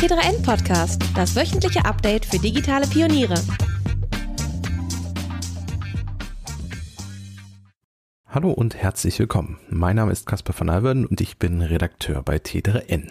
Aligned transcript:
T3N 0.00 0.42
Podcast, 0.42 1.02
das 1.14 1.36
wöchentliche 1.36 1.84
Update 1.84 2.24
für 2.24 2.38
digitale 2.38 2.86
Pioniere. 2.86 3.34
Hallo 8.26 8.50
und 8.50 8.76
herzlich 8.76 9.18
willkommen. 9.18 9.58
Mein 9.68 9.96
Name 9.96 10.12
ist 10.12 10.24
Caspar 10.24 10.54
von 10.54 10.70
Alverden 10.70 11.04
und 11.04 11.20
ich 11.20 11.38
bin 11.38 11.60
Redakteur 11.60 12.22
bei 12.22 12.36
T3N. 12.36 13.10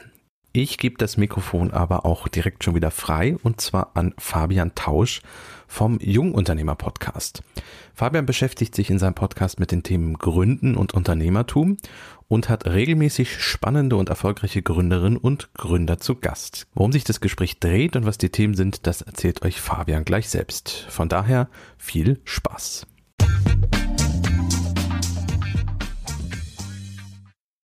Ich 0.51 0.79
gebe 0.79 0.97
das 0.97 1.15
Mikrofon 1.17 1.71
aber 1.71 2.05
auch 2.05 2.27
direkt 2.27 2.63
schon 2.63 2.73
wieder 2.73 2.89
frei 2.89 3.35
und 3.43 3.61
zwar 3.61 3.91
an 3.93 4.15
Fabian 4.17 4.73
Tausch 4.73 5.21
vom 5.67 5.99
Jungunternehmer 5.99 6.73
Podcast. 6.73 7.43
Fabian 7.93 8.25
beschäftigt 8.25 8.73
sich 8.73 8.89
in 8.89 8.97
seinem 8.97 9.13
Podcast 9.13 9.59
mit 9.59 9.71
den 9.71 9.83
Themen 9.83 10.15
Gründen 10.15 10.75
und 10.75 10.95
Unternehmertum 10.95 11.77
und 12.27 12.49
hat 12.49 12.65
regelmäßig 12.65 13.39
spannende 13.43 13.95
und 13.95 14.09
erfolgreiche 14.09 14.63
Gründerinnen 14.63 15.17
und 15.17 15.53
Gründer 15.53 15.99
zu 15.99 16.15
Gast. 16.15 16.65
Worum 16.73 16.91
sich 16.91 17.03
das 17.03 17.21
Gespräch 17.21 17.59
dreht 17.59 17.95
und 17.95 18.07
was 18.07 18.17
die 18.17 18.29
Themen 18.29 18.55
sind, 18.55 18.87
das 18.87 19.03
erzählt 19.03 19.43
euch 19.43 19.61
Fabian 19.61 20.03
gleich 20.03 20.29
selbst. 20.29 20.87
Von 20.89 21.09
daher 21.09 21.47
viel 21.77 22.21
Spaß. 22.23 22.87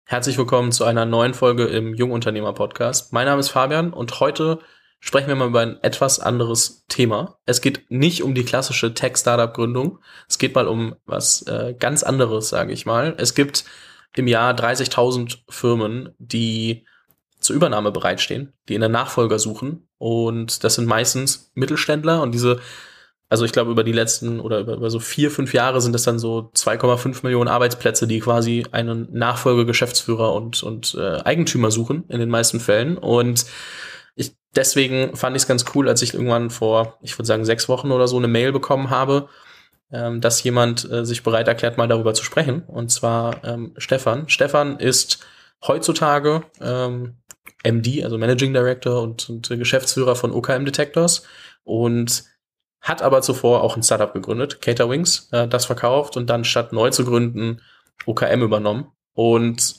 Herzlich 0.07 0.37
willkommen 0.37 0.71
zu 0.71 0.83
einer 0.83 1.03
neuen 1.03 1.33
Folge 1.33 1.65
im 1.65 1.95
Jungunternehmer 1.95 2.53
Podcast. 2.53 3.11
Mein 3.11 3.25
Name 3.25 3.39
ist 3.39 3.49
Fabian 3.49 3.91
und 3.91 4.19
heute 4.19 4.59
sprechen 4.99 5.29
wir 5.29 5.35
mal 5.35 5.47
über 5.47 5.61
ein 5.61 5.81
etwas 5.81 6.19
anderes 6.19 6.85
Thema. 6.87 7.39
Es 7.47 7.59
geht 7.59 7.89
nicht 7.89 8.21
um 8.21 8.35
die 8.35 8.45
klassische 8.45 8.93
Tech-Startup-Gründung. 8.93 9.97
Es 10.29 10.37
geht 10.37 10.53
mal 10.53 10.67
um 10.67 10.95
was 11.07 11.41
äh, 11.47 11.73
ganz 11.73 12.03
anderes, 12.03 12.49
sage 12.49 12.71
ich 12.71 12.85
mal. 12.85 13.15
Es 13.17 13.33
gibt 13.33 13.65
im 14.15 14.27
Jahr 14.27 14.53
30.000 14.53 15.39
Firmen, 15.49 16.13
die 16.19 16.85
zur 17.39 17.55
Übernahme 17.55 17.91
bereitstehen, 17.91 18.53
die 18.69 18.75
in 18.75 18.81
der 18.81 18.89
Nachfolger 18.89 19.39
suchen. 19.39 19.87
Und 19.97 20.63
das 20.63 20.75
sind 20.75 20.85
meistens 20.85 21.51
Mittelständler 21.55 22.21
und 22.21 22.31
diese 22.31 22.59
also 23.27 23.43
ich 23.43 23.51
glaube, 23.51 23.71
über 23.71 23.83
die 23.83 23.91
letzten 23.91 24.39
oder 24.39 24.59
über, 24.59 24.75
über 24.75 24.89
so 24.89 24.99
vier, 24.99 25.31
fünf 25.31 25.53
Jahre 25.53 25.81
sind 25.81 25.95
es 25.95 26.03
dann 26.03 26.19
so 26.19 26.51
2,5 26.55 27.23
Millionen 27.23 27.47
Arbeitsplätze, 27.47 28.07
die 28.07 28.19
quasi 28.19 28.65
einen 28.71 29.07
Nachfolgegeschäftsführer 29.11 30.33
und, 30.33 30.61
und 30.61 30.95
äh, 30.95 31.21
Eigentümer 31.23 31.71
suchen 31.71 32.03
in 32.07 32.19
den 32.19 32.29
meisten 32.29 32.59
Fällen. 32.59 32.97
Und 32.97 33.45
ich, 34.15 34.35
deswegen 34.55 35.15
fand 35.15 35.35
ich 35.35 35.43
es 35.43 35.47
ganz 35.47 35.65
cool, 35.73 35.89
als 35.89 36.03
ich 36.03 36.13
irgendwann 36.13 36.51
vor, 36.51 36.99
ich 37.01 37.17
würde 37.17 37.25
sagen, 37.25 37.45
sechs 37.45 37.67
Wochen 37.67 37.91
oder 37.91 38.07
so 38.07 38.17
eine 38.17 38.27
Mail 38.27 38.51
bekommen 38.51 38.91
habe, 38.91 39.27
ähm, 39.91 40.21
dass 40.21 40.43
jemand 40.43 40.89
äh, 40.91 41.03
sich 41.03 41.23
bereit 41.23 41.47
erklärt, 41.47 41.77
mal 41.77 41.87
darüber 41.87 42.13
zu 42.13 42.23
sprechen. 42.23 42.61
Und 42.67 42.91
zwar 42.91 43.43
ähm, 43.43 43.73
Stefan. 43.77 44.29
Stefan 44.29 44.77
ist 44.77 45.25
heutzutage 45.65 46.43
ähm, 46.61 47.15
MD, 47.63 48.03
also 48.03 48.19
Managing 48.19 48.53
Director 48.53 49.01
und, 49.01 49.29
und 49.31 49.49
Geschäftsführer 49.49 50.15
von 50.15 50.31
OKM 50.31 50.65
Detectors. 50.65 51.23
Und 51.63 52.23
hat 52.85 53.01
aber 53.01 53.23
zuvor 53.23 53.63
auch 53.63 53.75
ein 53.75 53.83
Startup 53.83 54.13
gegründet, 54.13 54.61
Caterwings, 54.61 55.27
äh, 55.31 55.47
das 55.47 55.65
verkauft 55.65 56.17
und 56.17 56.29
dann 56.29 56.45
statt 56.45 56.71
neu 56.71 56.91
zu 56.91 57.03
gründen 57.03 57.61
OKM 58.05 58.43
übernommen. 58.43 58.91
Und 59.13 59.75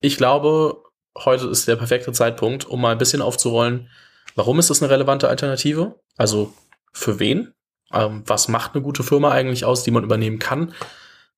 ich 0.00 0.16
glaube, 0.16 0.82
heute 1.16 1.46
ist 1.46 1.68
der 1.68 1.76
perfekte 1.76 2.10
Zeitpunkt, 2.12 2.66
um 2.66 2.80
mal 2.80 2.90
ein 2.90 2.98
bisschen 2.98 3.22
aufzurollen, 3.22 3.88
warum 4.34 4.58
ist 4.58 4.68
das 4.68 4.82
eine 4.82 4.90
relevante 4.90 5.28
Alternative? 5.28 6.00
Also 6.16 6.52
für 6.92 7.20
wen? 7.20 7.54
Ähm, 7.92 8.24
was 8.26 8.48
macht 8.48 8.74
eine 8.74 8.82
gute 8.82 9.04
Firma 9.04 9.30
eigentlich 9.30 9.64
aus, 9.64 9.84
die 9.84 9.92
man 9.92 10.02
übernehmen 10.02 10.40
kann? 10.40 10.74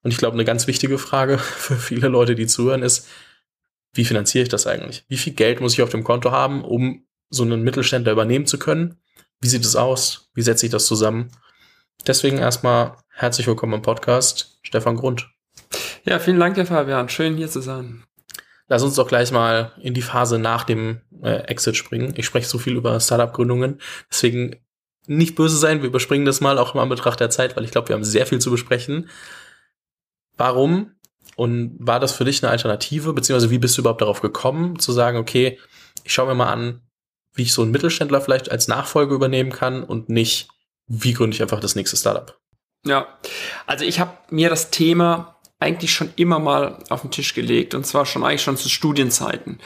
Und 0.02 0.12
ich 0.12 0.16
glaube, 0.16 0.34
eine 0.34 0.46
ganz 0.46 0.66
wichtige 0.66 0.96
Frage 0.96 1.36
für 1.38 1.76
viele 1.76 2.08
Leute, 2.08 2.34
die 2.34 2.46
zuhören, 2.46 2.82
ist, 2.82 3.06
wie 3.92 4.06
finanziere 4.06 4.44
ich 4.44 4.48
das 4.48 4.66
eigentlich? 4.66 5.04
Wie 5.08 5.18
viel 5.18 5.34
Geld 5.34 5.60
muss 5.60 5.74
ich 5.74 5.82
auf 5.82 5.90
dem 5.90 6.04
Konto 6.04 6.30
haben, 6.30 6.64
um 6.64 7.04
so 7.28 7.42
einen 7.42 7.62
Mittelständler 7.62 8.12
übernehmen 8.12 8.46
zu 8.46 8.58
können? 8.58 8.98
Wie 9.46 9.50
sieht 9.50 9.64
es 9.64 9.76
aus? 9.76 10.28
Wie 10.34 10.42
setze 10.42 10.66
ich 10.66 10.72
das 10.72 10.86
zusammen? 10.86 11.30
Deswegen 12.04 12.36
erstmal 12.38 12.96
herzlich 13.12 13.46
willkommen 13.46 13.74
im 13.74 13.82
Podcast, 13.82 14.58
Stefan 14.62 14.96
Grund. 14.96 15.30
Ja, 16.04 16.18
vielen 16.18 16.40
Dank, 16.40 16.56
Herr 16.56 16.66
Fabian. 16.66 17.08
Schön 17.08 17.36
hier 17.36 17.48
zu 17.48 17.60
sein. 17.60 18.02
Lass 18.66 18.82
uns 18.82 18.96
doch 18.96 19.06
gleich 19.06 19.30
mal 19.30 19.70
in 19.80 19.94
die 19.94 20.02
Phase 20.02 20.40
nach 20.40 20.64
dem 20.64 21.00
äh, 21.22 21.44
Exit 21.44 21.76
springen. 21.76 22.12
Ich 22.16 22.26
spreche 22.26 22.48
so 22.48 22.58
viel 22.58 22.74
über 22.74 22.98
Startup-Gründungen, 22.98 23.80
deswegen 24.10 24.56
nicht 25.06 25.36
böse 25.36 25.58
sein, 25.58 25.80
wir 25.80 25.90
überspringen 25.90 26.26
das 26.26 26.40
mal 26.40 26.58
auch 26.58 26.74
mal 26.74 26.82
in 26.82 26.88
Betracht 26.88 27.20
der 27.20 27.30
Zeit, 27.30 27.56
weil 27.56 27.62
ich 27.62 27.70
glaube, 27.70 27.86
wir 27.86 27.94
haben 27.94 28.02
sehr 28.02 28.26
viel 28.26 28.40
zu 28.40 28.50
besprechen. 28.50 29.08
Warum 30.36 30.96
und 31.36 31.76
war 31.78 32.00
das 32.00 32.10
für 32.10 32.24
dich 32.24 32.42
eine 32.42 32.50
Alternative, 32.50 33.12
beziehungsweise 33.12 33.52
wie 33.52 33.58
bist 33.58 33.76
du 33.76 33.82
überhaupt 33.82 34.00
darauf 34.00 34.22
gekommen, 34.22 34.80
zu 34.80 34.90
sagen, 34.90 35.18
okay, 35.18 35.60
ich 36.02 36.12
schaue 36.12 36.26
mir 36.26 36.34
mal 36.34 36.52
an, 36.52 36.80
wie 37.36 37.42
ich 37.42 37.52
so 37.52 37.62
einen 37.62 37.70
Mittelständler 37.70 38.20
vielleicht 38.20 38.50
als 38.50 38.66
Nachfolge 38.68 39.14
übernehmen 39.14 39.52
kann 39.52 39.84
und 39.84 40.08
nicht, 40.08 40.48
wie 40.88 41.12
gründe 41.12 41.34
ich 41.34 41.42
einfach 41.42 41.60
das 41.60 41.76
nächste 41.76 41.96
Startup. 41.96 42.38
Ja, 42.84 43.06
also 43.66 43.84
ich 43.84 44.00
habe 44.00 44.12
mir 44.30 44.48
das 44.48 44.70
Thema 44.70 45.36
eigentlich 45.58 45.92
schon 45.92 46.12
immer 46.16 46.38
mal 46.38 46.78
auf 46.90 47.02
den 47.02 47.10
Tisch 47.10 47.34
gelegt 47.34 47.74
und 47.74 47.86
zwar 47.86 48.06
schon 48.06 48.24
eigentlich 48.24 48.42
schon 48.42 48.56
zu 48.56 48.68
Studienzeiten. 48.68 49.58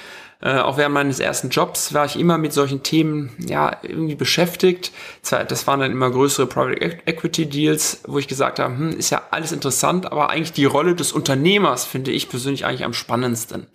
Äh, 0.42 0.58
auch 0.58 0.78
während 0.78 0.94
meines 0.94 1.20
ersten 1.20 1.50
Jobs 1.50 1.92
war 1.92 2.06
ich 2.06 2.18
immer 2.18 2.38
mit 2.38 2.52
solchen 2.52 2.82
Themen 2.82 3.30
ja 3.38 3.76
irgendwie 3.82 4.14
beschäftigt. 4.14 4.90
Das 5.28 5.66
waren 5.66 5.80
dann 5.80 5.92
immer 5.92 6.10
größere 6.10 6.46
Private 6.46 6.80
Equity 6.80 7.46
Deals, 7.46 8.00
wo 8.06 8.18
ich 8.18 8.28
gesagt 8.28 8.58
habe, 8.58 8.74
hm, 8.74 8.90
ist 8.90 9.10
ja 9.10 9.22
alles 9.30 9.52
interessant, 9.52 10.10
aber 10.10 10.30
eigentlich 10.30 10.52
die 10.52 10.64
Rolle 10.64 10.94
des 10.94 11.12
Unternehmers 11.12 11.84
finde 11.84 12.10
ich 12.10 12.30
persönlich 12.30 12.64
eigentlich 12.64 12.84
am 12.84 12.94
spannendsten. 12.94 13.66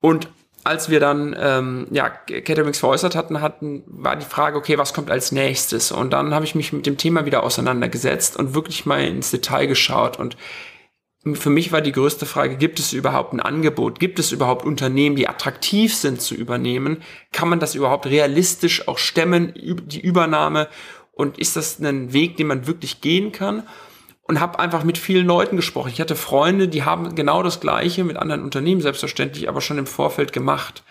Und 0.00 0.28
als 0.68 0.88
wir 0.90 1.00
dann 1.00 1.34
ähm, 1.38 1.86
ja, 1.90 2.08
Caterings 2.08 2.78
veräußert 2.78 3.16
hatten, 3.16 3.40
hatten, 3.40 3.82
war 3.86 4.16
die 4.16 4.26
Frage, 4.26 4.56
okay, 4.56 4.78
was 4.78 4.94
kommt 4.94 5.10
als 5.10 5.32
nächstes? 5.32 5.90
Und 5.90 6.12
dann 6.12 6.34
habe 6.34 6.44
ich 6.44 6.54
mich 6.54 6.72
mit 6.72 6.86
dem 6.86 6.96
Thema 6.96 7.24
wieder 7.24 7.42
auseinandergesetzt 7.42 8.36
und 8.36 8.54
wirklich 8.54 8.86
mal 8.86 9.02
ins 9.02 9.30
Detail 9.30 9.66
geschaut. 9.66 10.18
Und 10.18 10.36
für 11.34 11.50
mich 11.50 11.72
war 11.72 11.80
die 11.80 11.92
größte 11.92 12.26
Frage, 12.26 12.56
gibt 12.56 12.78
es 12.78 12.92
überhaupt 12.92 13.32
ein 13.32 13.40
Angebot? 13.40 13.98
Gibt 13.98 14.18
es 14.18 14.30
überhaupt 14.30 14.64
Unternehmen, 14.64 15.16
die 15.16 15.28
attraktiv 15.28 15.94
sind 15.94 16.20
zu 16.20 16.34
übernehmen? 16.34 17.02
Kann 17.32 17.48
man 17.48 17.60
das 17.60 17.74
überhaupt 17.74 18.06
realistisch 18.06 18.86
auch 18.86 18.98
stemmen, 18.98 19.52
die 19.56 20.00
Übernahme? 20.00 20.68
Und 21.12 21.38
ist 21.38 21.56
das 21.56 21.80
ein 21.80 22.12
Weg, 22.12 22.36
den 22.36 22.46
man 22.46 22.66
wirklich 22.66 23.00
gehen 23.00 23.32
kann? 23.32 23.64
Und 24.28 24.40
habe 24.40 24.58
einfach 24.58 24.84
mit 24.84 24.98
vielen 24.98 25.26
Leuten 25.26 25.56
gesprochen. 25.56 25.90
Ich 25.92 26.00
hatte 26.00 26.14
Freunde, 26.14 26.68
die 26.68 26.84
haben 26.84 27.14
genau 27.14 27.42
das 27.42 27.60
Gleiche 27.60 28.04
mit 28.04 28.18
anderen 28.18 28.44
Unternehmen 28.44 28.82
selbstverständlich, 28.82 29.48
aber 29.48 29.62
schon 29.62 29.78
im 29.78 29.86
Vorfeld 29.86 30.32
gemacht. 30.34 30.84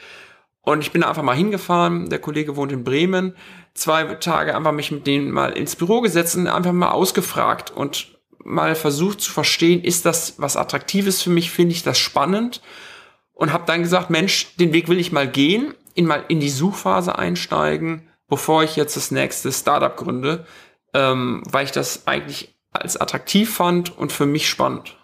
Und 0.62 0.82
ich 0.82 0.92
bin 0.92 1.04
einfach 1.04 1.24
mal 1.24 1.36
hingefahren. 1.36 2.10
Der 2.10 2.20
Kollege 2.20 2.58
wohnt 2.58 2.72
in 2.72 2.84
Bremen. 2.84 3.36
Zwei 3.76 4.04
Tage 4.16 4.56
einfach 4.56 4.72
mich 4.72 4.92
mit 4.92 5.06
denen 5.06 5.32
mal 5.32 5.52
ins 5.52 5.76
Büro 5.76 6.02
gesetzt 6.02 6.36
und 6.36 6.48
einfach 6.48 6.74
mal 6.74 6.92
ausgefragt 6.92 7.72
und 7.72 8.18
mal 8.44 8.76
versucht 8.76 9.22
zu 9.22 9.32
verstehen, 9.32 9.84
ist 9.84 10.06
das 10.06 10.36
was 10.40 10.58
Attraktives 10.58 11.22
für 11.22 11.30
mich? 11.30 11.52
Finde 11.52 11.74
ich 11.74 11.84
das 11.84 12.00
spannend? 12.00 12.62
Und 13.34 13.54
habe 13.54 13.66
dann 13.68 13.84
gesagt, 13.84 14.10
Mensch, 14.10 14.56
den 14.56 14.74
Weg 14.74 14.90
will 14.90 15.00
ich 15.00 15.12
mal 15.12 15.28
gehen, 15.28 15.76
in 15.94 16.08
mal 16.08 16.26
in 16.28 16.40
die 16.40 16.50
Suchphase 16.50 17.18
einsteigen, 17.20 18.10
bevor 18.28 18.64
ich 18.64 18.76
jetzt 18.76 18.96
das 18.98 19.12
nächste 19.12 19.52
Startup 19.52 19.96
gründe, 19.96 20.48
ähm, 20.96 21.44
weil 21.50 21.66
ich 21.66 21.72
das 21.72 22.08
eigentlich 22.08 22.57
als 22.72 22.98
attraktiv 22.98 23.56
fand 23.56 23.98
und 23.98 24.12
für 24.12 24.26
mich 24.26 24.50
spannend. 24.50 24.98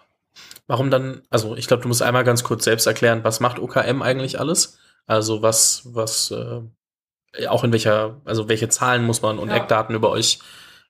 Warum 0.66 0.90
dann, 0.90 1.22
also 1.30 1.56
ich 1.56 1.66
glaube, 1.66 1.82
du 1.82 1.88
musst 1.88 2.02
einmal 2.02 2.24
ganz 2.24 2.42
kurz 2.42 2.64
selbst 2.64 2.86
erklären, 2.86 3.24
was 3.24 3.40
macht 3.40 3.58
OKM 3.58 4.02
eigentlich 4.02 4.40
alles? 4.40 4.78
Also 5.06 5.42
was, 5.42 5.82
was, 5.84 6.30
äh, 6.30 7.46
auch 7.48 7.64
in 7.64 7.72
welcher, 7.72 8.20
also 8.24 8.48
welche 8.48 8.68
Zahlen 8.68 9.04
muss 9.04 9.20
man 9.22 9.38
und 9.38 9.50
ja. 9.50 9.56
Eckdaten 9.56 9.94
über 9.94 10.10
euch 10.10 10.38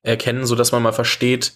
erkennen, 0.03 0.47
so 0.47 0.55
dass 0.55 0.73
man 0.73 0.83
mal 0.83 0.93
versteht, 0.93 1.55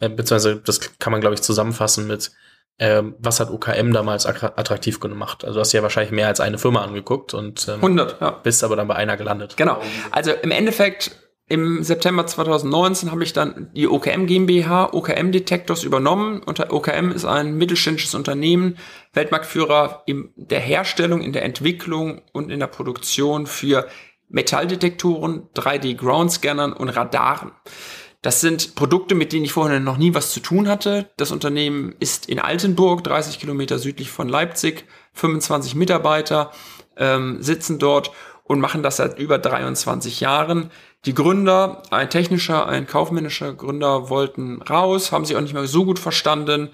äh, 0.00 0.08
beziehungsweise 0.08 0.56
das 0.56 0.98
kann 0.98 1.10
man, 1.10 1.20
glaube 1.20 1.34
ich, 1.34 1.42
zusammenfassen 1.42 2.06
mit, 2.06 2.30
äh, 2.76 3.02
was 3.18 3.40
hat 3.40 3.50
OKM 3.50 3.92
damals 3.92 4.26
attraktiv 4.26 5.00
gemacht? 5.00 5.44
Also 5.44 5.54
du 5.54 5.60
hast 5.60 5.72
ja 5.72 5.82
wahrscheinlich 5.82 6.12
mehr 6.12 6.28
als 6.28 6.38
eine 6.38 6.58
Firma 6.58 6.84
angeguckt 6.84 7.34
und 7.34 7.66
ähm, 7.66 7.76
100, 7.76 8.20
ja. 8.20 8.30
bist 8.30 8.62
aber 8.62 8.76
dann 8.76 8.86
bei 8.86 8.94
einer 8.94 9.16
gelandet. 9.16 9.56
Genau. 9.56 9.82
Also 10.12 10.30
im 10.30 10.52
Endeffekt 10.52 11.10
im 11.48 11.82
September 11.82 12.26
2019 12.26 13.10
habe 13.10 13.24
ich 13.24 13.32
dann 13.32 13.70
die 13.74 13.88
OKM 13.88 14.26
GmbH, 14.26 14.92
OKM 14.92 15.32
Detectors 15.32 15.82
übernommen. 15.82 16.42
Und 16.42 16.60
OKM 16.70 17.10
ist 17.10 17.24
ein 17.24 17.56
mittelständisches 17.56 18.14
Unternehmen, 18.14 18.76
Weltmarktführer 19.14 20.02
in 20.04 20.30
der 20.36 20.60
Herstellung, 20.60 21.22
in 21.22 21.32
der 21.32 21.44
Entwicklung 21.44 22.20
und 22.32 22.50
in 22.50 22.60
der 22.60 22.66
Produktion 22.66 23.46
für 23.46 23.88
Metalldetektoren, 24.28 25.48
3D-Ground-Scannern 25.54 26.74
und 26.74 26.90
Radaren. 26.90 27.52
Das 28.20 28.42
sind 28.42 28.74
Produkte, 28.74 29.14
mit 29.14 29.32
denen 29.32 29.46
ich 29.46 29.52
vorher 29.52 29.80
noch 29.80 29.96
nie 29.96 30.12
was 30.12 30.32
zu 30.32 30.40
tun 30.40 30.68
hatte. 30.68 31.08
Das 31.16 31.30
Unternehmen 31.30 31.94
ist 31.98 32.28
in 32.28 32.40
Altenburg, 32.40 33.04
30 33.04 33.38
Kilometer 33.38 33.78
südlich 33.78 34.10
von 34.10 34.28
Leipzig, 34.28 34.84
25 35.14 35.76
Mitarbeiter 35.76 36.50
ähm, 36.98 37.38
sitzen 37.40 37.78
dort 37.78 38.10
und 38.48 38.60
machen 38.60 38.82
das 38.82 38.96
seit 38.96 39.18
über 39.18 39.38
23 39.38 40.20
Jahren. 40.20 40.70
Die 41.04 41.14
Gründer, 41.14 41.82
ein 41.90 42.10
technischer, 42.10 42.66
ein 42.66 42.86
kaufmännischer 42.86 43.52
Gründer, 43.52 44.10
wollten 44.10 44.62
raus, 44.62 45.12
haben 45.12 45.24
sich 45.24 45.36
auch 45.36 45.40
nicht 45.40 45.54
mehr 45.54 45.66
so 45.66 45.84
gut 45.84 46.00
verstanden, 46.00 46.70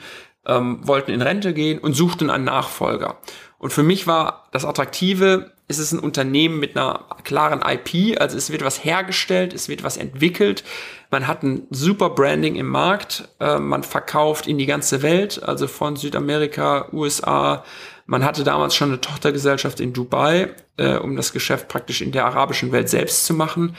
ähm, 0.46 0.78
wollten 0.82 1.10
in 1.10 1.20
Rente 1.20 1.52
gehen 1.52 1.78
und 1.78 1.94
suchten 1.94 2.30
einen 2.30 2.44
Nachfolger. 2.44 3.18
Und 3.58 3.72
für 3.72 3.82
mich 3.82 4.06
war 4.06 4.48
das 4.52 4.64
Attraktive, 4.64 5.52
es 5.66 5.78
ist 5.78 5.92
ein 5.92 5.98
Unternehmen 5.98 6.60
mit 6.60 6.76
einer 6.76 7.06
klaren 7.24 7.62
IP, 7.62 8.20
also 8.20 8.36
es 8.36 8.50
wird 8.50 8.64
was 8.64 8.84
hergestellt, 8.84 9.52
es 9.52 9.68
wird 9.68 9.82
was 9.82 9.96
entwickelt, 9.96 10.62
man 11.10 11.26
hat 11.26 11.42
ein 11.42 11.66
super 11.70 12.10
Branding 12.10 12.56
im 12.56 12.68
Markt, 12.68 13.28
äh, 13.40 13.58
man 13.58 13.82
verkauft 13.82 14.46
in 14.46 14.58
die 14.58 14.66
ganze 14.66 15.02
Welt, 15.02 15.42
also 15.42 15.66
von 15.66 15.96
Südamerika, 15.96 16.88
USA. 16.92 17.64
Man 18.06 18.24
hatte 18.24 18.44
damals 18.44 18.74
schon 18.74 18.88
eine 18.88 19.00
Tochtergesellschaft 19.00 19.80
in 19.80 19.92
Dubai, 19.92 20.54
äh, 20.76 20.96
um 20.96 21.16
das 21.16 21.32
Geschäft 21.32 21.68
praktisch 21.68 22.00
in 22.02 22.12
der 22.12 22.26
arabischen 22.26 22.72
Welt 22.72 22.88
selbst 22.88 23.24
zu 23.26 23.34
machen, 23.34 23.76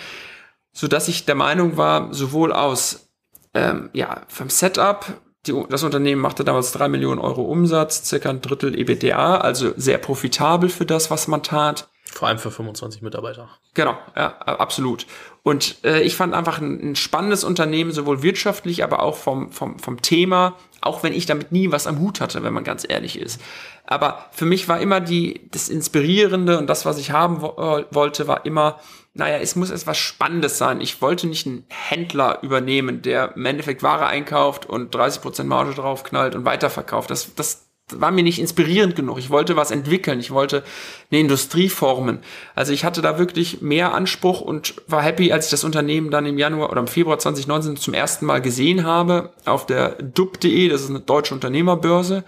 so 0.74 0.88
dass 0.88 1.08
ich 1.08 1.26
der 1.26 1.36
Meinung 1.36 1.78
war, 1.78 2.14
sowohl 2.14 2.52
aus 2.52 3.10
ähm, 3.54 3.90
ja 3.94 4.24
vom 4.28 4.50
Setup 4.50 5.06
die, 5.48 5.54
das 5.70 5.84
Unternehmen 5.84 6.22
machte 6.22 6.44
damals 6.44 6.72
drei 6.72 6.88
Millionen 6.88 7.20
Euro 7.20 7.44
Umsatz, 7.44 8.08
circa 8.08 8.30
ein 8.30 8.42
Drittel 8.42 8.78
EBTA, 8.78 9.38
also 9.38 9.74
sehr 9.78 9.98
profitabel 9.98 10.70
für 10.70 10.86
das, 10.86 11.12
was 11.12 11.28
man 11.28 11.44
tat. 11.44 11.88
Vor 12.12 12.28
allem 12.28 12.38
für 12.38 12.52
25 12.52 13.02
Mitarbeiter. 13.02 13.50
Genau, 13.74 13.98
ja, 14.16 14.38
absolut. 14.38 15.06
Und 15.44 15.84
äh, 15.84 16.02
ich 16.02 16.16
fand 16.16 16.34
einfach 16.34 16.60
ein, 16.60 16.92
ein, 16.92 16.96
spannendes 16.96 17.44
Unternehmen, 17.44 17.92
sowohl 17.92 18.24
wirtschaftlich, 18.24 18.84
aber 18.84 19.02
auch 19.04 19.16
vom, 19.16 19.52
vom, 19.52 19.80
vom 19.80 20.02
Thema, 20.02 20.56
auch 20.82 21.04
wenn 21.04 21.14
ich 21.14 21.26
damit 21.26 21.52
nie 21.52 21.72
was 21.72 21.88
am 21.88 22.00
Hut 22.00 22.22
hatte, 22.22 22.44
wenn 22.44 22.54
man 22.54 22.64
ganz 22.64 22.86
ehrlich 22.88 23.20
ist. 23.20 23.42
Aber 23.86 24.26
für 24.32 24.46
mich 24.46 24.68
war 24.68 24.80
immer 24.80 25.02
die, 25.02 25.50
das 25.52 25.68
Inspirierende 25.70 26.58
und 26.58 26.68
das, 26.68 26.86
was 26.86 26.98
ich 26.98 27.12
haben 27.12 27.42
wo 27.42 27.48
äh, 27.58 27.86
wollte, 27.92 28.28
war 28.28 28.46
immer, 28.46 28.80
naja, 29.14 29.38
es 29.38 29.56
muss 29.56 29.70
etwas 29.70 29.98
Spannendes 29.98 30.58
sein. 30.58 30.82
Ich 30.82 31.02
wollte 31.02 31.28
nicht 31.28 31.46
einen 31.46 31.66
Händler 31.70 32.40
übernehmen, 32.42 33.02
der 33.02 33.36
im 33.36 33.46
Endeffekt 33.46 33.84
Ware 33.84 34.08
einkauft 34.08 34.66
und 34.66 34.96
30% 34.96 35.44
Marge 35.44 35.74
draufknallt 35.74 36.36
und 36.36 36.46
weiterverkauft. 36.46 37.10
Das, 37.10 37.34
das, 37.36 37.65
war 37.92 38.12
mir 38.12 38.24
nicht 38.24 38.40
inspirierend 38.40 38.96
genug. 38.96 39.20
Ich 39.20 39.30
wollte 39.30 39.56
was 39.56 39.70
entwickeln. 39.70 40.20
Ich 40.20 40.32
wollte 40.32 40.64
eine 41.12 41.20
Industrie 41.20 41.70
formen. 41.70 42.20
Also 42.56 42.74
ich 42.74 42.84
hatte 42.84 43.02
da 43.02 43.20
wirklich 43.20 43.62
mehr 43.62 43.94
Anspruch 43.94 44.42
und 44.42 44.76
war 44.88 45.04
happy, 45.04 45.32
als 45.32 45.46
ich 45.46 45.52
das 45.52 45.64
Unternehmen 45.64 46.10
dann 46.10 46.26
im 46.26 46.40
Januar 46.40 46.72
oder 46.72 46.82
im 46.82 46.88
Februar 46.88 47.20
2019 47.20 47.78
zum 47.78 47.94
ersten 47.94 48.26
Mal 48.26 48.42
gesehen 48.42 48.86
habe 48.86 49.34
auf 49.46 49.68
der 49.68 50.02
dub.de. 50.02 50.70
Das 50.70 50.82
ist 50.82 50.90
eine 50.90 51.02
deutsche 51.02 51.36
Unternehmerbörse. 51.36 52.24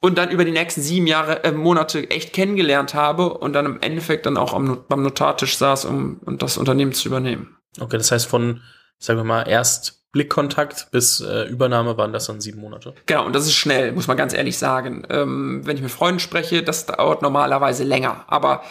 Und 0.00 0.16
dann 0.16 0.30
über 0.30 0.44
die 0.44 0.52
nächsten 0.52 0.80
sieben 0.80 1.08
Jahre, 1.08 1.42
äh, 1.42 1.50
Monate 1.50 2.08
echt 2.10 2.32
kennengelernt 2.32 2.94
habe 2.94 3.34
und 3.34 3.52
dann 3.54 3.66
im 3.66 3.80
Endeffekt 3.80 4.26
dann 4.26 4.36
auch 4.36 4.54
am, 4.54 4.84
beim 4.88 5.02
Notartisch 5.02 5.56
saß, 5.56 5.86
um, 5.86 6.20
um 6.24 6.38
das 6.38 6.56
Unternehmen 6.56 6.92
zu 6.92 7.08
übernehmen. 7.08 7.56
Okay, 7.80 7.98
das 7.98 8.12
heißt 8.12 8.26
von, 8.26 8.62
sagen 8.98 9.18
wir 9.18 9.24
mal, 9.24 9.42
erst 9.42 9.97
Blickkontakt 10.12 10.90
bis 10.90 11.20
äh, 11.20 11.44
Übernahme 11.44 11.96
waren 11.98 12.12
das 12.12 12.26
dann 12.26 12.40
sieben 12.40 12.60
Monate. 12.60 12.94
Genau, 13.06 13.26
und 13.26 13.34
das 13.34 13.46
ist 13.46 13.54
schnell, 13.54 13.92
muss 13.92 14.06
man 14.06 14.16
ganz 14.16 14.32
ehrlich 14.32 14.56
sagen. 14.56 15.06
Ähm, 15.10 15.60
wenn 15.64 15.76
ich 15.76 15.82
mit 15.82 15.90
Freunden 15.90 16.20
spreche, 16.20 16.62
das 16.62 16.86
dauert 16.86 17.20
normalerweise 17.22 17.84
länger. 17.84 18.24
Aber 18.26 18.62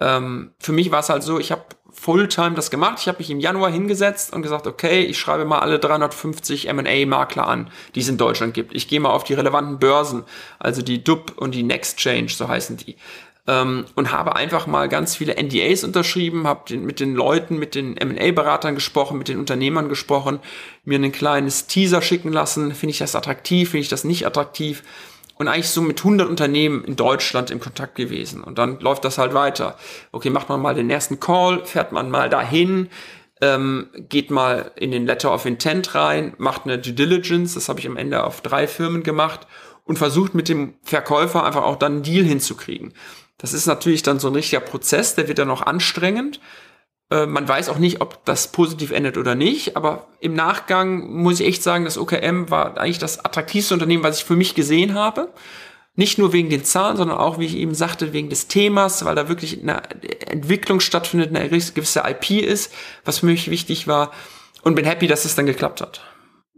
ähm, 0.00 0.52
für 0.58 0.72
mich 0.72 0.90
war 0.90 1.00
es 1.00 1.08
halt 1.08 1.22
so, 1.22 1.38
ich 1.38 1.50
habe 1.50 1.64
Fulltime 1.92 2.54
das 2.54 2.70
gemacht. 2.70 2.98
Ich 3.00 3.08
habe 3.08 3.18
mich 3.18 3.30
im 3.30 3.38
Januar 3.38 3.70
hingesetzt 3.70 4.32
und 4.32 4.42
gesagt, 4.42 4.66
okay, 4.66 5.02
ich 5.02 5.18
schreibe 5.18 5.44
mal 5.44 5.60
alle 5.60 5.78
350 5.78 6.68
M&A-Makler 6.68 7.46
an, 7.46 7.70
die 7.94 8.00
es 8.00 8.08
in 8.08 8.16
Deutschland 8.16 8.54
gibt. 8.54 8.74
Ich 8.74 8.88
gehe 8.88 8.98
mal 8.98 9.10
auf 9.10 9.24
die 9.24 9.34
relevanten 9.34 9.78
Börsen, 9.78 10.24
also 10.58 10.82
die 10.82 11.04
DUB 11.04 11.34
und 11.36 11.54
die 11.54 11.62
Nextchange, 11.62 12.30
so 12.30 12.48
heißen 12.48 12.78
die 12.78 12.96
ähm, 13.46 13.86
und 13.96 14.12
habe 14.12 14.36
einfach 14.36 14.66
mal 14.66 14.88
ganz 14.88 15.16
viele 15.16 15.34
NDAs 15.34 15.84
unterschrieben, 15.84 16.46
habe 16.46 16.76
mit 16.76 17.00
den 17.00 17.14
Leuten, 17.14 17.58
mit 17.58 17.74
den 17.74 17.96
M&A-Beratern 17.96 18.74
gesprochen, 18.74 19.18
mit 19.18 19.28
den 19.28 19.38
Unternehmern 19.38 19.88
gesprochen, 19.88 20.38
mir 20.84 20.98
ein 20.98 21.12
kleines 21.12 21.66
Teaser 21.66 22.02
schicken 22.02 22.32
lassen, 22.32 22.74
finde 22.74 22.92
ich 22.92 22.98
das 22.98 23.16
attraktiv, 23.16 23.70
finde 23.70 23.82
ich 23.82 23.88
das 23.88 24.04
nicht 24.04 24.26
attraktiv 24.26 24.82
und 25.36 25.48
eigentlich 25.48 25.70
so 25.70 25.82
mit 25.82 25.98
100 25.98 26.28
Unternehmen 26.28 26.84
in 26.84 26.94
Deutschland 26.94 27.50
im 27.50 27.58
Kontakt 27.58 27.96
gewesen 27.96 28.44
und 28.44 28.58
dann 28.58 28.78
läuft 28.78 29.04
das 29.04 29.18
halt 29.18 29.34
weiter. 29.34 29.76
Okay, 30.12 30.30
macht 30.30 30.48
man 30.48 30.60
mal 30.60 30.74
den 30.74 30.90
ersten 30.90 31.18
Call, 31.18 31.64
fährt 31.64 31.90
man 31.90 32.10
mal 32.10 32.30
dahin, 32.30 32.88
ähm, 33.40 33.88
geht 34.08 34.30
mal 34.30 34.70
in 34.76 34.92
den 34.92 35.04
Letter 35.04 35.34
of 35.34 35.46
Intent 35.46 35.96
rein, 35.96 36.34
macht 36.38 36.62
eine 36.64 36.78
Due 36.78 36.92
Diligence, 36.92 37.54
das 37.54 37.68
habe 37.68 37.80
ich 37.80 37.88
am 37.88 37.96
Ende 37.96 38.22
auf 38.22 38.40
drei 38.40 38.68
Firmen 38.68 39.02
gemacht 39.02 39.48
und 39.84 39.98
versucht 39.98 40.34
mit 40.34 40.48
dem 40.48 40.74
Verkäufer 40.84 41.44
einfach 41.44 41.64
auch 41.64 41.76
dann 41.76 41.92
einen 41.92 42.02
Deal 42.04 42.24
hinzukriegen. 42.24 42.94
Das 43.42 43.52
ist 43.52 43.66
natürlich 43.66 44.02
dann 44.02 44.20
so 44.20 44.28
ein 44.28 44.34
richtiger 44.34 44.60
Prozess, 44.60 45.14
der 45.14 45.28
wird 45.28 45.38
dann 45.38 45.50
auch 45.50 45.62
anstrengend. 45.62 46.40
Äh, 47.10 47.26
man 47.26 47.46
weiß 47.46 47.68
auch 47.68 47.78
nicht, 47.78 48.00
ob 48.00 48.24
das 48.24 48.52
positiv 48.52 48.92
endet 48.92 49.18
oder 49.18 49.34
nicht, 49.34 49.76
aber 49.76 50.06
im 50.20 50.34
Nachgang 50.34 51.12
muss 51.12 51.40
ich 51.40 51.46
echt 51.46 51.62
sagen, 51.62 51.84
das 51.84 51.98
OKM 51.98 52.48
war 52.50 52.78
eigentlich 52.78 53.00
das 53.00 53.22
attraktivste 53.24 53.74
Unternehmen, 53.74 54.04
was 54.04 54.18
ich 54.18 54.24
für 54.24 54.36
mich 54.36 54.54
gesehen 54.54 54.94
habe. 54.94 55.28
Nicht 55.94 56.16
nur 56.16 56.32
wegen 56.32 56.48
den 56.48 56.64
Zahlen, 56.64 56.96
sondern 56.96 57.18
auch, 57.18 57.38
wie 57.38 57.44
ich 57.44 57.56
eben 57.56 57.74
sagte, 57.74 58.14
wegen 58.14 58.30
des 58.30 58.46
Themas, 58.46 59.04
weil 59.04 59.14
da 59.14 59.28
wirklich 59.28 59.60
eine 59.60 59.82
Entwicklung 60.26 60.80
stattfindet, 60.80 61.36
eine 61.36 61.50
gewisse 61.50 62.02
IP 62.08 62.30
ist, 62.30 62.72
was 63.04 63.18
für 63.18 63.26
mich 63.26 63.50
wichtig 63.50 63.88
war. 63.88 64.10
Und 64.62 64.74
bin 64.74 64.86
happy, 64.86 65.06
dass 65.06 65.26
es 65.26 65.34
dann 65.34 65.44
geklappt 65.44 65.82
hat 65.82 66.00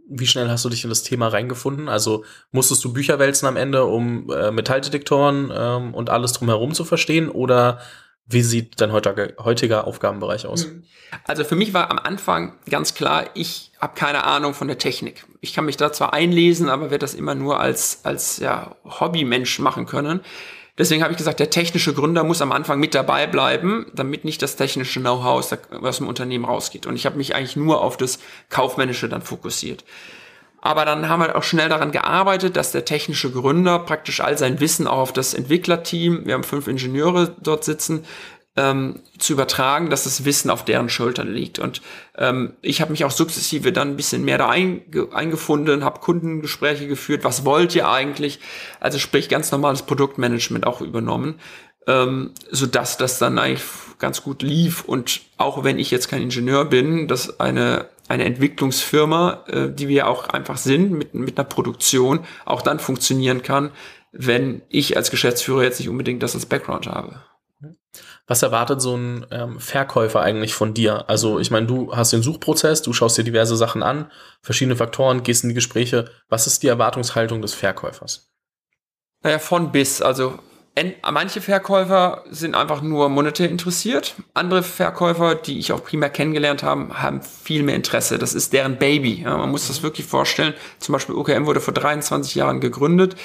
wie 0.07 0.27
schnell 0.27 0.49
hast 0.49 0.65
du 0.65 0.69
dich 0.69 0.83
in 0.83 0.89
das 0.89 1.03
Thema 1.03 1.27
reingefunden? 1.27 1.89
Also 1.89 2.25
musstest 2.51 2.83
du 2.83 2.93
Bücher 2.93 3.19
wälzen 3.19 3.47
am 3.47 3.57
Ende, 3.57 3.85
um 3.85 4.29
äh, 4.31 4.51
Metalldetektoren 4.51 5.51
ähm, 5.55 5.93
und 5.93 6.09
alles 6.09 6.33
drumherum 6.33 6.73
zu 6.73 6.85
verstehen? 6.85 7.29
Oder 7.29 7.79
wie 8.27 8.41
sieht 8.41 8.81
dein 8.81 8.91
heutiger, 8.91 9.29
heutiger 9.43 9.85
Aufgabenbereich 9.85 10.47
aus? 10.47 10.65
Hm. 10.65 10.83
Also 11.25 11.43
für 11.43 11.55
mich 11.55 11.73
war 11.73 11.91
am 11.91 11.99
Anfang 11.99 12.53
ganz 12.69 12.95
klar, 12.95 13.25
ich 13.35 13.71
habe 13.79 13.93
keine 13.95 14.23
Ahnung 14.23 14.53
von 14.53 14.67
der 14.67 14.77
Technik. 14.77 15.25
Ich 15.41 15.53
kann 15.53 15.65
mich 15.65 15.77
da 15.77 15.93
zwar 15.93 16.13
einlesen, 16.13 16.69
aber 16.69 16.85
werde 16.85 16.99
das 16.99 17.13
immer 17.13 17.35
nur 17.35 17.59
als, 17.59 18.01
als 18.03 18.37
ja, 18.37 18.75
Hobbymensch 18.83 19.59
machen 19.59 19.85
können. 19.85 20.21
Deswegen 20.77 21.03
habe 21.03 21.13
ich 21.13 21.17
gesagt, 21.17 21.39
der 21.39 21.49
technische 21.49 21.93
Gründer 21.93 22.23
muss 22.23 22.41
am 22.41 22.51
Anfang 22.51 22.79
mit 22.79 22.93
dabei 22.93 23.27
bleiben, 23.27 23.85
damit 23.93 24.25
nicht 24.25 24.41
das 24.41 24.57
technische 24.57 24.99
Know-how 24.99 25.53
aus, 25.69 25.97
dem 25.97 26.07
Unternehmen 26.07 26.43
rausgeht. 26.43 26.85
Und 26.85 26.95
ich 26.95 27.05
habe 27.05 27.17
mich 27.17 27.33
eigentlich 27.33 27.55
nur 27.55 27.81
auf 27.81 27.95
das 27.95 28.19
Kaufmännische 28.49 29.07
dann 29.07 29.21
fokussiert. 29.21 29.85
Aber 30.65 30.83
dann 30.83 31.07
haben 31.07 31.21
wir 31.21 31.35
auch 31.35 31.43
schnell 31.43 31.69
daran 31.69 31.91
gearbeitet, 31.91 32.57
dass 32.57 32.71
der 32.71 32.85
technische 32.85 33.31
Gründer 33.31 33.77
praktisch 33.77 34.19
all 34.19 34.35
sein 34.35 34.59
Wissen 34.59 34.87
auch 34.87 34.97
auf 34.97 35.13
das 35.13 35.35
Entwicklerteam, 35.35 36.25
wir 36.25 36.33
haben 36.33 36.43
fünf 36.43 36.67
Ingenieure 36.67 37.35
dort 37.39 37.63
sitzen, 37.63 38.03
ähm, 38.57 39.01
zu 39.17 39.33
übertragen, 39.33 39.89
dass 39.89 40.05
das 40.05 40.23
Wissen 40.25 40.49
auf 40.49 40.63
deren 40.63 40.89
Schultern 40.89 41.31
liegt. 41.31 41.59
Und 41.59 41.81
ähm, 42.17 42.53
ich 42.61 42.81
habe 42.81 42.91
mich 42.91 43.03
auch 43.03 43.11
sukzessive 43.11 43.73
dann 43.73 43.89
ein 43.89 43.97
bisschen 43.97 44.23
mehr 44.23 44.37
da 44.37 44.49
einge 44.49 45.09
eingefunden, 45.11 45.83
habe 45.83 45.99
Kundengespräche 45.99 46.87
geführt, 46.87 47.23
was 47.23 47.45
wollt 47.45 47.75
ihr 47.75 47.89
eigentlich? 47.89 48.39
Also 48.79 48.97
sprich 48.97 49.29
ganz 49.29 49.51
normales 49.51 49.81
Produktmanagement 49.81 50.65
auch 50.65 50.81
übernommen, 50.81 51.35
ähm, 51.87 52.31
so 52.49 52.65
dass 52.65 52.97
das 52.97 53.19
dann 53.19 53.39
eigentlich 53.39 53.63
ganz 53.99 54.23
gut 54.23 54.41
lief. 54.41 54.83
Und 54.85 55.21
auch 55.37 55.63
wenn 55.63 55.79
ich 55.79 55.91
jetzt 55.91 56.09
kein 56.09 56.21
Ingenieur 56.21 56.65
bin, 56.65 57.07
dass 57.07 57.39
eine 57.39 57.89
eine 58.07 58.25
Entwicklungsfirma, 58.25 59.45
äh, 59.47 59.69
die 59.71 59.87
wir 59.87 60.07
auch 60.07 60.29
einfach 60.29 60.57
sind, 60.57 60.91
mit, 60.91 61.13
mit 61.13 61.37
einer 61.37 61.47
Produktion, 61.47 62.19
auch 62.45 62.61
dann 62.61 62.79
funktionieren 62.79 63.41
kann, 63.41 63.71
wenn 64.11 64.61
ich 64.69 64.95
als 64.95 65.11
Geschäftsführer 65.11 65.63
jetzt 65.63 65.79
nicht 65.79 65.89
unbedingt 65.89 66.21
das 66.23 66.35
als 66.35 66.45
Background 66.45 66.87
habe. 66.87 67.21
Was 68.27 68.41
erwartet 68.41 68.81
so 68.81 68.95
ein 68.95 69.25
ähm, 69.31 69.59
Verkäufer 69.59 70.21
eigentlich 70.21 70.53
von 70.53 70.73
dir? 70.73 71.09
Also 71.09 71.39
ich 71.39 71.51
meine, 71.51 71.67
du 71.67 71.95
hast 71.95 72.11
den 72.11 72.21
Suchprozess, 72.21 72.81
du 72.81 72.93
schaust 72.93 73.17
dir 73.17 73.23
diverse 73.23 73.55
Sachen 73.55 73.83
an, 73.83 74.11
verschiedene 74.41 74.75
Faktoren, 74.75 75.23
gehst 75.23 75.43
in 75.43 75.49
die 75.49 75.55
Gespräche. 75.55 76.09
Was 76.27 76.47
ist 76.47 76.63
die 76.63 76.67
Erwartungshaltung 76.67 77.41
des 77.41 77.53
Verkäufers? 77.53 78.31
Naja, 79.23 79.39
von 79.39 79.71
bis. 79.71 80.01
Also 80.01 80.37
manche 81.09 81.41
Verkäufer 81.41 82.23
sind 82.29 82.55
einfach 82.55 82.81
nur 82.81 83.09
monetär 83.09 83.49
interessiert. 83.49 84.15
Andere 84.33 84.61
Verkäufer, 84.61 85.35
die 85.35 85.57
ich 85.57 85.71
auch 85.71 85.83
primär 85.83 86.09
kennengelernt 86.09 86.63
habe, 86.63 87.01
haben 87.01 87.21
viel 87.21 87.63
mehr 87.63 87.75
Interesse. 87.75 88.17
Das 88.17 88.33
ist 88.33 88.53
deren 88.53 88.77
Baby. 88.77 89.21
Ja, 89.23 89.37
man 89.37 89.51
muss 89.51 89.67
das 89.67 89.83
wirklich 89.83 90.05
vorstellen. 90.05 90.53
Zum 90.79 90.93
Beispiel 90.93 91.15
OKM 91.15 91.45
wurde 91.45 91.61
vor 91.61 91.73
23 91.73 92.35
Jahren 92.35 92.59
gegründet 92.59 93.15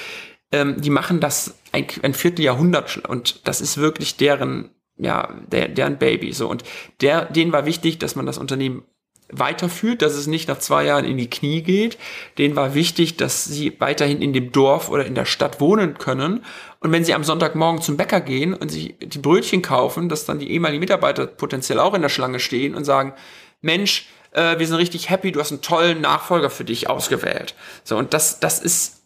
ähm, 0.51 0.79
die 0.81 0.89
machen 0.89 1.19
das 1.19 1.55
ein, 1.71 1.87
ein 2.01 2.13
Vierteljahrhundert 2.13 2.97
und 3.07 3.47
das 3.47 3.61
ist 3.61 3.77
wirklich 3.77 4.17
deren, 4.17 4.69
ja, 4.97 5.33
der, 5.47 5.67
deren 5.67 5.97
Baby. 5.97 6.33
So 6.33 6.49
und 6.49 6.63
der, 7.01 7.25
denen 7.25 7.51
war 7.51 7.65
wichtig, 7.65 7.99
dass 7.99 8.15
man 8.15 8.25
das 8.25 8.37
Unternehmen 8.37 8.83
weiterführt, 9.31 10.01
dass 10.01 10.13
es 10.13 10.27
nicht 10.27 10.47
nach 10.47 10.59
zwei 10.59 10.85
Jahren 10.85 11.05
in 11.05 11.17
die 11.17 11.29
Knie 11.29 11.61
geht. 11.61 11.97
Denen 12.37 12.55
war 12.55 12.73
wichtig, 12.73 13.17
dass 13.17 13.45
sie 13.45 13.79
weiterhin 13.79 14.21
in 14.21 14.33
dem 14.33 14.51
Dorf 14.51 14.89
oder 14.89 15.05
in 15.05 15.15
der 15.15 15.25
Stadt 15.25 15.59
wohnen 15.61 15.97
können. 15.97 16.43
Und 16.79 16.91
wenn 16.91 17.05
sie 17.05 17.13
am 17.13 17.23
Sonntagmorgen 17.23 17.81
zum 17.81 17.97
Bäcker 17.97 18.21
gehen 18.21 18.53
und 18.53 18.69
sich 18.69 18.95
die 18.99 19.19
Brötchen 19.19 19.61
kaufen, 19.61 20.09
dass 20.09 20.25
dann 20.25 20.39
die 20.39 20.51
ehemaligen 20.51 20.81
Mitarbeiter 20.81 21.27
potenziell 21.27 21.79
auch 21.79 21.93
in 21.93 22.01
der 22.01 22.09
Schlange 22.09 22.39
stehen 22.39 22.75
und 22.75 22.83
sagen, 22.83 23.13
Mensch, 23.61 24.09
äh, 24.31 24.59
wir 24.59 24.67
sind 24.67 24.77
richtig 24.77 25.09
happy, 25.09 25.31
du 25.31 25.39
hast 25.39 25.51
einen 25.51 25.61
tollen 25.61 26.01
Nachfolger 26.01 26.49
für 26.49 26.65
dich 26.65 26.89
ausgewählt. 26.89 27.55
So, 27.83 27.97
und 27.97 28.13
das, 28.13 28.39
das 28.39 28.59
ist 28.59 29.00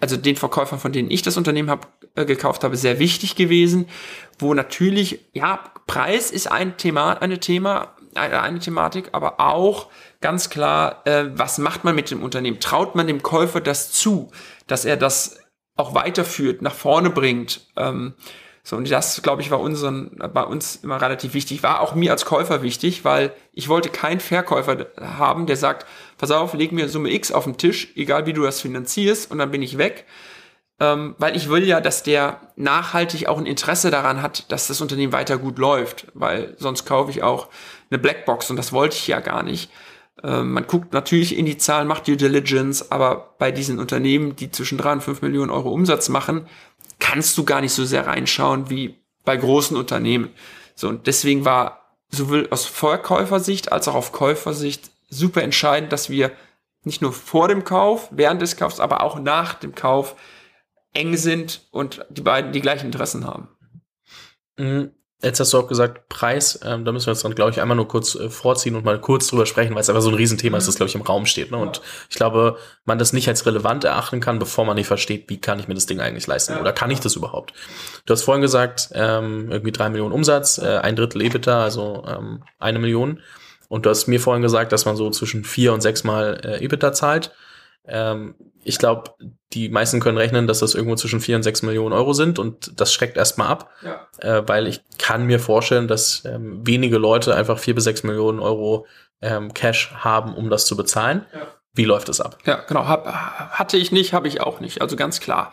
also 0.00 0.16
den 0.16 0.36
Verkäufern, 0.36 0.78
von 0.78 0.92
denen 0.92 1.10
ich 1.10 1.22
das 1.22 1.36
Unternehmen 1.36 1.70
hab, 1.70 1.88
äh, 2.14 2.24
gekauft 2.24 2.64
habe, 2.64 2.76
sehr 2.76 2.98
wichtig 2.98 3.36
gewesen, 3.36 3.88
wo 4.38 4.54
natürlich, 4.54 5.26
ja, 5.32 5.60
Preis 5.86 6.30
ist 6.30 6.50
ein 6.50 6.76
Thema, 6.76 7.20
eine 7.22 7.38
Thema, 7.38 7.94
eine, 8.14 8.42
eine 8.42 8.58
Thematik, 8.58 9.10
aber 9.12 9.40
auch 9.40 9.88
ganz 10.20 10.50
klar, 10.50 11.06
äh, 11.06 11.26
was 11.34 11.58
macht 11.58 11.84
man 11.84 11.94
mit 11.94 12.10
dem 12.10 12.22
Unternehmen? 12.22 12.60
Traut 12.60 12.94
man 12.94 13.06
dem 13.06 13.22
Käufer 13.22 13.60
das 13.60 13.92
zu, 13.92 14.30
dass 14.66 14.84
er 14.84 14.96
das 14.96 15.38
auch 15.76 15.94
weiterführt, 15.94 16.62
nach 16.62 16.74
vorne 16.74 17.10
bringt? 17.10 17.66
Ähm, 17.76 18.14
So, 18.62 18.76
und 18.76 18.90
das, 18.90 19.22
glaube 19.22 19.40
ich, 19.40 19.50
war 19.50 19.58
unseren, 19.58 20.10
bei 20.34 20.44
uns 20.44 20.76
immer 20.84 21.00
relativ 21.00 21.32
wichtig, 21.32 21.62
war 21.62 21.80
auch 21.80 21.94
mir 21.94 22.12
als 22.12 22.26
Käufer 22.26 22.60
wichtig, 22.62 23.04
weil 23.04 23.32
ich 23.52 23.68
wollte 23.68 23.88
keinen 23.88 24.20
Verkäufer 24.20 24.86
haben, 25.00 25.46
der 25.46 25.56
sagt, 25.56 25.86
pass 26.20 26.30
auf, 26.30 26.52
leg 26.52 26.70
mir 26.70 26.88
Summe 26.90 27.10
X 27.12 27.32
auf 27.32 27.44
den 27.44 27.56
Tisch, 27.56 27.92
egal 27.96 28.26
wie 28.26 28.34
du 28.34 28.42
das 28.42 28.60
finanzierst, 28.60 29.30
und 29.30 29.38
dann 29.38 29.50
bin 29.50 29.62
ich 29.62 29.78
weg. 29.78 30.04
Ähm, 30.78 31.14
weil 31.18 31.34
ich 31.34 31.48
will 31.48 31.66
ja, 31.66 31.80
dass 31.80 32.02
der 32.02 32.40
nachhaltig 32.56 33.26
auch 33.26 33.38
ein 33.38 33.46
Interesse 33.46 33.90
daran 33.90 34.20
hat, 34.22 34.50
dass 34.52 34.66
das 34.66 34.82
Unternehmen 34.82 35.12
weiter 35.14 35.38
gut 35.38 35.58
läuft, 35.58 36.06
weil 36.14 36.54
sonst 36.58 36.84
kaufe 36.84 37.10
ich 37.10 37.22
auch 37.22 37.48
eine 37.90 37.98
Blackbox 37.98 38.50
und 38.50 38.56
das 38.56 38.72
wollte 38.72 38.96
ich 38.96 39.06
ja 39.06 39.20
gar 39.20 39.42
nicht. 39.42 39.70
Ähm, 40.22 40.52
man 40.52 40.66
guckt 40.66 40.92
natürlich 40.92 41.36
in 41.38 41.46
die 41.46 41.56
Zahlen, 41.56 41.88
macht 41.88 42.06
Due 42.06 42.16
Diligence, 42.16 42.90
aber 42.90 43.34
bei 43.38 43.50
diesen 43.50 43.78
Unternehmen, 43.78 44.36
die 44.36 44.50
zwischen 44.50 44.78
drei 44.78 44.92
und 44.92 45.02
fünf 45.02 45.22
Millionen 45.22 45.50
Euro 45.50 45.70
Umsatz 45.70 46.10
machen, 46.10 46.46
kannst 46.98 47.36
du 47.38 47.44
gar 47.44 47.62
nicht 47.62 47.72
so 47.72 47.84
sehr 47.86 48.06
reinschauen 48.06 48.68
wie 48.68 48.96
bei 49.24 49.36
großen 49.36 49.76
Unternehmen. 49.76 50.30
So, 50.74 50.88
und 50.88 51.06
deswegen 51.06 51.44
war 51.46 51.96
sowohl 52.10 52.48
aus 52.50 52.66
Verkäufersicht 52.66 53.72
als 53.72 53.88
auch 53.88 53.94
auf 53.94 54.12
Käufersicht 54.12 54.89
super 55.10 55.42
entscheidend, 55.42 55.92
dass 55.92 56.08
wir 56.08 56.32
nicht 56.84 57.02
nur 57.02 57.12
vor 57.12 57.48
dem 57.48 57.64
Kauf, 57.64 58.08
während 58.10 58.40
des 58.40 58.56
Kaufs, 58.56 58.80
aber 58.80 59.02
auch 59.02 59.18
nach 59.18 59.54
dem 59.54 59.74
Kauf 59.74 60.16
eng 60.94 61.16
sind 61.16 61.68
und 61.70 62.04
die 62.08 62.22
beiden 62.22 62.52
die 62.52 62.62
gleichen 62.62 62.86
Interessen 62.86 63.26
haben. 63.26 63.48
Mhm. 64.56 64.92
Jetzt 65.22 65.38
hast 65.38 65.52
du 65.52 65.58
auch 65.58 65.68
gesagt, 65.68 66.08
Preis, 66.08 66.58
ähm, 66.64 66.86
da 66.86 66.92
müssen 66.92 67.06
wir 67.06 67.12
jetzt 67.12 67.24
dann, 67.24 67.34
glaube 67.34 67.50
ich, 67.50 67.60
einmal 67.60 67.76
nur 67.76 67.86
kurz 67.86 68.14
äh, 68.14 68.30
vorziehen 68.30 68.74
und 68.74 68.86
mal 68.86 68.98
kurz 68.98 69.26
drüber 69.26 69.44
sprechen, 69.44 69.74
weil 69.74 69.82
es 69.82 69.90
einfach 69.90 70.00
so 70.00 70.08
ein 70.08 70.14
Riesenthema 70.14 70.56
ist, 70.56 70.66
das, 70.66 70.76
glaube 70.76 70.88
ich, 70.88 70.94
im 70.94 71.02
Raum 71.02 71.26
steht. 71.26 71.50
Ne? 71.50 71.58
Und 71.58 71.76
ja. 71.76 71.82
ich 72.08 72.16
glaube, 72.16 72.56
man 72.86 72.98
das 72.98 73.12
nicht 73.12 73.28
als 73.28 73.44
relevant 73.44 73.84
erachten 73.84 74.20
kann, 74.20 74.38
bevor 74.38 74.64
man 74.64 74.76
nicht 74.76 74.86
versteht, 74.86 75.28
wie 75.28 75.38
kann 75.38 75.60
ich 75.60 75.68
mir 75.68 75.74
das 75.74 75.84
Ding 75.84 76.00
eigentlich 76.00 76.26
leisten 76.26 76.54
ja. 76.54 76.60
oder 76.60 76.72
kann 76.72 76.90
ich 76.90 77.00
das 77.00 77.16
überhaupt? 77.16 77.52
Du 78.06 78.12
hast 78.14 78.22
vorhin 78.22 78.40
gesagt, 78.40 78.88
ähm, 78.94 79.50
irgendwie 79.50 79.72
drei 79.72 79.90
Millionen 79.90 80.12
Umsatz, 80.12 80.56
äh, 80.56 80.78
ein 80.78 80.96
Drittel 80.96 81.20
EBITDA, 81.20 81.64
also 81.64 82.02
ähm, 82.08 82.42
eine 82.58 82.78
Million. 82.78 83.20
Und 83.70 83.86
du 83.86 83.90
hast 83.90 84.08
mir 84.08 84.20
vorhin 84.20 84.42
gesagt, 84.42 84.72
dass 84.72 84.84
man 84.84 84.96
so 84.96 85.08
zwischen 85.10 85.44
vier 85.44 85.72
und 85.72 85.80
sechs 85.80 86.04
Mal 86.04 86.40
äh, 86.44 86.64
EBITDA 86.64 86.92
zahlt. 86.92 87.32
Ähm, 87.86 88.34
ich 88.62 88.78
glaube, 88.78 89.14
die 89.52 89.68
meisten 89.68 90.00
können 90.00 90.18
rechnen, 90.18 90.46
dass 90.46 90.58
das 90.58 90.74
irgendwo 90.74 90.96
zwischen 90.96 91.20
4 91.20 91.36
und 91.36 91.42
6 91.42 91.62
Millionen 91.62 91.94
Euro 91.94 92.12
sind 92.12 92.38
und 92.38 92.78
das 92.78 92.92
schreckt 92.92 93.16
erstmal 93.16 93.48
ab, 93.48 93.70
ja. 93.82 94.06
äh, 94.18 94.46
weil 94.46 94.66
ich 94.66 94.82
kann 94.98 95.24
mir 95.24 95.40
vorstellen, 95.40 95.88
dass 95.88 96.24
ähm, 96.26 96.66
wenige 96.66 96.98
Leute 96.98 97.34
einfach 97.34 97.58
4 97.58 97.74
bis 97.74 97.84
6 97.84 98.02
Millionen 98.02 98.38
Euro 98.38 98.86
ähm, 99.22 99.54
Cash 99.54 99.92
haben, 99.94 100.34
um 100.34 100.50
das 100.50 100.66
zu 100.66 100.76
bezahlen. 100.76 101.24
Ja. 101.32 101.46
Wie 101.72 101.84
läuft 101.84 102.08
das 102.08 102.20
ab? 102.20 102.38
Ja, 102.44 102.56
genau. 102.66 102.86
Hab, 102.86 103.06
hatte 103.06 103.76
ich 103.76 103.92
nicht, 103.92 104.12
habe 104.12 104.28
ich 104.28 104.40
auch 104.40 104.60
nicht. 104.60 104.82
Also 104.82 104.96
ganz 104.96 105.20
klar. 105.20 105.52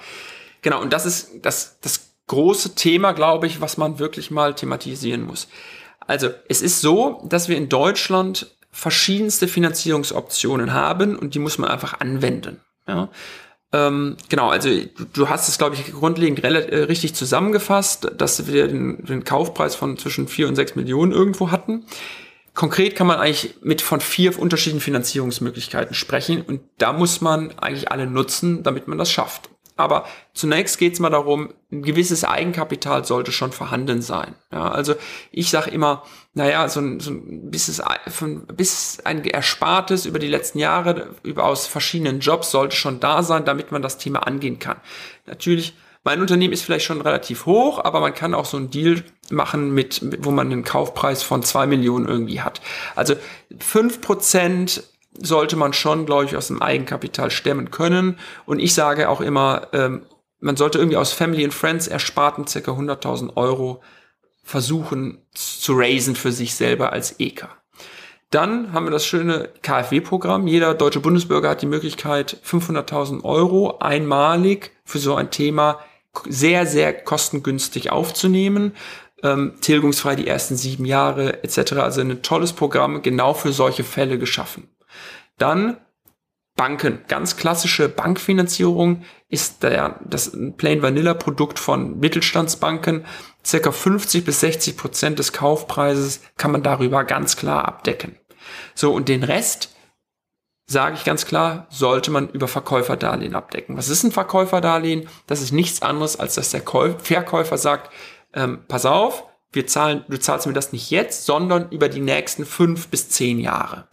Genau, 0.61 0.81
und 0.81 0.91
das 0.91 1.05
ist 1.05 1.45
das, 1.45 1.79
das 1.79 2.15
große 2.27 2.75
Thema, 2.75 3.13
glaube 3.13 3.47
ich, 3.47 3.61
was 3.61 3.77
man 3.77 3.99
wirklich 3.99 4.31
mal 4.31 4.53
thematisieren 4.53 5.21
muss. 5.21 5.47
Also 6.07 6.29
es 6.47 6.61
ist 6.61 6.81
so, 6.81 7.21
dass 7.29 7.49
wir 7.49 7.57
in 7.57 7.69
Deutschland 7.69 8.55
verschiedenste 8.71 9.47
Finanzierungsoptionen 9.47 10.73
haben 10.73 11.17
und 11.17 11.35
die 11.35 11.39
muss 11.39 11.57
man 11.57 11.69
einfach 11.69 11.99
anwenden. 11.99 12.61
Ja. 12.87 13.09
Ähm, 13.73 14.15
genau, 14.29 14.49
also 14.49 14.69
du, 15.13 15.29
hast 15.29 15.49
es, 15.49 15.57
glaube 15.57 15.75
ich, 15.75 15.91
grundlegend 15.91 16.41
äh, 16.43 16.83
richtig 16.83 17.13
zusammengefasst, 17.15 18.09
dass 18.17 18.47
wir 18.47 18.67
den, 18.67 19.03
den 19.05 19.23
Kaufpreis 19.25 19.75
von 19.75 19.97
zwischen 19.97 20.27
vier 20.27 20.47
und 20.47 20.55
sechs 20.55 20.75
Millionen 20.75 21.11
irgendwo 21.11 21.51
hatten. 21.51 21.85
Konkret 22.53 22.95
kann 22.95 23.07
man 23.07 23.19
eigentlich 23.19 23.55
mit 23.61 23.81
von 23.81 23.99
vier 23.99 24.39
unterschiedlichen 24.39 24.81
Finanzierungsmöglichkeiten 24.81 25.93
sprechen 25.93 26.41
und 26.41 26.61
da 26.77 26.93
muss 26.93 27.19
man 27.19 27.51
eigentlich 27.59 27.91
alle 27.91 28.07
nutzen, 28.07 28.63
damit 28.63 28.87
man 28.87 28.97
das 28.97 29.11
schafft. 29.11 29.49
Aber 29.77 30.05
zunächst 30.33 30.79
geht 30.79 30.93
es 30.93 30.99
mal 30.99 31.11
darum, 31.11 31.53
ein 31.71 31.83
gewisses 31.83 32.23
Eigenkapital 32.23 33.05
sollte 33.05 33.31
schon 33.31 33.51
vorhanden 33.51 34.01
sein. 34.01 34.35
Ja, 34.51 34.69
also 34.69 34.95
ich 35.31 35.49
sage 35.49 35.69
immer, 35.69 36.03
naja, 36.33 36.67
so 36.67 36.79
ein, 36.79 36.99
so 36.99 37.11
ein 37.11 37.51
bis, 37.51 37.81
bis 38.55 38.99
ein 39.05 39.23
Erspartes 39.23 40.05
über 40.05 40.19
die 40.19 40.27
letzten 40.27 40.59
Jahre 40.59 41.15
über 41.23 41.45
aus 41.45 41.67
verschiedenen 41.67 42.19
Jobs 42.19 42.51
sollte 42.51 42.75
schon 42.75 42.99
da 42.99 43.21
sein, 43.23 43.45
damit 43.45 43.71
man 43.71 43.81
das 43.81 43.97
Thema 43.97 44.25
angehen 44.25 44.59
kann. 44.59 44.77
Natürlich, 45.27 45.75
mein 46.03 46.21
Unternehmen 46.21 46.53
ist 46.53 46.63
vielleicht 46.63 46.85
schon 46.85 47.01
relativ 47.01 47.45
hoch, 47.45 47.83
aber 47.83 47.99
man 47.99 48.13
kann 48.13 48.33
auch 48.33 48.45
so 48.45 48.57
einen 48.57 48.71
Deal 48.71 49.03
machen 49.29 49.73
mit, 49.73 50.01
wo 50.23 50.31
man 50.31 50.51
einen 50.51 50.63
Kaufpreis 50.63 51.21
von 51.21 51.43
zwei 51.43 51.67
Millionen 51.67 52.07
irgendwie 52.07 52.41
hat. 52.41 52.61
Also 52.95 53.15
fünf 53.59 54.01
Prozent 54.01 54.83
sollte 55.21 55.55
man 55.55 55.73
schon, 55.73 56.05
glaube 56.05 56.25
ich, 56.25 56.35
aus 56.35 56.47
dem 56.47 56.61
Eigenkapital 56.61 57.31
stemmen 57.31 57.71
können. 57.71 58.19
Und 58.45 58.59
ich 58.59 58.73
sage 58.73 59.09
auch 59.09 59.21
immer, 59.21 59.67
ähm, 59.73 60.05
man 60.39 60.55
sollte 60.55 60.77
irgendwie 60.77 60.97
aus 60.97 61.13
Family 61.13 61.43
and 61.43 61.53
Friends 61.53 61.87
ersparten 61.87 62.47
circa 62.47 62.71
100.000 62.71 63.35
Euro 63.35 63.81
versuchen 64.43 65.25
zu 65.33 65.73
raisen 65.75 66.15
für 66.15 66.31
sich 66.31 66.55
selber 66.55 66.93
als 66.93 67.19
EK. 67.19 67.49
Dann 68.29 68.73
haben 68.73 68.85
wir 68.85 68.91
das 68.91 69.05
schöne 69.05 69.49
KfW-Programm. 69.61 70.47
Jeder 70.47 70.73
deutsche 70.73 70.99
Bundesbürger 70.99 71.49
hat 71.49 71.61
die 71.61 71.67
Möglichkeit, 71.67 72.37
500.000 72.45 73.23
Euro 73.23 73.77
einmalig 73.79 74.71
für 74.83 74.99
so 74.99 75.15
ein 75.15 75.31
Thema 75.31 75.79
sehr, 76.27 76.65
sehr 76.65 76.93
kostengünstig 76.93 77.91
aufzunehmen. 77.91 78.73
Ähm, 79.23 79.53
tilgungsfrei 79.61 80.15
die 80.15 80.27
ersten 80.27 80.55
sieben 80.55 80.85
Jahre 80.85 81.43
etc. 81.43 81.73
Also 81.73 82.01
ein 82.01 82.21
tolles 82.21 82.53
Programm 82.53 83.01
genau 83.01 83.33
für 83.33 83.51
solche 83.51 83.83
Fälle 83.83 84.19
geschaffen. 84.19 84.69
Dann 85.37 85.77
Banken. 86.57 87.03
Ganz 87.07 87.37
klassische 87.37 87.87
Bankfinanzierung 87.87 89.03
ist 89.29 89.63
der, 89.63 89.99
das 90.03 90.35
Plain 90.57 90.81
Vanilla 90.81 91.13
Produkt 91.13 91.59
von 91.59 91.99
Mittelstandsbanken. 91.99 93.05
Circa 93.45 93.71
50 93.71 94.25
bis 94.25 94.41
60 94.41 94.75
Prozent 94.75 95.19
des 95.19 95.31
Kaufpreises 95.31 96.19
kann 96.35 96.51
man 96.51 96.63
darüber 96.63 97.05
ganz 97.05 97.37
klar 97.37 97.65
abdecken. 97.65 98.17
So, 98.73 98.91
und 98.91 99.07
den 99.07 99.23
Rest, 99.23 99.75
sage 100.65 100.95
ich 100.95 101.05
ganz 101.05 101.25
klar, 101.25 101.67
sollte 101.69 102.11
man 102.11 102.29
über 102.29 102.47
Verkäuferdarlehen 102.47 103.35
abdecken. 103.35 103.77
Was 103.77 103.87
ist 103.87 104.03
ein 104.03 104.11
Verkäuferdarlehen? 104.11 105.07
Das 105.27 105.41
ist 105.41 105.53
nichts 105.53 105.81
anderes, 105.81 106.19
als 106.19 106.35
dass 106.35 106.49
der 106.49 106.61
Verkäufer 106.61 107.57
sagt, 107.57 107.93
ähm, 108.33 108.65
pass 108.67 108.85
auf, 108.85 109.23
wir 109.51 109.65
zahlen, 109.65 110.03
du 110.09 110.19
zahlst 110.19 110.45
mir 110.45 110.53
das 110.53 110.73
nicht 110.73 110.91
jetzt, 110.91 111.25
sondern 111.25 111.69
über 111.69 111.87
die 111.87 112.01
nächsten 112.01 112.45
fünf 112.45 112.89
bis 112.89 113.09
zehn 113.09 113.39
Jahre. 113.39 113.87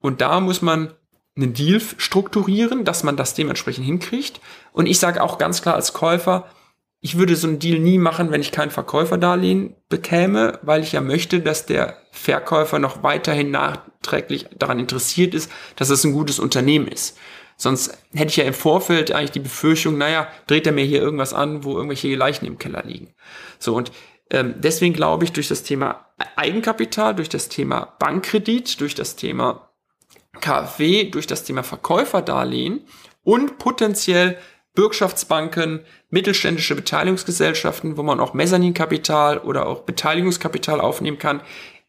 Und 0.00 0.20
da 0.20 0.40
muss 0.40 0.62
man 0.62 0.92
einen 1.36 1.52
Deal 1.52 1.80
strukturieren, 1.80 2.84
dass 2.84 3.02
man 3.02 3.16
das 3.16 3.34
dementsprechend 3.34 3.84
hinkriegt. 3.84 4.40
Und 4.72 4.86
ich 4.86 4.98
sage 4.98 5.22
auch 5.22 5.38
ganz 5.38 5.62
klar 5.62 5.74
als 5.74 5.92
Käufer, 5.92 6.48
ich 7.00 7.18
würde 7.18 7.36
so 7.36 7.46
einen 7.46 7.58
Deal 7.58 7.78
nie 7.78 7.98
machen, 7.98 8.30
wenn 8.30 8.40
ich 8.40 8.52
kein 8.52 8.70
Verkäuferdarlehen 8.70 9.76
bekäme, 9.88 10.58
weil 10.62 10.82
ich 10.82 10.92
ja 10.92 11.00
möchte, 11.00 11.40
dass 11.40 11.66
der 11.66 11.98
Verkäufer 12.10 12.78
noch 12.78 13.02
weiterhin 13.02 13.50
nachträglich 13.50 14.46
daran 14.58 14.80
interessiert 14.80 15.34
ist, 15.34 15.50
dass 15.76 15.90
es 15.90 16.04
ein 16.04 16.12
gutes 16.12 16.38
Unternehmen 16.38 16.88
ist. 16.88 17.18
Sonst 17.58 17.96
hätte 18.12 18.30
ich 18.30 18.36
ja 18.36 18.44
im 18.44 18.54
Vorfeld 18.54 19.12
eigentlich 19.12 19.30
die 19.30 19.40
Befürchtung, 19.40 19.98
naja, 19.98 20.28
dreht 20.46 20.66
er 20.66 20.72
mir 20.72 20.84
hier 20.84 21.00
irgendwas 21.00 21.32
an, 21.32 21.64
wo 21.64 21.74
irgendwelche 21.74 22.14
Leichen 22.14 22.46
im 22.46 22.58
Keller 22.58 22.82
liegen. 22.84 23.14
So, 23.58 23.74
und 23.74 23.92
ähm, 24.30 24.54
deswegen 24.58 24.94
glaube 24.94 25.24
ich, 25.24 25.32
durch 25.32 25.48
das 25.48 25.62
Thema 25.62 26.06
Eigenkapital, 26.34 27.14
durch 27.14 27.28
das 27.28 27.48
Thema 27.48 27.94
Bankkredit, 27.98 28.80
durch 28.80 28.94
das 28.94 29.16
Thema 29.16 29.65
KfW 30.40 31.10
durch 31.10 31.26
das 31.26 31.44
Thema 31.44 31.62
Verkäuferdarlehen 31.62 32.84
und 33.22 33.58
potenziell 33.58 34.38
Bürgschaftsbanken, 34.76 35.80
mittelständische 36.10 36.76
Beteiligungsgesellschaften, 36.76 37.96
wo 37.96 38.02
man 38.02 38.20
auch 38.20 38.34
Mezzaninkapital 38.34 39.38
oder 39.38 39.66
auch 39.66 39.80
Beteiligungskapital 39.80 40.80
aufnehmen 40.80 41.18
kann, 41.18 41.40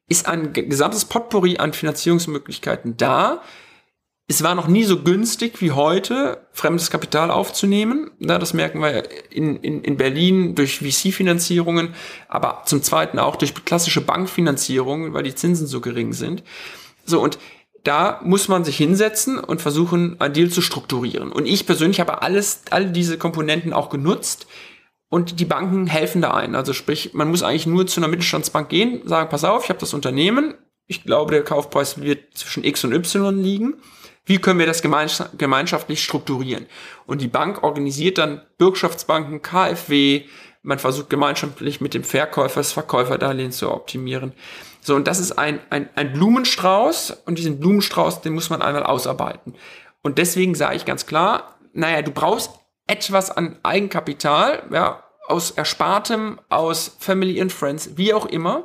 ist 0.10 0.28
ein 0.28 0.54
gesamtes 0.54 1.06
Potpourri 1.06 1.58
an 1.58 1.74
Finanzierungsmöglichkeiten 1.74 2.98
da. 2.98 3.42
Es 4.30 4.44
war 4.44 4.56
noch 4.56 4.68
nie 4.68 4.84
so 4.84 5.04
günstig 5.04 5.62
wie 5.62 5.72
heute, 5.72 6.48
fremdes 6.52 6.90
Kapital 6.90 7.30
aufzunehmen. 7.30 8.12
Das 8.20 8.54
merken 8.54 8.82
wir 8.82 9.04
in, 9.32 9.58
in, 9.58 9.84
in 9.84 9.96
Berlin 9.96 10.56
durch 10.56 10.80
VC-Finanzierungen, 10.80 11.94
aber 12.28 12.64
zum 12.66 12.84
Zweiten 12.84 13.20
auch 13.20 13.36
durch 13.36 13.54
klassische 13.64 14.02
Bankfinanzierungen, 14.02 15.14
weil 15.14 15.24
die 15.24 15.36
Zinsen 15.36 15.68
so 15.68 15.80
gering 15.80 16.12
sind. 16.12 16.44
So, 17.06 17.22
und 17.22 17.40
da 17.88 18.20
muss 18.24 18.48
man 18.48 18.64
sich 18.64 18.78
hinsetzen 18.78 19.40
und 19.40 19.62
versuchen, 19.62 20.18
ein 20.20 20.34
Deal 20.34 20.50
zu 20.50 20.62
strukturieren. 20.62 21.32
Und 21.32 21.46
ich 21.46 21.66
persönlich 21.66 22.00
habe 22.00 22.22
alles, 22.22 22.64
all 22.70 22.92
diese 22.92 23.18
Komponenten 23.18 23.74
auch 23.74 23.90
genutzt 23.90 24.48
und 25.10 25.40
die 25.40 25.46
Banken 25.46 25.88
helfen 25.88 26.22
da 26.22 26.32
ein. 26.34 26.54
Also 26.56 26.74
sprich, 26.74 27.14
man 27.14 27.30
muss 27.30 27.44
eigentlich 27.44 27.66
nur 27.66 27.88
zu 27.88 28.00
einer 28.00 28.10
Mittelstandsbank 28.10 28.70
gehen, 28.70 29.08
sagen, 29.08 29.30
pass 29.30 29.46
auf, 29.46 29.64
ich 29.64 29.70
habe 29.70 29.80
das 29.80 29.94
Unternehmen, 29.94 30.56
ich 30.86 31.04
glaube, 31.04 31.32
der 31.32 31.44
Kaufpreis 31.44 32.02
wird 32.02 32.38
zwischen 32.38 32.64
X 32.64 32.84
und 32.84 32.94
Y 32.94 33.42
liegen. 33.42 33.76
Wie 34.26 34.40
können 34.40 34.60
wir 34.60 34.66
das 34.66 34.82
gemeinschaftlich 34.82 36.04
strukturieren? 36.04 36.66
Und 37.06 37.22
die 37.22 37.30
Bank 37.30 37.64
organisiert 37.64 38.18
dann 38.18 38.42
Bürgschaftsbanken, 38.58 39.42
KfW, 39.42 40.26
man 40.64 40.80
versucht 40.80 41.10
gemeinschaftlich 41.10 41.80
mit 41.80 41.94
dem 41.94 42.04
Verkäufer 42.04 42.60
das 42.60 42.74
Verkäuferdarlehen 42.74 43.54
zu 43.54 43.72
optimieren. 43.72 44.34
So, 44.88 44.96
und 44.96 45.06
das 45.06 45.20
ist 45.20 45.34
ein, 45.34 45.60
ein, 45.70 45.90
ein 45.96 46.14
Blumenstrauß 46.14 47.24
und 47.26 47.38
diesen 47.38 47.60
Blumenstrauß, 47.60 48.22
den 48.22 48.32
muss 48.32 48.50
man 48.50 48.62
einmal 48.62 48.84
ausarbeiten. 48.84 49.54
Und 50.02 50.18
deswegen 50.18 50.56
sage 50.56 50.78
ich 50.78 50.86
ganz 50.86 51.06
klar, 51.06 51.58
naja, 51.74 52.02
du 52.02 52.12
brauchst 52.12 52.52
etwas 52.88 53.30
an 53.30 53.60
Eigenkapital, 53.64 54.64
ja, 54.72 55.04
aus 55.28 55.52
Erspartem, 55.52 56.40
aus 56.48 56.96
Family 57.00 57.42
and 57.42 57.52
Friends, 57.52 57.98
wie 57.98 58.14
auch 58.14 58.28
immer, 58.28 58.64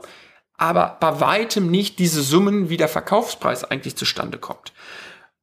aber 0.57 0.97
bei 1.00 1.19
weitem 1.19 1.73
nicht 1.73 1.99
diese 1.99 2.23
Summen, 2.23 2.69
wie 2.69 2.76
der 2.76 2.87
Verkaufspreis 2.87 3.64
eigentlich 3.64 3.97
zustande 3.97 4.38
kommt. 4.38 4.73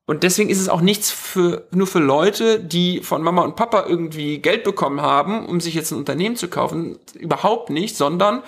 Und 0.05 0.23
deswegen 0.23 0.49
ist 0.49 0.61
es 0.61 0.69
auch 0.69 0.79
nichts 0.79 1.11
für, 1.11 1.67
nur 1.71 1.87
für 1.87 1.99
Leute, 1.99 2.57
die 2.57 3.01
von 3.03 3.21
Mama 3.21 3.41
und 3.41 3.57
Papa 3.57 3.83
irgendwie 3.85 4.37
Geld 4.37 4.63
bekommen 4.63 5.01
haben, 5.01 5.45
um 5.45 5.59
sich 5.59 5.73
jetzt 5.73 5.91
ein 5.91 5.97
Unternehmen 5.97 6.37
zu 6.37 6.47
kaufen. 6.47 6.99
Überhaupt 7.15 7.69
nicht, 7.69 7.97
sondern 7.97 8.43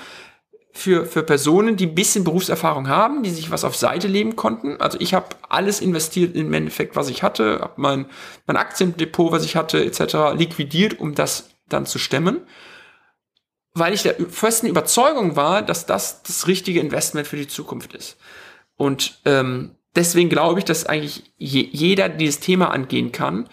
für, 0.73 1.05
für 1.05 1.23
Personen, 1.23 1.75
die 1.75 1.87
ein 1.87 1.95
bisschen 1.95 2.23
Berufserfahrung 2.23 2.87
haben, 2.87 3.23
die 3.23 3.29
sich 3.29 3.51
was 3.51 3.63
auf 3.63 3.75
Seite 3.75 4.07
leben 4.07 4.35
konnten. 4.35 4.79
Also 4.79 4.97
ich 4.99 5.13
habe 5.13 5.27
alles 5.49 5.81
investiert 5.81 6.35
im 6.35 6.53
Endeffekt, 6.53 6.95
was 6.95 7.09
ich 7.09 7.23
hatte, 7.23 7.59
habe 7.61 7.73
mein, 7.75 8.05
mein 8.47 8.57
Aktiendepot, 8.57 9.31
was 9.31 9.43
ich 9.43 9.55
hatte, 9.55 9.83
etc. 9.83 10.33
liquidiert, 10.35 10.99
um 10.99 11.13
das 11.13 11.49
dann 11.67 11.85
zu 11.85 11.99
stemmen, 11.99 12.41
weil 13.73 13.93
ich 13.93 14.03
der 14.03 14.15
festen 14.29 14.67
Überzeugung 14.67 15.35
war, 15.35 15.61
dass 15.61 15.85
das 15.85 16.23
das 16.23 16.47
richtige 16.47 16.79
Investment 16.79 17.27
für 17.27 17.37
die 17.37 17.47
Zukunft 17.47 17.93
ist. 17.93 18.17
Und 18.75 19.19
ähm, 19.25 19.75
deswegen 19.95 20.29
glaube 20.29 20.59
ich, 20.59 20.65
dass 20.65 20.85
eigentlich 20.85 21.33
je, 21.37 21.67
jeder 21.71 22.09
dieses 22.09 22.39
Thema 22.39 22.71
angehen 22.71 23.11
kann, 23.11 23.47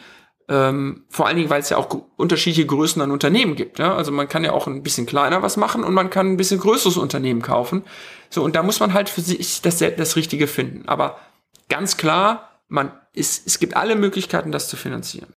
ähm, 0.49 1.05
vor 1.11 1.27
allen 1.27 1.37
Dingen, 1.37 1.51
weil 1.51 1.61
es 1.61 1.69
ja 1.69 1.77
auch 1.77 1.89
unterschiedliche 2.17 2.67
Größen 2.67 3.01
an 3.03 3.11
Unternehmen 3.11 3.55
gibt. 3.55 3.79
Ja? 3.79 3.95
Also 3.95 4.13
man 4.13 4.29
kann 4.29 4.45
ja 4.45 4.53
auch 4.53 4.67
ein 4.67 4.83
bisschen 4.83 5.07
kleiner 5.07 5.43
was 5.43 5.57
machen 5.57 5.85
und 5.85 5.93
man 5.93 6.11
kann 6.11 6.29
ein 6.29 6.37
bisschen 6.37 6.61
größeres 6.61 6.97
Unternehmen 6.97 7.43
kaufen. 7.43 7.85
So, 8.31 8.43
und 8.43 8.57
da 8.57 8.63
muss 8.63 8.81
man 8.81 8.95
halt 8.95 9.09
für 9.09 9.21
sich 9.21 9.61
das, 9.63 9.79
das 9.79 10.17
Richtige 10.17 10.47
finden. 10.47 10.89
Aber 10.89 11.19
ganz 11.69 11.97
klar, 11.97 12.61
man, 12.69 12.93
ist, 13.13 13.47
es 13.47 13.59
gibt 13.59 13.77
alle 13.77 13.97
Möglichkeiten, 13.97 14.53
das 14.53 14.69
zu 14.69 14.77
finanzieren. 14.77 15.33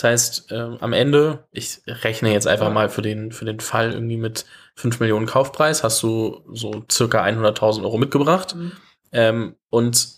Das 0.00 0.04
heißt, 0.04 0.52
äh, 0.52 0.78
am 0.80 0.94
Ende, 0.94 1.44
ich 1.50 1.82
rechne 1.86 2.32
jetzt 2.32 2.46
einfach 2.46 2.72
mal 2.72 2.88
für 2.88 3.02
den, 3.02 3.32
für 3.32 3.44
den 3.44 3.60
Fall 3.60 3.92
irgendwie 3.92 4.16
mit 4.16 4.46
5 4.76 4.98
Millionen 4.98 5.26
Kaufpreis, 5.26 5.84
hast 5.84 6.02
du 6.02 6.42
so 6.54 6.86
circa 6.90 7.22
100.000 7.22 7.82
Euro 7.82 7.98
mitgebracht. 7.98 8.54
Mhm. 8.54 8.72
Ähm, 9.12 9.56
und 9.68 10.08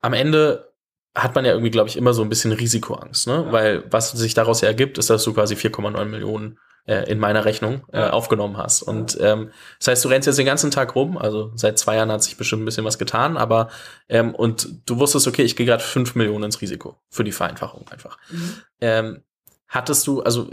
am 0.00 0.14
Ende 0.14 0.72
hat 1.14 1.34
man 1.34 1.44
ja 1.44 1.52
irgendwie, 1.52 1.70
glaube 1.70 1.90
ich, 1.90 1.98
immer 1.98 2.14
so 2.14 2.22
ein 2.22 2.30
bisschen 2.30 2.52
Risikoangst, 2.52 3.26
ne? 3.26 3.44
Ja. 3.44 3.52
Weil 3.52 3.84
was 3.90 4.12
sich 4.12 4.32
daraus 4.32 4.62
ja 4.62 4.68
ergibt, 4.68 4.96
ist, 4.96 5.10
dass 5.10 5.24
du 5.24 5.34
quasi 5.34 5.54
4,9 5.54 6.06
Millionen 6.06 6.58
in 6.94 7.18
meiner 7.18 7.44
Rechnung 7.44 7.82
äh, 7.92 8.02
aufgenommen 8.02 8.56
hast. 8.56 8.82
Und 8.82 9.18
ähm, 9.20 9.50
das 9.78 9.88
heißt, 9.88 10.04
du 10.04 10.08
rennst 10.08 10.26
jetzt 10.26 10.38
den 10.38 10.46
ganzen 10.46 10.70
Tag 10.70 10.94
rum, 10.94 11.16
also 11.16 11.52
seit 11.54 11.78
zwei 11.78 11.96
Jahren 11.96 12.10
hat 12.10 12.22
sich 12.22 12.36
bestimmt 12.36 12.62
ein 12.62 12.64
bisschen 12.64 12.84
was 12.84 12.98
getan, 12.98 13.36
aber 13.36 13.68
ähm, 14.08 14.34
und 14.34 14.68
du 14.86 14.98
wusstest, 14.98 15.28
okay, 15.28 15.42
ich 15.42 15.56
gehe 15.56 15.66
gerade 15.66 15.82
5 15.82 16.14
Millionen 16.14 16.44
ins 16.44 16.60
Risiko 16.60 16.96
für 17.08 17.24
die 17.24 17.32
Vereinfachung 17.32 17.86
einfach. 17.90 18.18
Mhm. 18.30 18.54
Ähm, 18.80 19.22
hattest 19.68 20.06
du, 20.06 20.22
also 20.22 20.50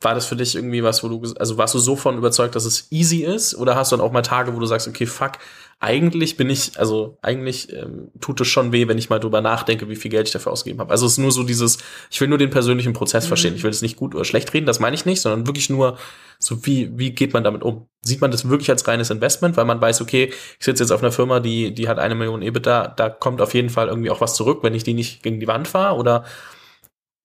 war 0.00 0.14
das 0.14 0.26
für 0.26 0.36
dich 0.36 0.54
irgendwie 0.54 0.82
was, 0.82 1.02
wo 1.02 1.08
du, 1.08 1.34
also 1.38 1.58
warst 1.58 1.74
du 1.74 1.78
so 1.78 1.96
von 1.96 2.18
überzeugt, 2.18 2.54
dass 2.54 2.64
es 2.64 2.88
easy 2.90 3.22
ist? 3.22 3.54
Oder 3.54 3.76
hast 3.76 3.92
du 3.92 3.96
dann 3.96 4.04
auch 4.04 4.12
mal 4.12 4.22
Tage, 4.22 4.54
wo 4.54 4.60
du 4.60 4.66
sagst, 4.66 4.88
okay, 4.88 5.06
fuck, 5.06 5.32
eigentlich 5.80 6.36
bin 6.36 6.48
ich, 6.48 6.78
also 6.78 7.18
eigentlich 7.22 7.72
ähm, 7.72 8.12
tut 8.20 8.40
es 8.40 8.46
schon 8.48 8.70
weh, 8.70 8.86
wenn 8.86 8.98
ich 8.98 9.10
mal 9.10 9.18
drüber 9.18 9.40
nachdenke, 9.40 9.88
wie 9.88 9.96
viel 9.96 10.10
Geld 10.10 10.28
ich 10.28 10.32
dafür 10.32 10.52
ausgegeben 10.52 10.80
habe. 10.80 10.92
Also 10.92 11.06
es 11.06 11.12
ist 11.12 11.18
nur 11.18 11.32
so 11.32 11.42
dieses, 11.42 11.78
ich 12.10 12.20
will 12.20 12.28
nur 12.28 12.38
den 12.38 12.50
persönlichen 12.50 12.92
Prozess 12.92 13.24
mhm. 13.24 13.28
verstehen. 13.28 13.54
Ich 13.56 13.64
will 13.64 13.70
es 13.70 13.82
nicht 13.82 13.96
gut 13.96 14.14
oder 14.14 14.24
schlecht 14.24 14.52
reden, 14.54 14.66
das 14.66 14.78
meine 14.78 14.94
ich 14.94 15.06
nicht, 15.06 15.20
sondern 15.20 15.46
wirklich 15.46 15.70
nur 15.70 15.98
so, 16.38 16.64
wie, 16.66 16.90
wie 16.96 17.10
geht 17.10 17.32
man 17.32 17.44
damit 17.44 17.62
um? 17.62 17.86
Sieht 18.00 18.20
man 18.20 18.30
das 18.30 18.48
wirklich 18.48 18.70
als 18.70 18.86
reines 18.86 19.10
Investment, 19.10 19.56
weil 19.56 19.64
man 19.64 19.80
weiß, 19.80 20.00
okay, 20.00 20.32
ich 20.58 20.64
sitze 20.64 20.82
jetzt 20.82 20.92
auf 20.92 21.02
einer 21.02 21.12
Firma, 21.12 21.40
die, 21.40 21.74
die 21.74 21.88
hat 21.88 21.98
eine 21.98 22.14
Million 22.14 22.42
EBITDA, 22.42 22.88
da 22.88 23.08
kommt 23.10 23.40
auf 23.40 23.54
jeden 23.54 23.70
Fall 23.70 23.88
irgendwie 23.88 24.10
auch 24.10 24.20
was 24.20 24.34
zurück, 24.34 24.60
wenn 24.62 24.74
ich 24.74 24.84
die 24.84 24.94
nicht 24.94 25.22
gegen 25.22 25.40
die 25.40 25.48
Wand 25.48 25.68
fahre? 25.68 25.96
Oder 25.96 26.24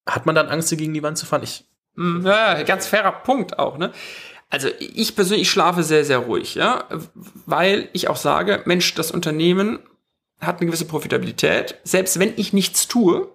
hat 0.07 0.25
man 0.25 0.35
dann 0.35 0.47
Angst, 0.47 0.69
sie 0.69 0.77
gegen 0.77 0.93
die 0.93 1.03
Wand 1.03 1.17
zu 1.17 1.25
fahren? 1.25 1.43
Ich. 1.43 1.65
Ja, 1.97 2.61
ganz 2.63 2.87
fairer 2.87 3.11
Punkt 3.11 3.57
auch, 3.57 3.77
ne? 3.77 3.91
Also 4.49 4.69
ich 4.79 5.15
persönlich 5.15 5.49
schlafe 5.49 5.83
sehr, 5.83 6.05
sehr 6.05 6.19
ruhig, 6.19 6.55
ja, 6.55 6.85
weil 7.45 7.89
ich 7.91 8.07
auch 8.07 8.15
sage, 8.15 8.61
Mensch, 8.65 8.93
das 8.93 9.11
Unternehmen 9.11 9.79
hat 10.39 10.57
eine 10.57 10.67
gewisse 10.67 10.85
Profitabilität. 10.85 11.75
Selbst 11.83 12.19
wenn 12.19 12.33
ich 12.37 12.53
nichts 12.53 12.87
tue, 12.87 13.27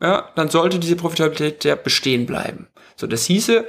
ja, 0.00 0.30
dann 0.36 0.50
sollte 0.50 0.78
diese 0.78 0.94
Profitabilität 0.94 1.64
ja 1.64 1.74
bestehen 1.74 2.26
bleiben. 2.26 2.68
So, 2.96 3.06
das 3.06 3.24
hieße, 3.24 3.66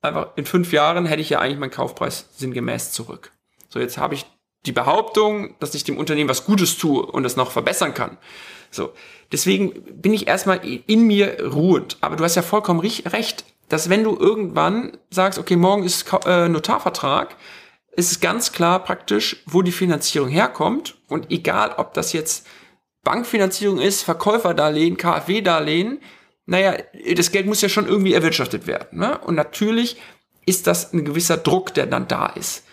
einfach 0.00 0.28
in 0.36 0.46
fünf 0.46 0.72
Jahren 0.72 1.06
hätte 1.06 1.20
ich 1.20 1.30
ja 1.30 1.38
eigentlich 1.38 1.58
meinen 1.58 1.70
Kaufpreis 1.70 2.30
sinngemäß 2.36 2.90
zurück. 2.90 3.30
So, 3.68 3.78
jetzt 3.78 3.98
habe 3.98 4.14
ich 4.14 4.26
die 4.66 4.72
Behauptung, 4.72 5.54
dass 5.60 5.74
ich 5.74 5.84
dem 5.84 5.98
Unternehmen 5.98 6.30
was 6.30 6.46
Gutes 6.46 6.78
tue 6.78 7.04
und 7.04 7.24
es 7.24 7.36
noch 7.36 7.52
verbessern 7.52 7.94
kann. 7.94 8.18
So, 8.70 8.92
deswegen 9.30 9.72
bin 10.00 10.14
ich 10.14 10.26
erstmal 10.26 10.60
in 10.64 11.06
mir 11.06 11.46
ruhend. 11.52 11.96
Aber 12.00 12.16
du 12.16 12.24
hast 12.24 12.34
ja 12.34 12.42
vollkommen 12.42 12.80
recht 12.80 13.44
dass 13.68 13.90
wenn 13.90 14.04
du 14.04 14.16
irgendwann 14.16 14.96
sagst, 15.10 15.38
okay, 15.38 15.56
morgen 15.56 15.84
ist 15.84 16.06
äh, 16.26 16.48
Notarvertrag, 16.48 17.36
ist 17.92 18.12
es 18.12 18.20
ganz 18.20 18.52
klar 18.52 18.82
praktisch, 18.84 19.42
wo 19.46 19.62
die 19.62 19.72
Finanzierung 19.72 20.28
herkommt. 20.28 20.96
Und 21.08 21.30
egal, 21.30 21.74
ob 21.76 21.94
das 21.94 22.12
jetzt 22.12 22.46
Bankfinanzierung 23.02 23.80
ist, 23.80 24.02
Verkäuferdarlehen, 24.02 24.96
KfW-Darlehen, 24.96 26.00
naja, 26.46 26.76
das 27.14 27.30
Geld 27.30 27.46
muss 27.46 27.60
ja 27.60 27.68
schon 27.68 27.86
irgendwie 27.86 28.14
erwirtschaftet 28.14 28.66
werden. 28.66 29.00
Ne? 29.00 29.18
Und 29.18 29.34
natürlich 29.34 29.96
ist 30.46 30.66
das 30.66 30.92
ein 30.92 31.04
gewisser 31.04 31.36
Druck, 31.36 31.74
der 31.74 31.86
dann 31.86 32.08
da 32.08 32.26
ist. 32.26 32.64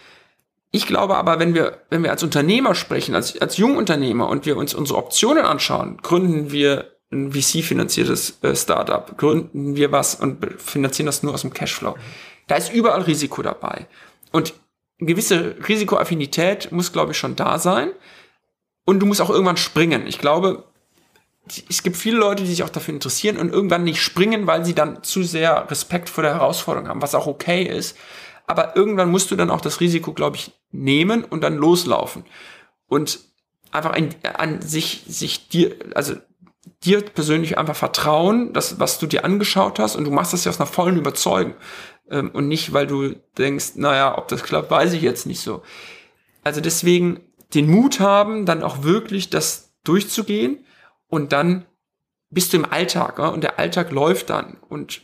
Ich 0.72 0.88
glaube 0.88 1.18
aber, 1.18 1.40
wenn 1.40 1.54
wir, 1.54 1.82
wenn 1.90 2.04
wir 2.04 2.12
als 2.12 2.24
Unternehmer 2.24 2.76
sprechen, 2.76 3.16
als, 3.16 3.40
als 3.42 3.58
Jungunternehmer 3.58 4.30
und 4.30 4.46
wir 4.46 4.58
uns 4.58 4.74
unsere 4.74 5.00
Optionen 5.00 5.46
anschauen, 5.46 5.98
gründen 6.02 6.52
wir 6.52 6.95
ein 7.12 7.32
VC-finanziertes 7.32 8.40
äh, 8.42 8.56
Startup, 8.56 9.18
gründen 9.18 9.76
wir 9.76 9.92
was 9.92 10.16
und 10.16 10.62
finanzieren 10.62 11.06
das 11.06 11.24
nur 11.24 11.34
aus 11.34 11.42
dem 11.42 11.54
Cashflow. 11.54 11.96
Da 12.48 12.56
ist 12.56 12.74
überall 12.74 13.02
Risiko 13.02 13.42
dabei. 13.42 13.88
Und 14.32 14.54
gewisse 14.98 15.56
Risikoaffinität 15.68 16.72
muss, 16.72 16.92
glaube 16.92 17.12
ich, 17.12 17.18
schon 17.18 17.36
da 17.36 17.60
sein. 17.60 17.92
Und 18.86 19.00
du 19.00 19.06
musst 19.06 19.22
auch 19.22 19.30
irgendwann 19.30 19.58
springen. 19.58 20.06
Ich 20.08 20.20
glaube, 20.20 20.64
es 21.70 21.84
gibt 21.84 21.98
viele 21.98 22.18
Leute, 22.18 22.44
die 22.44 22.50
sich 22.50 22.64
auch 22.64 22.70
dafür 22.70 22.94
interessieren 22.94 23.38
und 23.38 23.52
irgendwann 23.52 23.84
nicht 23.84 24.02
springen, 24.02 24.48
weil 24.48 24.66
sie 24.66 24.76
dann 24.76 25.04
zu 25.04 25.24
sehr 25.24 25.70
Respekt 25.70 26.10
vor 26.10 26.24
der 26.24 26.34
Herausforderung 26.34 26.88
haben, 26.88 27.02
was 27.02 27.16
auch 27.16 27.28
okay 27.28 27.64
ist. 27.64 27.98
Aber 28.48 28.76
irgendwann 28.76 29.10
musst 29.10 29.32
du 29.32 29.36
dann 29.36 29.50
auch 29.50 29.62
das 29.62 29.80
Risiko, 29.80 30.14
glaube 30.14 30.38
ich, 30.38 30.52
nehmen 30.72 31.24
und 31.24 31.42
dann 31.42 31.56
loslaufen. 31.56 32.26
Und 32.88 33.20
einfach 33.72 33.92
ein, 33.92 34.14
an 34.24 34.62
sich, 34.62 35.04
sich 35.08 35.50
dir, 35.50 35.76
also 35.96 36.16
dir 36.86 37.02
persönlich 37.02 37.58
einfach 37.58 37.76
vertrauen, 37.76 38.54
das, 38.54 38.80
was 38.80 39.00
du 39.00 39.08
dir 39.08 39.26
angeschaut 39.26 39.80
hast, 39.80 39.96
und 39.96 40.06
du 40.06 40.12
machst 40.12 40.34
das 40.34 40.46
ja 40.46 40.52
aus 40.52 40.60
einer 40.60 40.68
vollen 40.68 40.98
Überzeugung. 40.98 41.56
Ähm, 42.10 42.32
und 42.32 42.48
nicht, 42.48 42.74
weil 42.74 42.88
du 42.88 43.16
denkst, 43.38 43.76
naja, 43.76 44.18
ob 44.18 44.28
das 44.28 44.44
klappt, 44.44 44.72
weiß 44.72 44.94
ich 44.94 45.02
jetzt 45.02 45.26
nicht 45.26 45.42
so. 45.42 45.64
Also 46.44 46.62
deswegen 46.62 47.22
den 47.54 47.70
Mut 47.70 48.00
haben, 48.00 48.46
dann 48.46 48.64
auch 48.64 48.84
wirklich 48.84 49.30
das 49.30 49.74
durchzugehen 49.84 50.66
und 51.08 51.32
dann 51.32 51.66
bist 52.30 52.54
du 52.54 52.58
im 52.58 52.66
Alltag 52.66 53.20
ja, 53.20 53.28
und 53.30 53.44
der 53.44 53.60
Alltag 53.60 53.92
läuft 53.92 54.30
dann. 54.30 54.58
Und 54.70 55.02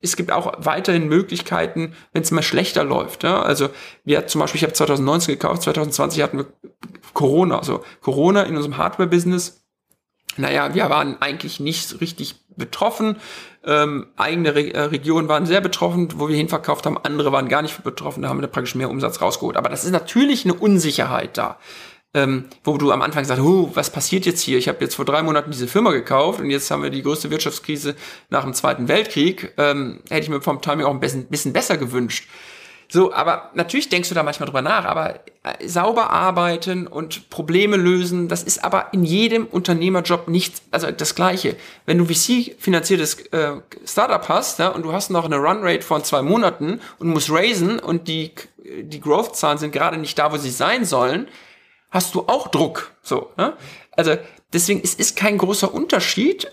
es 0.00 0.16
gibt 0.16 0.32
auch 0.32 0.52
weiterhin 0.58 1.08
Möglichkeiten, 1.08 1.94
wenn 2.12 2.22
es 2.22 2.30
mal 2.30 2.42
schlechter 2.42 2.84
läuft. 2.84 3.22
Ja? 3.22 3.42
Also 3.42 3.70
wir 4.04 4.26
zum 4.26 4.40
Beispiel, 4.40 4.58
ich 4.58 4.64
habe 4.64 4.72
2019 4.72 5.34
gekauft, 5.34 5.62
2020 5.62 6.22
hatten 6.22 6.38
wir 6.38 6.46
Corona. 7.14 7.58
Also 7.58 7.84
Corona 8.00 8.42
in 8.42 8.56
unserem 8.56 8.76
Hardware-Business. 8.76 9.61
Naja, 10.36 10.74
wir 10.74 10.88
waren 10.90 11.20
eigentlich 11.20 11.60
nicht 11.60 12.00
richtig 12.00 12.36
betroffen. 12.56 13.16
Ähm, 13.64 14.08
eigene 14.16 14.54
Re 14.54 14.74
äh, 14.74 14.80
Regionen 14.80 15.28
waren 15.28 15.46
sehr 15.46 15.60
betroffen, 15.60 16.08
wo 16.16 16.28
wir 16.28 16.36
hinverkauft 16.36 16.86
haben. 16.86 16.98
Andere 16.98 17.32
waren 17.32 17.48
gar 17.48 17.62
nicht 17.62 17.82
betroffen. 17.82 18.22
Da 18.22 18.28
haben 18.28 18.40
wir 18.40 18.48
praktisch 18.48 18.74
mehr 18.74 18.90
Umsatz 18.90 19.20
rausgeholt. 19.20 19.56
Aber 19.56 19.68
das 19.68 19.84
ist 19.84 19.92
natürlich 19.92 20.44
eine 20.44 20.54
Unsicherheit 20.54 21.38
da 21.38 21.58
ähm, 22.14 22.44
wo 22.62 22.76
du 22.76 22.92
am 22.92 23.02
Anfang 23.02 23.24
sagst, 23.24 23.42
oh, 23.42 23.70
was 23.74 23.90
passiert 23.90 24.26
jetzt 24.26 24.42
hier? 24.42 24.58
Ich 24.58 24.68
habe 24.68 24.78
jetzt 24.80 24.94
vor 24.94 25.04
drei 25.04 25.22
Monaten 25.22 25.50
diese 25.50 25.66
Firma 25.66 25.92
gekauft 25.92 26.40
und 26.40 26.50
jetzt 26.50 26.70
haben 26.70 26.82
wir 26.82 26.90
die 26.90 27.02
größte 27.02 27.30
Wirtschaftskrise 27.30 27.96
nach 28.28 28.44
dem 28.44 28.52
Zweiten 28.52 28.88
Weltkrieg. 28.88 29.54
Ähm, 29.56 30.00
hätte 30.10 30.24
ich 30.24 30.28
mir 30.28 30.42
vom 30.42 30.60
Timing 30.60 30.84
auch 30.84 30.92
ein 30.92 31.00
bisschen, 31.00 31.26
bisschen 31.26 31.52
besser 31.52 31.78
gewünscht. 31.78 32.28
So, 32.92 33.10
aber 33.14 33.48
natürlich 33.54 33.88
denkst 33.88 34.10
du 34.10 34.14
da 34.14 34.22
manchmal 34.22 34.46
drüber 34.48 34.60
nach, 34.60 34.84
aber 34.84 35.20
äh, 35.44 35.66
sauber 35.66 36.10
arbeiten 36.10 36.86
und 36.86 37.30
Probleme 37.30 37.78
lösen, 37.78 38.28
das 38.28 38.42
ist 38.42 38.62
aber 38.62 38.92
in 38.92 39.02
jedem 39.02 39.46
Unternehmerjob 39.46 40.28
nicht, 40.28 40.60
also 40.72 40.90
das 40.90 41.14
Gleiche. 41.14 41.56
Wenn 41.86 41.96
du 41.96 42.04
VC-finanziertes 42.04 43.28
äh, 43.32 43.52
Startup 43.86 44.28
hast 44.28 44.58
ja, 44.58 44.68
und 44.68 44.82
du 44.82 44.92
hast 44.92 45.08
noch 45.08 45.24
eine 45.24 45.38
Runrate 45.38 45.80
von 45.80 46.04
zwei 46.04 46.20
Monaten 46.20 46.82
und 46.98 47.08
musst 47.08 47.30
raisen 47.30 47.78
und 47.78 48.08
die, 48.08 48.32
die 48.58 49.00
Growth-Zahlen 49.00 49.56
sind 49.56 49.72
gerade 49.72 49.96
nicht 49.96 50.18
da, 50.18 50.30
wo 50.30 50.36
sie 50.36 50.50
sein 50.50 50.84
sollen, 50.84 51.28
hast 51.90 52.14
du 52.14 52.24
auch 52.26 52.48
Druck. 52.48 52.92
So, 53.00 53.30
ne? 53.38 53.54
Also 53.92 54.18
deswegen, 54.52 54.82
es 54.84 54.92
ist 54.92 55.16
kein 55.16 55.38
großer 55.38 55.72
Unterschied. 55.72 56.52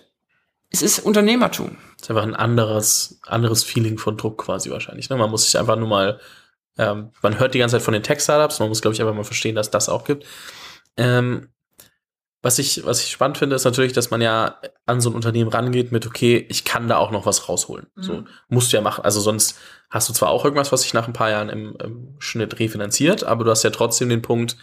Es 0.69 0.81
ist 0.81 0.99
Unternehmertum. 0.99 1.77
Es 1.97 2.03
ist 2.03 2.09
einfach 2.09 2.23
ein 2.23 2.35
anderes, 2.35 3.19
anderes 3.25 3.63
Feeling 3.63 3.97
von 3.97 4.17
Druck 4.17 4.43
quasi 4.43 4.69
wahrscheinlich. 4.69 5.09
Ne? 5.09 5.17
Man 5.17 5.31
muss 5.31 5.45
sich 5.45 5.57
einfach 5.57 5.75
nur 5.75 5.87
mal, 5.87 6.19
ähm, 6.77 7.11
man 7.21 7.39
hört 7.39 7.53
die 7.53 7.59
ganze 7.59 7.75
Zeit 7.75 7.83
von 7.83 7.93
den 7.93 8.03
Tech-Startups, 8.03 8.59
man 8.59 8.69
muss, 8.69 8.81
glaube 8.81 8.93
ich, 8.93 9.01
einfach 9.01 9.15
mal 9.15 9.23
verstehen, 9.23 9.55
dass 9.55 9.71
das 9.71 9.89
auch 9.89 10.03
gibt. 10.03 10.25
Ähm, 10.97 11.49
was 12.41 12.57
ich, 12.57 12.85
was 12.85 13.03
ich 13.03 13.11
spannend 13.11 13.37
finde, 13.37 13.55
ist 13.55 13.65
natürlich, 13.65 13.91
dass 13.91 14.11
man 14.11 14.21
ja 14.21 14.61
an 14.85 15.01
so 15.01 15.09
ein 15.09 15.15
Unternehmen 15.15 15.49
rangeht 15.49 15.91
mit, 15.91 16.07
okay, 16.07 16.45
ich 16.49 16.63
kann 16.63 16.87
da 16.87 16.97
auch 16.97 17.11
noch 17.11 17.25
was 17.25 17.49
rausholen. 17.49 17.87
Mhm. 17.95 18.03
So, 18.03 18.23
musst 18.47 18.71
du 18.71 18.77
ja 18.77 18.81
machen. 18.81 19.03
Also 19.03 19.19
sonst 19.19 19.57
hast 19.89 20.07
du 20.07 20.13
zwar 20.13 20.29
auch 20.29 20.45
irgendwas, 20.45 20.71
was 20.71 20.83
sich 20.83 20.93
nach 20.93 21.07
ein 21.07 21.13
paar 21.13 21.31
Jahren 21.31 21.49
im, 21.49 21.75
im 21.83 22.15
Schnitt 22.19 22.59
refinanziert, 22.59 23.25
aber 23.25 23.43
du 23.43 23.51
hast 23.51 23.63
ja 23.63 23.71
trotzdem 23.71 24.07
den 24.07 24.21
Punkt, 24.21 24.55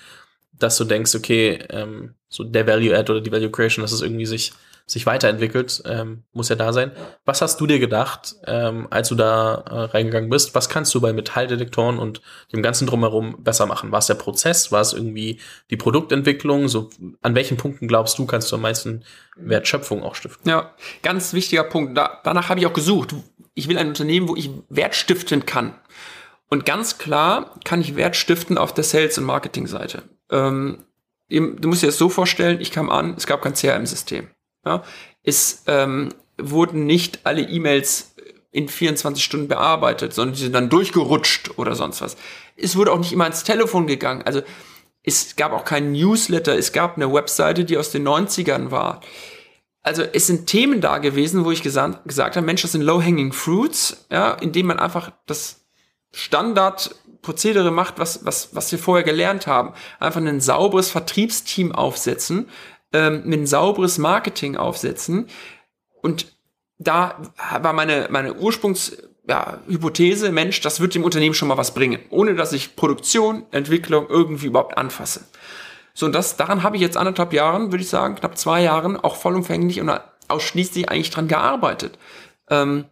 dass 0.52 0.78
du 0.78 0.84
denkst, 0.84 1.14
okay, 1.14 1.64
ähm, 1.68 2.14
so 2.28 2.44
der 2.44 2.66
Value 2.66 2.96
Add 2.96 3.12
oder 3.12 3.20
die 3.20 3.32
Value 3.32 3.50
Creation, 3.50 3.82
dass 3.82 3.92
es 3.92 4.00
irgendwie 4.00 4.26
sich, 4.26 4.54
sich 4.88 5.04
weiterentwickelt, 5.04 5.82
ähm, 5.84 6.22
muss 6.32 6.48
ja 6.48 6.54
da 6.54 6.72
sein. 6.72 6.92
Was 7.24 7.42
hast 7.42 7.60
du 7.60 7.66
dir 7.66 7.80
gedacht, 7.80 8.36
ähm, 8.46 8.86
als 8.90 9.08
du 9.08 9.16
da 9.16 9.64
äh, 9.68 9.74
reingegangen 9.90 10.30
bist? 10.30 10.54
Was 10.54 10.68
kannst 10.68 10.94
du 10.94 11.00
bei 11.00 11.12
Metalldetektoren 11.12 11.98
und 11.98 12.22
dem 12.52 12.62
ganzen 12.62 12.86
drumherum 12.86 13.42
besser 13.42 13.66
machen? 13.66 13.90
War 13.90 13.98
es 13.98 14.06
der 14.06 14.14
Prozess? 14.14 14.70
War 14.70 14.80
es 14.80 14.92
irgendwie 14.92 15.40
die 15.70 15.76
Produktentwicklung? 15.76 16.68
So, 16.68 16.90
an 17.20 17.34
welchen 17.34 17.56
Punkten 17.56 17.88
glaubst 17.88 18.16
du, 18.18 18.26
kannst 18.26 18.52
du 18.52 18.56
am 18.56 18.62
meisten 18.62 19.02
Wertschöpfung 19.36 20.04
auch 20.04 20.14
stiften? 20.14 20.48
Ja, 20.48 20.72
ganz 21.02 21.32
wichtiger 21.32 21.64
Punkt. 21.64 21.98
Da, 21.98 22.20
danach 22.22 22.48
habe 22.48 22.60
ich 22.60 22.66
auch 22.66 22.72
gesucht. 22.72 23.12
Ich 23.54 23.68
will 23.68 23.78
ein 23.78 23.88
Unternehmen, 23.88 24.28
wo 24.28 24.36
ich 24.36 24.50
Wert 24.68 24.94
stiften 24.94 25.46
kann. 25.46 25.74
Und 26.48 26.64
ganz 26.64 26.98
klar 26.98 27.58
kann 27.64 27.80
ich 27.80 27.96
Wert 27.96 28.14
stiften 28.14 28.56
auf 28.56 28.72
der 28.72 28.84
Sales- 28.84 29.18
und 29.18 29.24
Marketing-Seite. 29.24 30.04
Ähm, 30.30 30.84
du 31.28 31.68
musst 31.68 31.82
dir 31.82 31.86
das 31.86 31.98
so 31.98 32.08
vorstellen, 32.08 32.60
ich 32.60 32.70
kam 32.70 32.88
an, 32.88 33.14
es 33.16 33.26
gab 33.26 33.42
kein 33.42 33.54
CRM-System. 33.54 34.28
Ja? 34.66 34.82
Es 35.22 35.62
ähm, 35.66 36.10
wurden 36.38 36.84
nicht 36.84 37.20
alle 37.24 37.42
E-Mails 37.42 38.14
in 38.52 38.68
24 38.68 39.22
Stunden 39.22 39.48
bearbeitet, 39.48 40.14
sondern 40.14 40.34
die 40.34 40.42
sind 40.42 40.54
dann 40.54 40.68
durchgerutscht 40.68 41.58
oder 41.58 41.74
sonst 41.74 42.00
was. 42.00 42.16
Es 42.56 42.76
wurde 42.76 42.92
auch 42.92 42.98
nicht 42.98 43.12
immer 43.12 43.24
ans 43.24 43.44
Telefon 43.44 43.86
gegangen. 43.86 44.22
Also 44.22 44.42
es 45.02 45.36
gab 45.36 45.52
auch 45.52 45.64
keinen 45.64 45.92
Newsletter, 45.92 46.56
es 46.56 46.72
gab 46.72 46.96
eine 46.96 47.12
Webseite, 47.12 47.64
die 47.64 47.76
aus 47.78 47.90
den 47.90 48.06
90ern 48.06 48.70
war. 48.70 49.00
Also 49.82 50.02
es 50.02 50.26
sind 50.26 50.46
Themen 50.46 50.80
da 50.80 50.98
gewesen, 50.98 51.44
wo 51.44 51.52
ich 51.52 51.62
gesagt, 51.62 52.08
gesagt 52.08 52.34
habe, 52.34 52.44
Mensch, 52.44 52.62
das 52.62 52.72
sind 52.72 52.82
low-hanging 52.82 53.32
fruits, 53.32 54.06
ja, 54.10 54.32
indem 54.32 54.66
man 54.66 54.80
einfach 54.80 55.12
das 55.26 55.64
Standard 56.12 56.94
Prozedere 57.22 57.70
macht, 57.70 57.98
was, 57.98 58.24
was, 58.24 58.54
was 58.54 58.72
wir 58.72 58.78
vorher 58.78 59.04
gelernt 59.04 59.46
haben. 59.46 59.74
Einfach 60.00 60.20
ein 60.20 60.40
sauberes 60.40 60.90
Vertriebsteam 60.90 61.72
aufsetzen, 61.72 62.48
ähm, 62.96 63.22
ein 63.26 63.46
sauberes 63.46 63.98
Marketing 63.98 64.56
aufsetzen. 64.56 65.28
Und 66.02 66.34
da 66.78 67.20
war 67.60 67.72
meine, 67.72 68.08
meine 68.10 68.34
Ursprungs, 68.34 68.96
ja, 69.28 69.58
Mensch, 70.32 70.60
das 70.60 70.80
wird 70.80 70.94
dem 70.94 71.04
Unternehmen 71.04 71.34
schon 71.34 71.48
mal 71.48 71.56
was 71.56 71.74
bringen, 71.74 72.00
ohne 72.10 72.34
dass 72.34 72.52
ich 72.52 72.76
Produktion, 72.76 73.44
Entwicklung 73.50 74.06
irgendwie 74.08 74.46
überhaupt 74.46 74.78
anfasse. 74.78 75.24
So, 75.94 76.06
und 76.06 76.14
das, 76.14 76.36
daran 76.36 76.62
habe 76.62 76.76
ich 76.76 76.82
jetzt 76.82 76.96
anderthalb 76.96 77.32
Jahren, 77.32 77.72
würde 77.72 77.82
ich 77.82 77.88
sagen, 77.88 78.14
knapp 78.16 78.38
zwei 78.38 78.62
Jahren 78.62 78.96
auch 78.96 79.16
vollumfänglich 79.16 79.80
und 79.80 79.90
ausschließlich 80.28 80.88
eigentlich 80.90 81.10
dran 81.10 81.28
gearbeitet. 81.28 81.98
Ähm, 82.50 82.84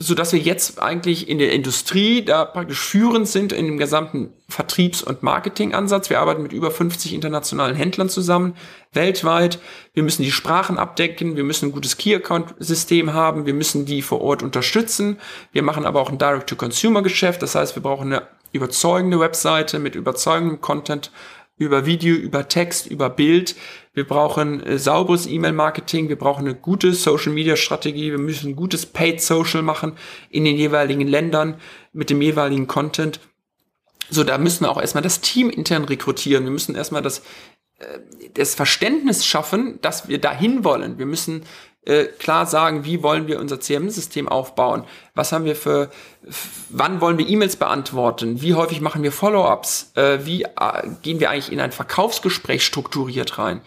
so 0.00 0.14
dass 0.14 0.32
wir 0.32 0.38
jetzt 0.38 0.80
eigentlich 0.80 1.28
in 1.28 1.38
der 1.38 1.52
Industrie 1.52 2.24
da 2.24 2.44
praktisch 2.44 2.78
führend 2.78 3.26
sind 3.26 3.52
in 3.52 3.66
dem 3.66 3.78
gesamten 3.78 4.32
Vertriebs- 4.48 5.02
und 5.02 5.24
Marketingansatz. 5.24 6.08
Wir 6.08 6.20
arbeiten 6.20 6.42
mit 6.42 6.52
über 6.52 6.70
50 6.70 7.12
internationalen 7.12 7.74
Händlern 7.74 8.08
zusammen, 8.08 8.54
weltweit. 8.92 9.58
Wir 9.94 10.04
müssen 10.04 10.22
die 10.22 10.30
Sprachen 10.30 10.78
abdecken, 10.78 11.34
wir 11.34 11.42
müssen 11.42 11.66
ein 11.66 11.72
gutes 11.72 11.96
Key-Account-System 11.96 13.12
haben, 13.12 13.44
wir 13.44 13.54
müssen 13.54 13.86
die 13.86 14.02
vor 14.02 14.20
Ort 14.20 14.44
unterstützen. 14.44 15.18
Wir 15.52 15.64
machen 15.64 15.84
aber 15.84 16.00
auch 16.00 16.10
ein 16.10 16.18
Direct-to-Consumer-Geschäft, 16.18 17.42
das 17.42 17.56
heißt, 17.56 17.74
wir 17.74 17.82
brauchen 17.82 18.12
eine 18.12 18.28
überzeugende 18.52 19.18
Webseite 19.18 19.80
mit 19.80 19.96
überzeugendem 19.96 20.60
Content 20.60 21.10
über 21.58 21.86
Video, 21.86 22.14
über 22.14 22.48
Text, 22.48 22.86
über 22.86 23.10
Bild. 23.10 23.56
Wir 23.92 24.06
brauchen 24.06 24.62
äh, 24.62 24.78
sauberes 24.78 25.26
E-Mail-Marketing, 25.26 26.08
wir 26.08 26.16
brauchen 26.16 26.46
eine 26.46 26.54
gute 26.54 26.94
Social-Media-Strategie, 26.94 28.12
wir 28.12 28.18
müssen 28.18 28.56
gutes 28.56 28.86
Paid 28.86 29.20
Social 29.20 29.62
machen 29.62 29.92
in 30.30 30.44
den 30.44 30.56
jeweiligen 30.56 31.06
Ländern 31.06 31.60
mit 31.92 32.10
dem 32.10 32.22
jeweiligen 32.22 32.68
Content. 32.68 33.20
So, 34.08 34.24
da 34.24 34.38
müssen 34.38 34.64
wir 34.64 34.70
auch 34.70 34.80
erstmal 34.80 35.02
das 35.02 35.20
Team 35.20 35.50
intern 35.50 35.84
rekrutieren. 35.84 36.44
Wir 36.44 36.52
müssen 36.52 36.76
erstmal 36.76 37.02
das, 37.02 37.18
äh, 37.78 37.98
das 38.34 38.54
Verständnis 38.54 39.26
schaffen, 39.26 39.80
dass 39.82 40.08
wir 40.08 40.20
dahin 40.20 40.64
wollen. 40.64 40.98
Wir 40.98 41.06
müssen 41.06 41.42
äh, 41.84 42.04
klar 42.04 42.46
sagen, 42.46 42.84
wie 42.84 43.02
wollen 43.02 43.26
wir 43.26 43.38
unser 43.38 43.58
CRM-System 43.58 44.28
aufbauen, 44.28 44.84
was 45.14 45.32
haben 45.32 45.44
wir 45.44 45.56
für, 45.56 45.90
wann 46.68 47.00
wollen 47.00 47.18
wir 47.18 47.28
E-Mails 47.28 47.56
beantworten, 47.56 48.42
wie 48.42 48.54
häufig 48.54 48.80
machen 48.80 49.02
wir 49.02 49.12
Follow-ups, 49.12 49.92
äh, 49.94 50.18
wie 50.24 50.42
äh, 50.42 50.88
gehen 51.02 51.20
wir 51.20 51.30
eigentlich 51.30 51.52
in 51.52 51.60
ein 51.60 51.72
Verkaufsgespräch 51.72 52.64
strukturiert 52.64 53.38
rein. 53.38 53.60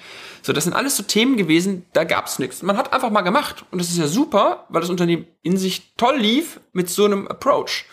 So, 0.44 0.54
das 0.54 0.64
sind 0.64 0.74
alles 0.74 0.98
so 0.98 1.04
Themen 1.04 1.38
gewesen, 1.38 1.86
da 1.94 2.04
gab's 2.04 2.40
nichts. 2.40 2.64
Man 2.64 2.78
hat 2.78 2.94
einfach 2.94 3.12
mal 3.12 3.22
gemacht 3.22 3.66
und 3.72 3.80
das 3.80 3.90
ist 3.90 3.98
ja 3.98 4.08
super, 4.08 4.66
weil 4.70 4.82
das 4.82 4.90
Unternehmen 4.90 5.28
in 5.44 5.58
sich 5.58 5.96
toll 5.98 6.18
lief 6.18 6.60
mit 6.74 6.90
so 6.90 7.06
einem 7.06 7.28
Approach. 7.28 7.86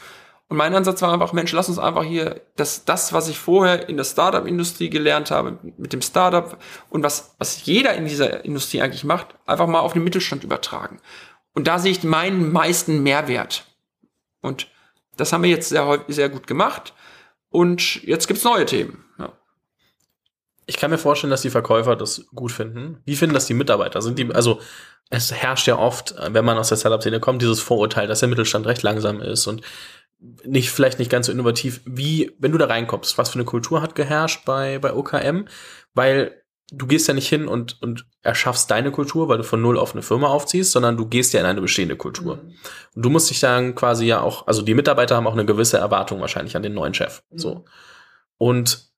Und 0.49 0.57
mein 0.57 0.75
Ansatz 0.75 1.03
war 1.03 1.13
einfach, 1.13 1.35
Mensch, 1.35 1.53
lass 1.53 1.69
uns 1.69 1.79
einfach 1.79 2.05
hier 2.05 2.41
das, 2.57 2.87
das 2.87 3.13
was 3.13 3.29
ich 3.29 3.39
vorher 3.39 3.89
in 3.89 3.99
der 3.99 4.05
Startup-Industrie 4.05 4.89
gelernt 4.89 5.31
habe, 5.31 5.59
mit 5.77 5.93
dem 5.93 6.01
Startup 6.01 6.57
und 6.89 7.03
was, 7.03 7.35
was 7.39 7.67
jeder 7.67 7.95
in 7.95 8.07
dieser 8.07 8.47
Industrie 8.47 8.81
eigentlich 8.81 9.05
macht, 9.05 9.35
einfach 9.45 9.67
mal 9.67 9.81
auf 9.81 9.93
den 9.93 10.05
Mittelstand 10.05 10.45
übertragen. 10.45 11.01
Und 11.53 11.67
da 11.69 11.79
sehe 11.79 11.93
ich 11.93 12.03
meinen 12.03 12.51
meisten 12.51 13.03
Mehrwert. 13.03 13.67
Und 14.41 14.69
das 15.17 15.33
haben 15.33 15.43
wir 15.43 15.51
jetzt 15.51 15.69
sehr, 15.69 16.05
sehr 16.09 16.31
gut 16.31 16.47
gemacht. 16.47 16.95
Und 17.51 18.03
jetzt 18.05 18.27
gibt's 18.27 18.45
neue 18.45 18.65
Themen. 18.65 19.05
Ja. 19.19 19.33
Ich 20.65 20.77
kann 20.77 20.91
mir 20.91 20.99
vorstellen, 20.99 21.31
dass 21.31 21.43
die 21.43 21.51
Verkäufer 21.51 21.97
das 21.97 22.27
gut 22.35 22.53
finden. 22.53 23.03
Wie 23.05 23.17
finden 23.17 23.35
das 23.35 23.47
die 23.47 23.55
Mitarbeiter? 23.55 24.01
Sind 24.01 24.19
die, 24.19 24.33
also 24.35 24.61
es 25.11 25.33
herrscht 25.33 25.67
ja 25.67 25.79
oft, 25.79 26.15
wenn 26.31 26.45
man 26.45 26.59
aus 26.59 26.69
der 26.69 26.77
Startup-Szene 26.77 27.21
kommt, 27.21 27.43
dieses 27.43 27.61
Vorurteil, 27.61 28.07
dass 28.07 28.21
der 28.21 28.29
Mittelstand 28.29 28.67
recht 28.67 28.83
langsam 28.83 29.21
ist 29.21 29.47
und 29.47 29.63
nicht, 30.45 30.71
vielleicht 30.71 30.99
nicht 30.99 31.11
ganz 31.11 31.27
so 31.27 31.33
innovativ, 31.33 31.81
wie, 31.85 32.33
wenn 32.39 32.53
du 32.53 32.59
da 32.59 32.67
reinkommst, 32.67 33.19
was 33.19 33.31
für 33.31 33.37
eine 33.37 33.45
Kultur 33.45 33.83
hat 33.83 33.95
geherrscht 33.95 34.45
bei, 34.45 34.79
bei 34.79 34.93
OKM, 34.93 35.47
weil 35.95 36.43
du 36.71 36.87
gehst 36.87 37.09
ja 37.09 37.15
nicht 37.15 37.29
hin 37.29 37.49
und, 37.49 37.81
und 37.83 38.07
erschaffst 38.23 38.71
deine 38.71 38.91
Kultur, 38.91 39.29
weil 39.29 39.39
du 39.39 39.45
von 39.45 39.63
null 39.63 39.79
auf 39.79 39.93
eine 39.93 40.03
Firma 40.03 40.29
aufziehst, 40.29 40.73
sondern 40.73 40.97
du 40.97 41.07
gehst 41.07 41.33
ja 41.33 41.41
in 41.41 41.47
eine 41.47 41.61
bestehende 41.61 41.97
Kultur. 41.97 42.37
Mhm. 42.37 42.55
Und 42.95 43.05
du 43.05 43.11
musst 43.11 43.31
dich 43.31 43.41
dann 43.41 43.75
quasi 43.75 44.07
ja 44.07 44.21
auch, 44.21 44.47
also 44.47 44.63
die 44.63 44.75
Mitarbeiter 44.75 45.17
haben 45.17 45.27
auch 45.27 45.33
eine 45.33 45.47
gewisse 45.47 45.79
Erwartung 45.79 46.21
wahrscheinlich 46.21 46.57
an 46.57 46.63
den 46.63 46.75
neuen 46.75 46.95
Chef. 46.95 47.23
Mhm. 47.31 47.39
So. 47.39 47.65
Und 48.37 48.89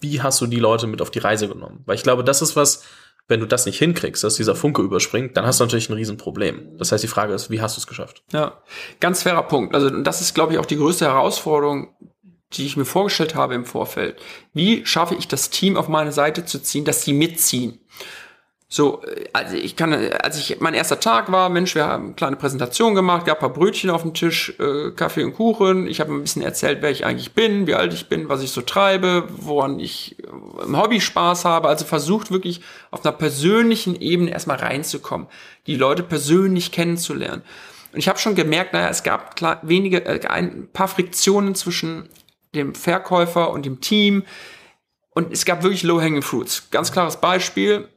wie 0.00 0.20
hast 0.20 0.40
du 0.40 0.46
die 0.46 0.60
Leute 0.60 0.86
mit 0.86 1.00
auf 1.00 1.10
die 1.10 1.20
Reise 1.20 1.48
genommen? 1.48 1.82
Weil 1.86 1.96
ich 1.96 2.02
glaube, 2.02 2.22
das 2.22 2.42
ist 2.42 2.54
was, 2.54 2.84
wenn 3.28 3.40
du 3.40 3.46
das 3.46 3.66
nicht 3.66 3.78
hinkriegst, 3.78 4.22
dass 4.22 4.36
dieser 4.36 4.54
Funke 4.54 4.82
überspringt, 4.82 5.36
dann 5.36 5.46
hast 5.46 5.60
du 5.60 5.64
natürlich 5.64 5.88
ein 5.88 5.94
Riesenproblem. 5.94 6.78
Das 6.78 6.92
heißt, 6.92 7.02
die 7.02 7.08
Frage 7.08 7.34
ist, 7.34 7.50
wie 7.50 7.60
hast 7.60 7.76
du 7.76 7.80
es 7.80 7.86
geschafft? 7.86 8.22
Ja, 8.32 8.62
ganz 9.00 9.22
fairer 9.22 9.42
Punkt. 9.42 9.74
Also 9.74 9.90
das 9.90 10.20
ist, 10.20 10.34
glaube 10.34 10.52
ich, 10.52 10.58
auch 10.58 10.66
die 10.66 10.76
größte 10.76 11.06
Herausforderung, 11.06 11.94
die 12.52 12.66
ich 12.66 12.76
mir 12.76 12.84
vorgestellt 12.84 13.34
habe 13.34 13.54
im 13.54 13.64
Vorfeld. 13.64 14.20
Wie 14.52 14.86
schaffe 14.86 15.16
ich 15.16 15.26
das 15.26 15.50
Team 15.50 15.76
auf 15.76 15.88
meine 15.88 16.12
Seite 16.12 16.44
zu 16.44 16.60
ziehen, 16.60 16.84
dass 16.84 17.02
sie 17.02 17.12
mitziehen? 17.12 17.80
So, 18.68 19.00
also 19.32 19.54
ich 19.54 19.76
kann, 19.76 19.92
als 19.92 20.38
ich 20.38 20.60
mein 20.60 20.74
erster 20.74 20.98
Tag 20.98 21.30
war, 21.30 21.50
Mensch, 21.50 21.76
wir 21.76 21.86
haben 21.86 22.06
eine 22.06 22.14
kleine 22.14 22.34
Präsentation 22.34 22.96
gemacht, 22.96 23.24
gab 23.24 23.38
ein 23.38 23.40
paar 23.40 23.52
Brötchen 23.52 23.90
auf 23.90 24.02
dem 24.02 24.12
Tisch, 24.12 24.54
äh, 24.58 24.90
Kaffee 24.90 25.22
und 25.22 25.34
Kuchen. 25.34 25.86
Ich 25.86 26.00
habe 26.00 26.12
ein 26.12 26.22
bisschen 26.22 26.42
erzählt, 26.42 26.78
wer 26.82 26.90
ich 26.90 27.04
eigentlich 27.04 27.32
bin, 27.32 27.68
wie 27.68 27.76
alt 27.76 27.94
ich 27.94 28.08
bin, 28.08 28.28
was 28.28 28.42
ich 28.42 28.50
so 28.50 28.62
treibe, 28.62 29.28
woran 29.28 29.78
ich 29.78 30.18
äh, 30.18 30.64
im 30.64 30.76
Hobby 30.76 31.00
Spaß 31.00 31.44
habe. 31.44 31.68
Also 31.68 31.84
versucht 31.84 32.32
wirklich 32.32 32.60
auf 32.90 33.04
einer 33.04 33.16
persönlichen 33.16 34.00
Ebene 34.00 34.32
erstmal 34.32 34.56
reinzukommen, 34.56 35.28
die 35.68 35.76
Leute 35.76 36.02
persönlich 36.02 36.72
kennenzulernen. 36.72 37.42
Und 37.92 38.00
ich 38.00 38.08
habe 38.08 38.18
schon 38.18 38.34
gemerkt, 38.34 38.72
naja, 38.72 38.88
es 38.88 39.04
gab 39.04 39.36
klar, 39.36 39.60
wenige, 39.62 40.04
äh, 40.04 40.26
ein 40.26 40.68
paar 40.72 40.88
Friktionen 40.88 41.54
zwischen 41.54 42.08
dem 42.52 42.74
Verkäufer 42.74 43.50
und 43.50 43.64
dem 43.64 43.80
Team. 43.80 44.24
Und 45.10 45.32
es 45.32 45.44
gab 45.44 45.62
wirklich 45.62 45.84
low-hanging 45.84 46.22
fruits. 46.22 46.68
Ganz 46.72 46.90
klares 46.90 47.20
Beispiel 47.20 47.88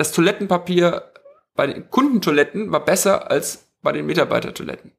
das 0.00 0.12
Toilettenpapier 0.12 1.12
bei 1.54 1.66
den 1.66 1.90
Kundentoiletten 1.90 2.72
war 2.72 2.82
besser 2.82 3.30
als 3.30 3.70
bei 3.82 3.92
den 3.92 4.06
Mitarbeitertoiletten. 4.06 4.92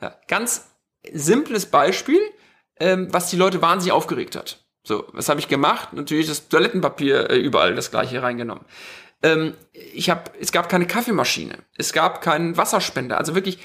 Ja, 0.00 0.18
ganz 0.28 0.68
simples 1.12 1.66
Beispiel, 1.66 2.20
ähm, 2.80 3.12
was 3.12 3.28
die 3.28 3.36
Leute 3.36 3.60
wahnsinnig 3.60 3.92
aufgeregt 3.92 4.34
hat. 4.34 4.64
So, 4.82 5.04
was 5.12 5.28
habe 5.28 5.40
ich 5.40 5.48
gemacht? 5.48 5.92
Natürlich 5.92 6.26
das 6.26 6.48
Toilettenpapier 6.48 7.28
äh, 7.28 7.36
überall 7.36 7.74
das 7.74 7.90
gleiche 7.90 8.22
reingenommen. 8.22 8.64
Ähm, 9.22 9.52
ich 9.72 10.08
habe, 10.08 10.30
es 10.40 10.52
gab 10.52 10.70
keine 10.70 10.86
Kaffeemaschine, 10.86 11.58
es 11.76 11.92
gab 11.92 12.22
keinen 12.22 12.56
Wasserspender. 12.56 13.18
Also 13.18 13.34
wirklich 13.34 13.58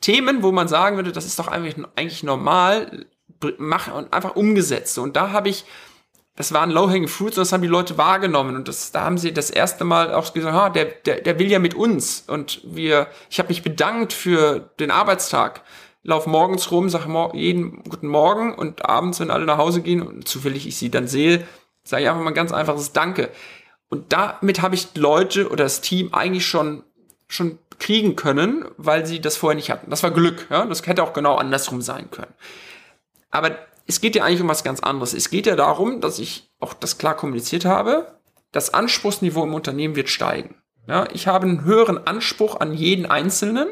Themen, 0.00 0.42
wo 0.42 0.50
man 0.50 0.66
sagen 0.66 0.96
würde, 0.96 1.12
das 1.12 1.24
ist 1.24 1.38
doch 1.38 1.46
eigentlich, 1.46 1.76
eigentlich 1.94 2.24
normal, 2.24 3.06
mach, 3.58 3.94
und 3.94 4.12
einfach 4.12 4.34
umgesetzt. 4.34 4.98
Und 4.98 5.14
da 5.14 5.30
habe 5.30 5.50
ich 5.50 5.64
das 6.34 6.52
waren 6.52 6.70
low-hanging 6.70 7.08
fruits 7.08 7.36
und 7.36 7.42
das 7.42 7.52
haben 7.52 7.62
die 7.62 7.68
Leute 7.68 7.98
wahrgenommen 7.98 8.56
und 8.56 8.68
das, 8.68 8.90
da 8.90 9.02
haben 9.02 9.18
sie 9.18 9.32
das 9.32 9.50
erste 9.50 9.84
Mal 9.84 10.14
auch 10.14 10.32
gesagt, 10.32 10.54
ha, 10.54 10.70
der, 10.70 10.86
der, 10.86 11.20
der 11.20 11.38
will 11.38 11.50
ja 11.50 11.58
mit 11.58 11.74
uns 11.74 12.24
und 12.26 12.60
wir, 12.64 13.08
ich 13.28 13.38
habe 13.38 13.48
mich 13.48 13.62
bedankt 13.62 14.12
für 14.12 14.70
den 14.80 14.90
Arbeitstag, 14.90 15.62
lauf 16.02 16.26
morgens 16.26 16.70
rum, 16.70 16.88
sag 16.88 17.06
mor 17.06 17.34
jeden 17.34 17.84
guten 17.84 18.08
Morgen 18.08 18.54
und 18.54 18.86
abends, 18.86 19.20
wenn 19.20 19.30
alle 19.30 19.44
nach 19.44 19.58
Hause 19.58 19.82
gehen 19.82 20.02
und 20.02 20.26
zufällig 20.26 20.66
ich 20.66 20.76
sie 20.76 20.90
dann 20.90 21.06
sehe, 21.06 21.46
sage 21.84 22.04
ich 22.04 22.08
einfach 22.08 22.22
mal 22.22 22.30
ein 22.30 22.34
ganz 22.34 22.52
einfaches 22.52 22.92
Danke. 22.92 23.30
Und 23.88 24.12
damit 24.12 24.62
habe 24.62 24.74
ich 24.74 24.96
Leute 24.96 25.48
oder 25.50 25.64
das 25.64 25.82
Team 25.82 26.14
eigentlich 26.14 26.46
schon 26.46 26.82
schon 27.28 27.58
kriegen 27.78 28.14
können, 28.14 28.66
weil 28.76 29.06
sie 29.06 29.20
das 29.20 29.36
vorher 29.36 29.56
nicht 29.56 29.70
hatten. 29.70 29.90
Das 29.90 30.02
war 30.02 30.10
Glück, 30.10 30.46
ja, 30.50 30.66
das 30.66 30.86
hätte 30.86 31.02
auch 31.02 31.12
genau 31.12 31.36
andersrum 31.36 31.82
sein 31.82 32.10
können. 32.10 32.32
Aber 33.30 33.56
es 33.86 34.00
geht 34.00 34.16
ja 34.16 34.24
eigentlich 34.24 34.40
um 34.40 34.48
was 34.48 34.64
ganz 34.64 34.80
anderes. 34.80 35.14
Es 35.14 35.30
geht 35.30 35.46
ja 35.46 35.56
darum, 35.56 36.00
dass 36.00 36.18
ich 36.18 36.50
auch 36.60 36.74
das 36.74 36.98
klar 36.98 37.16
kommuniziert 37.16 37.64
habe, 37.64 38.18
das 38.52 38.72
Anspruchsniveau 38.72 39.44
im 39.44 39.54
Unternehmen 39.54 39.96
wird 39.96 40.08
steigen. 40.08 40.56
Ja, 40.86 41.06
ich 41.12 41.26
habe 41.26 41.46
einen 41.46 41.64
höheren 41.64 42.06
Anspruch 42.06 42.60
an 42.60 42.74
jeden 42.74 43.06
Einzelnen, 43.06 43.68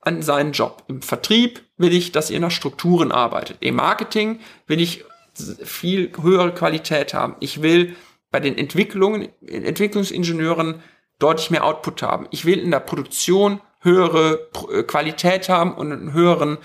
an 0.00 0.22
seinen 0.22 0.52
Job. 0.52 0.84
Im 0.88 1.02
Vertrieb 1.02 1.62
will 1.76 1.92
ich, 1.92 2.12
dass 2.12 2.30
ihr 2.30 2.40
nach 2.40 2.50
Strukturen 2.50 3.12
arbeitet. 3.12 3.58
Im 3.60 3.76
Marketing 3.76 4.40
will 4.66 4.80
ich 4.80 5.04
viel 5.34 6.12
höhere 6.20 6.52
Qualität 6.52 7.14
haben. 7.14 7.36
Ich 7.40 7.62
will 7.62 7.94
bei 8.30 8.40
den 8.40 8.56
Entwicklungen, 8.56 9.28
Entwicklungsingenieuren 9.46 10.82
deutlich 11.18 11.50
mehr 11.50 11.64
Output 11.64 12.02
haben. 12.02 12.26
Ich 12.30 12.44
will 12.44 12.58
in 12.58 12.70
der 12.70 12.80
Produktion 12.80 13.60
höhere 13.80 14.48
äh, 14.72 14.82
Qualität 14.82 15.48
haben 15.48 15.74
und 15.74 15.92
einen 15.92 16.12
höheren 16.12 16.58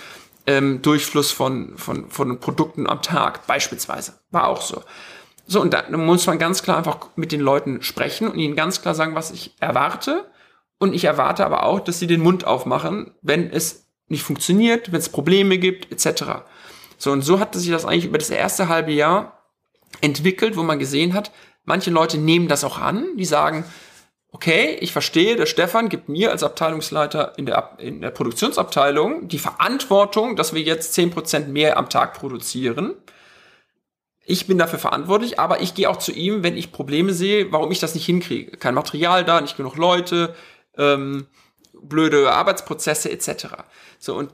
ähm, 0.47 0.81
Durchfluss 0.81 1.31
von, 1.31 1.77
von, 1.77 2.09
von 2.09 2.39
Produkten 2.39 2.87
am 2.87 3.01
Tag, 3.01 3.47
beispielsweise. 3.47 4.19
War 4.31 4.47
auch 4.47 4.61
so. 4.61 4.83
So, 5.47 5.61
und 5.61 5.73
da 5.73 5.83
muss 5.95 6.25
man 6.25 6.39
ganz 6.39 6.63
klar 6.63 6.77
einfach 6.77 7.09
mit 7.15 7.31
den 7.31 7.41
Leuten 7.41 7.81
sprechen 7.83 8.27
und 8.27 8.39
ihnen 8.39 8.55
ganz 8.55 8.81
klar 8.81 8.95
sagen, 8.95 9.15
was 9.15 9.31
ich 9.31 9.53
erwarte. 9.59 10.29
Und 10.79 10.93
ich 10.93 11.05
erwarte 11.05 11.45
aber 11.45 11.63
auch, 11.63 11.79
dass 11.79 11.99
sie 11.99 12.07
den 12.07 12.21
Mund 12.21 12.45
aufmachen, 12.45 13.13
wenn 13.21 13.49
es 13.49 13.87
nicht 14.07 14.23
funktioniert, 14.23 14.91
wenn 14.91 14.99
es 14.99 15.09
Probleme 15.09 15.57
gibt, 15.57 15.91
etc. 15.91 16.43
So, 16.97 17.11
und 17.11 17.21
so 17.21 17.39
hat 17.39 17.55
sich 17.55 17.69
das 17.69 17.85
eigentlich 17.85 18.05
über 18.05 18.17
das 18.17 18.29
erste 18.29 18.67
halbe 18.67 18.91
Jahr 18.91 19.43
entwickelt, 20.01 20.57
wo 20.57 20.63
man 20.63 20.79
gesehen 20.79 21.13
hat, 21.13 21.31
manche 21.63 21.91
Leute 21.91 22.17
nehmen 22.17 22.47
das 22.47 22.63
auch 22.63 22.79
an, 22.79 23.05
die 23.17 23.25
sagen, 23.25 23.65
okay, 24.35 24.75
ich 24.81 24.91
verstehe, 24.91 25.37
der 25.37 25.45
Stefan 25.45 25.87
gibt 25.87 26.09
mir 26.09 26.29
als 26.29 26.43
Abteilungsleiter 26.43 27.37
in 27.37 27.45
der, 27.45 27.69
in 27.77 28.01
der 28.01 28.09
Produktionsabteilung 28.09 29.29
die 29.29 29.39
Verantwortung, 29.39 30.35
dass 30.35 30.53
wir 30.53 30.61
jetzt 30.61 30.93
zehn 30.93 31.09
Prozent 31.09 31.47
mehr 31.47 31.77
am 31.77 31.87
Tag 31.87 32.15
produzieren. 32.15 32.95
Ich 34.25 34.45
bin 34.45 34.57
dafür 34.57 34.77
verantwortlich, 34.77 35.39
aber 35.39 35.61
ich 35.61 35.73
gehe 35.73 35.89
auch 35.89 35.99
zu 35.99 36.11
ihm, 36.11 36.43
wenn 36.43 36.57
ich 36.57 36.73
Probleme 36.73 37.13
sehe, 37.13 37.53
warum 37.53 37.71
ich 37.71 37.79
das 37.79 37.95
nicht 37.95 38.05
hinkriege. 38.05 38.57
Kein 38.57 38.73
Material 38.73 39.23
da, 39.23 39.39
nicht 39.39 39.55
genug 39.55 39.77
Leute, 39.77 40.35
ähm, 40.77 41.27
blöde 41.71 42.29
Arbeitsprozesse 42.33 43.09
etc. 43.09 43.47
So, 43.99 44.15
und 44.15 44.33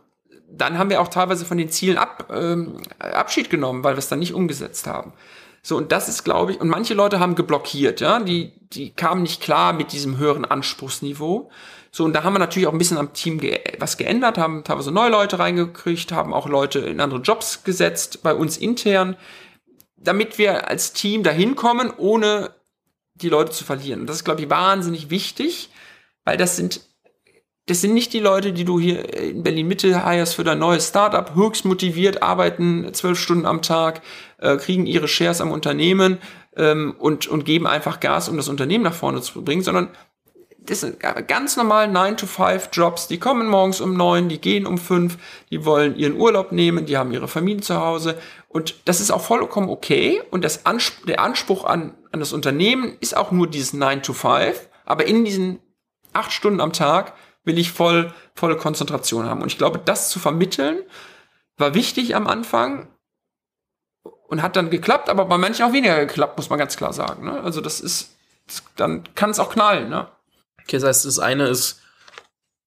dann 0.49 0.79
haben 0.79 0.89
wir 0.89 0.99
auch 1.01 1.09
teilweise 1.09 1.45
von 1.45 1.59
den 1.59 1.69
Zielen 1.69 1.99
ab, 1.99 2.33
ähm, 2.33 2.77
Abschied 2.97 3.51
genommen, 3.51 3.83
weil 3.83 3.93
wir 3.93 3.99
es 3.99 4.09
dann 4.09 4.19
nicht 4.19 4.33
umgesetzt 4.33 4.87
haben. 4.87 5.13
So, 5.63 5.77
und 5.77 5.91
das 5.91 6.09
ist, 6.09 6.23
glaube 6.23 6.53
ich, 6.53 6.61
und 6.61 6.69
manche 6.69 6.93
Leute 6.95 7.19
haben 7.19 7.35
geblockiert, 7.35 8.01
ja, 8.01 8.19
die, 8.19 8.53
die 8.73 8.91
kamen 8.91 9.21
nicht 9.21 9.41
klar 9.41 9.73
mit 9.73 9.91
diesem 9.91 10.17
höheren 10.17 10.45
Anspruchsniveau. 10.45 11.51
So, 11.91 12.05
und 12.05 12.13
da 12.13 12.23
haben 12.23 12.33
wir 12.33 12.39
natürlich 12.39 12.67
auch 12.67 12.71
ein 12.71 12.77
bisschen 12.77 12.97
am 12.97 13.13
Team 13.13 13.39
ge 13.39 13.59
was 13.77 13.97
geändert, 13.97 14.37
haben 14.37 14.63
teilweise 14.63 14.91
neue 14.91 15.11
Leute 15.11 15.37
reingekriegt, 15.39 16.11
haben 16.13 16.33
auch 16.33 16.47
Leute 16.47 16.79
in 16.79 16.99
andere 16.99 17.19
Jobs 17.19 17.63
gesetzt, 17.63 18.23
bei 18.23 18.33
uns 18.33 18.57
intern, 18.57 19.17
damit 19.97 20.37
wir 20.37 20.67
als 20.67 20.93
Team 20.93 21.21
dahin 21.21 21.55
kommen, 21.55 21.91
ohne 21.95 22.55
die 23.15 23.29
Leute 23.29 23.51
zu 23.51 23.63
verlieren. 23.63 24.01
Und 24.01 24.07
das 24.07 24.17
ist, 24.17 24.23
glaube 24.23 24.41
ich, 24.41 24.49
wahnsinnig 24.49 25.09
wichtig, 25.09 25.69
weil 26.23 26.37
das 26.37 26.55
sind 26.55 26.81
das 27.67 27.81
sind 27.81 27.93
nicht 27.93 28.11
die 28.13 28.19
Leute, 28.19 28.53
die 28.53 28.65
du 28.65 28.79
hier 28.79 29.13
in 29.17 29.43
Berlin 29.43 29.67
Mitte 29.67 30.03
hirest 30.05 30.35
für 30.35 30.43
dein 30.43 30.59
neues 30.59 30.89
Startup, 30.89 31.35
höchst 31.35 31.63
motiviert, 31.63 32.23
arbeiten 32.23 32.93
zwölf 32.93 33.19
Stunden 33.19 33.45
am 33.45 33.61
Tag, 33.61 34.01
äh, 34.39 34.57
kriegen 34.57 34.87
ihre 34.87 35.07
Shares 35.07 35.41
am 35.41 35.51
Unternehmen 35.51 36.17
ähm, 36.57 36.95
und, 36.97 37.27
und 37.27 37.45
geben 37.45 37.67
einfach 37.67 37.99
Gas, 37.99 38.29
um 38.29 38.37
das 38.37 38.49
Unternehmen 38.49 38.83
nach 38.83 38.93
vorne 38.93 39.21
zu 39.21 39.43
bringen, 39.43 39.61
sondern 39.61 39.89
das 40.63 40.81
sind 40.81 40.99
ganz 40.99 41.57
normal 41.57 41.87
9-to-5-Jobs, 41.87 43.07
die 43.07 43.19
kommen 43.19 43.47
morgens 43.47 43.81
um 43.81 43.97
9, 43.97 44.29
die 44.29 44.39
gehen 44.39 44.67
um 44.67 44.77
5, 44.77 45.17
die 45.49 45.65
wollen 45.65 45.95
ihren 45.95 46.15
Urlaub 46.15 46.51
nehmen, 46.51 46.85
die 46.85 46.97
haben 46.97 47.11
ihre 47.11 47.27
Familie 47.27 47.61
zu 47.61 47.79
Hause. 47.79 48.17
Und 48.47 48.75
das 48.85 49.01
ist 49.01 49.09
auch 49.09 49.21
vollkommen 49.21 49.69
okay. 49.69 50.21
Und 50.29 50.43
das 50.43 50.67
Anspruch, 50.67 51.05
der 51.07 51.19
Anspruch 51.19 51.65
an, 51.65 51.95
an 52.11 52.19
das 52.19 52.31
Unternehmen 52.31 52.95
ist 52.99 53.17
auch 53.17 53.31
nur 53.31 53.47
dieses 53.47 53.73
9-to-5, 53.73 54.53
aber 54.85 55.07
in 55.07 55.25
diesen 55.25 55.59
acht 56.13 56.31
Stunden 56.31 56.59
am 56.59 56.73
Tag 56.73 57.13
will 57.43 57.57
ich 57.57 57.71
voll, 57.71 58.13
volle 58.35 58.57
Konzentration 58.57 59.25
haben. 59.25 59.41
Und 59.41 59.47
ich 59.47 59.57
glaube, 59.57 59.79
das 59.79 60.09
zu 60.09 60.19
vermitteln, 60.19 60.83
war 61.57 61.73
wichtig 61.73 62.15
am 62.15 62.27
Anfang 62.27 62.87
und 64.27 64.41
hat 64.41 64.55
dann 64.55 64.69
geklappt, 64.69 65.09
aber 65.09 65.25
bei 65.25 65.37
manchen 65.37 65.65
auch 65.65 65.73
weniger 65.73 65.99
geklappt, 65.99 66.37
muss 66.37 66.49
man 66.49 66.59
ganz 66.59 66.77
klar 66.77 66.93
sagen. 66.93 67.25
Ne? 67.25 67.41
Also 67.41 67.61
das 67.61 67.79
ist, 67.79 68.15
das, 68.47 68.63
dann 68.75 69.03
kann 69.15 69.29
es 69.29 69.39
auch 69.39 69.51
knallen. 69.51 69.89
Ne? 69.89 70.07
Okay, 70.61 70.77
das 70.77 70.83
heißt, 70.83 71.05
das 71.05 71.19
eine 71.19 71.47
ist, 71.47 71.80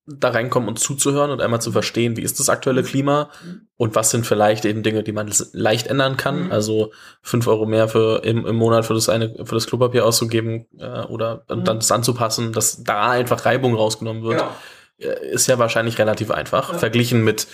da 0.07 0.31
reinkommen 0.31 0.69
und 0.69 0.79
zuzuhören 0.79 1.31
und 1.31 1.41
einmal 1.41 1.63
zu 1.63 1.73
verstehen, 1.73 2.17
wie 2.17 2.23
ist 2.23 2.39
das 2.39 2.51
aktuelle 2.51 2.83
Klima 2.83 3.31
und 3.77 3.95
was 3.95 4.11
sind 4.11 4.27
vielleicht 4.27 4.67
eben 4.67 4.83
Dinge, 4.83 5.03
die 5.03 5.13
man 5.13 5.33
leicht 5.53 5.87
ändern 5.87 6.17
kann. 6.17 6.47
Mhm. 6.47 6.53
Also 6.53 6.93
fünf 7.23 7.47
Euro 7.47 7.65
mehr 7.65 7.89
für 7.89 8.23
im, 8.23 8.47
im 8.47 8.57
Monat 8.57 8.85
für 8.85 8.95
das 8.95 9.09
eine 9.09 9.35
für 9.45 9.55
das 9.55 9.67
Klopapier 9.67 10.05
auszugeben 10.05 10.67
äh, 10.79 11.01
oder 11.05 11.45
mhm. 11.49 11.65
dann 11.65 11.79
das 11.79 11.91
anzupassen, 11.91 12.53
dass 12.53 12.85
da 12.85 13.11
einfach 13.11 13.47
Reibung 13.47 13.75
rausgenommen 13.75 14.23
wird, 14.23 14.41
genau. 14.41 14.51
Äh, 14.99 15.31
ist 15.33 15.47
ja 15.47 15.59
wahrscheinlich 15.59 15.99
relativ 15.99 16.31
einfach 16.31 16.73
ja. 16.73 16.79
verglichen 16.79 17.25
mit 17.25 17.47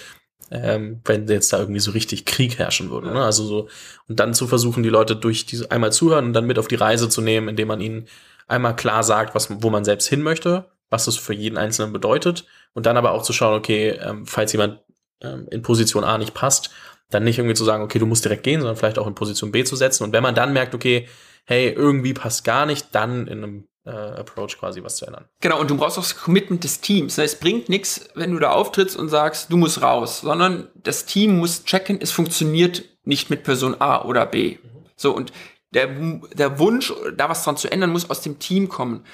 ähm, 0.52 1.00
wenn 1.04 1.28
jetzt 1.28 1.52
da 1.52 1.60
irgendwie 1.60 1.78
so 1.78 1.92
richtig 1.92 2.24
Krieg 2.24 2.58
herrschen 2.58 2.90
würde. 2.90 3.06
Ja. 3.08 3.14
Ne? 3.14 3.24
Also 3.24 3.44
so 3.44 3.68
und 4.08 4.18
dann 4.18 4.34
zu 4.34 4.48
versuchen, 4.48 4.82
die 4.82 4.88
Leute 4.88 5.14
durch 5.14 5.46
diese 5.46 5.70
einmal 5.70 5.92
zuhören 5.92 6.26
und 6.26 6.32
dann 6.32 6.46
mit 6.46 6.58
auf 6.58 6.66
die 6.66 6.74
Reise 6.74 7.08
zu 7.08 7.20
nehmen, 7.20 7.48
indem 7.48 7.68
man 7.68 7.80
ihnen 7.80 8.08
einmal 8.48 8.74
klar 8.74 9.04
sagt, 9.04 9.36
was 9.36 9.62
wo 9.62 9.70
man 9.70 9.84
selbst 9.84 10.08
hin 10.08 10.22
möchte 10.22 10.66
was 10.90 11.06
das 11.06 11.16
für 11.16 11.32
jeden 11.32 11.56
Einzelnen 11.56 11.92
bedeutet 11.92 12.46
und 12.74 12.86
dann 12.86 12.96
aber 12.96 13.12
auch 13.12 13.22
zu 13.22 13.32
schauen, 13.32 13.56
okay, 13.56 13.90
ähm, 13.90 14.26
falls 14.26 14.52
jemand 14.52 14.80
ähm, 15.22 15.46
in 15.50 15.62
Position 15.62 16.04
A 16.04 16.18
nicht 16.18 16.34
passt, 16.34 16.70
dann 17.10 17.24
nicht 17.24 17.38
irgendwie 17.38 17.54
zu 17.56 17.64
sagen, 17.64 17.82
okay, 17.82 17.98
du 17.98 18.06
musst 18.06 18.24
direkt 18.24 18.42
gehen, 18.42 18.60
sondern 18.60 18.76
vielleicht 18.76 18.98
auch 18.98 19.06
in 19.06 19.14
Position 19.14 19.52
B 19.52 19.64
zu 19.64 19.76
setzen. 19.76 20.04
Und 20.04 20.12
wenn 20.12 20.22
man 20.22 20.34
dann 20.34 20.52
merkt, 20.52 20.74
okay, 20.74 21.08
hey, 21.44 21.70
irgendwie 21.70 22.14
passt 22.14 22.44
gar 22.44 22.66
nicht, 22.66 22.94
dann 22.94 23.26
in 23.26 23.38
einem 23.38 23.68
äh, 23.84 23.90
Approach 23.90 24.58
quasi 24.58 24.82
was 24.82 24.96
zu 24.96 25.06
ändern. 25.06 25.24
Genau, 25.40 25.60
und 25.60 25.70
du 25.70 25.76
brauchst 25.76 25.98
auch 25.98 26.02
das 26.02 26.16
Commitment 26.16 26.64
des 26.64 26.80
Teams. 26.80 27.18
Es 27.18 27.38
bringt 27.38 27.68
nichts, 27.68 28.08
wenn 28.14 28.32
du 28.32 28.38
da 28.38 28.50
auftrittst 28.50 28.96
und 28.96 29.08
sagst, 29.08 29.50
du 29.50 29.56
musst 29.56 29.82
raus, 29.82 30.20
sondern 30.20 30.68
das 30.74 31.06
Team 31.06 31.38
muss 31.38 31.64
checken, 31.64 31.98
es 32.00 32.12
funktioniert 32.12 32.84
nicht 33.04 33.30
mit 33.30 33.42
Person 33.42 33.80
A 33.80 34.04
oder 34.04 34.26
B. 34.26 34.58
So, 34.96 35.14
und 35.14 35.32
der, 35.72 35.88
der 36.34 36.58
Wunsch, 36.58 36.92
da 37.16 37.28
was 37.28 37.44
dran 37.44 37.56
zu 37.56 37.70
ändern, 37.70 37.90
muss 37.90 38.10
aus 38.10 38.20
dem 38.20 38.38
Team 38.38 38.68
kommen. 38.68 39.04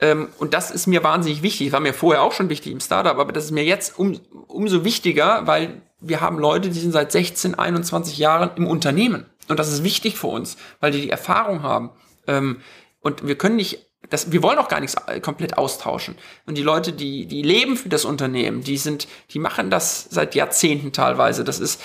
Ähm, 0.00 0.28
und 0.38 0.54
das 0.54 0.70
ist 0.70 0.86
mir 0.86 1.02
wahnsinnig 1.02 1.42
wichtig. 1.42 1.72
War 1.72 1.80
mir 1.80 1.94
vorher 1.94 2.22
auch 2.22 2.32
schon 2.32 2.48
wichtig 2.48 2.72
im 2.72 2.80
Startup, 2.80 3.16
aber 3.16 3.32
das 3.32 3.46
ist 3.46 3.50
mir 3.50 3.64
jetzt 3.64 3.98
um, 3.98 4.20
umso 4.46 4.84
wichtiger, 4.84 5.46
weil 5.46 5.82
wir 6.00 6.20
haben 6.20 6.38
Leute, 6.38 6.68
die 6.68 6.78
sind 6.78 6.92
seit 6.92 7.12
16, 7.12 7.54
21 7.54 8.18
Jahren 8.18 8.50
im 8.56 8.66
Unternehmen. 8.66 9.26
Und 9.48 9.58
das 9.58 9.72
ist 9.72 9.84
wichtig 9.84 10.16
für 10.16 10.26
uns, 10.26 10.56
weil 10.80 10.92
die 10.92 11.00
die 11.00 11.10
Erfahrung 11.10 11.62
haben. 11.62 11.90
Ähm, 12.26 12.60
und 13.00 13.26
wir 13.26 13.38
können 13.38 13.56
nicht 13.56 13.86
das, 14.10 14.32
wir 14.32 14.42
wollen 14.42 14.58
auch 14.58 14.68
gar 14.68 14.80
nichts 14.80 14.96
äh, 15.06 15.20
komplett 15.20 15.58
austauschen. 15.58 16.16
Und 16.46 16.56
die 16.56 16.62
Leute, 16.62 16.92
die, 16.92 17.26
die 17.26 17.42
leben 17.42 17.76
für 17.76 17.88
das 17.88 18.04
Unternehmen, 18.04 18.62
die 18.62 18.76
sind, 18.76 19.08
die 19.30 19.38
machen 19.38 19.70
das 19.70 20.06
seit 20.10 20.34
Jahrzehnten 20.34 20.92
teilweise. 20.92 21.44
Das 21.44 21.60
ist, 21.60 21.80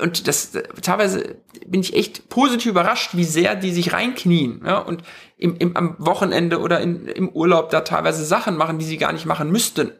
und 0.00 0.26
das, 0.26 0.52
teilweise 0.82 1.36
bin 1.66 1.80
ich 1.80 1.94
echt 1.94 2.28
positiv 2.28 2.70
überrascht, 2.70 3.10
wie 3.14 3.24
sehr 3.24 3.56
die 3.56 3.72
sich 3.72 3.92
reinknien, 3.92 4.62
ja, 4.64 4.78
und 4.78 5.02
im, 5.36 5.56
im, 5.56 5.76
am 5.76 5.96
Wochenende 5.98 6.60
oder 6.60 6.80
in, 6.80 7.06
im 7.06 7.28
Urlaub 7.30 7.70
da 7.70 7.80
teilweise 7.80 8.24
Sachen 8.24 8.56
machen, 8.56 8.78
die 8.78 8.84
sie 8.84 8.98
gar 8.98 9.12
nicht 9.12 9.26
machen 9.26 9.50
müssten. 9.50 9.92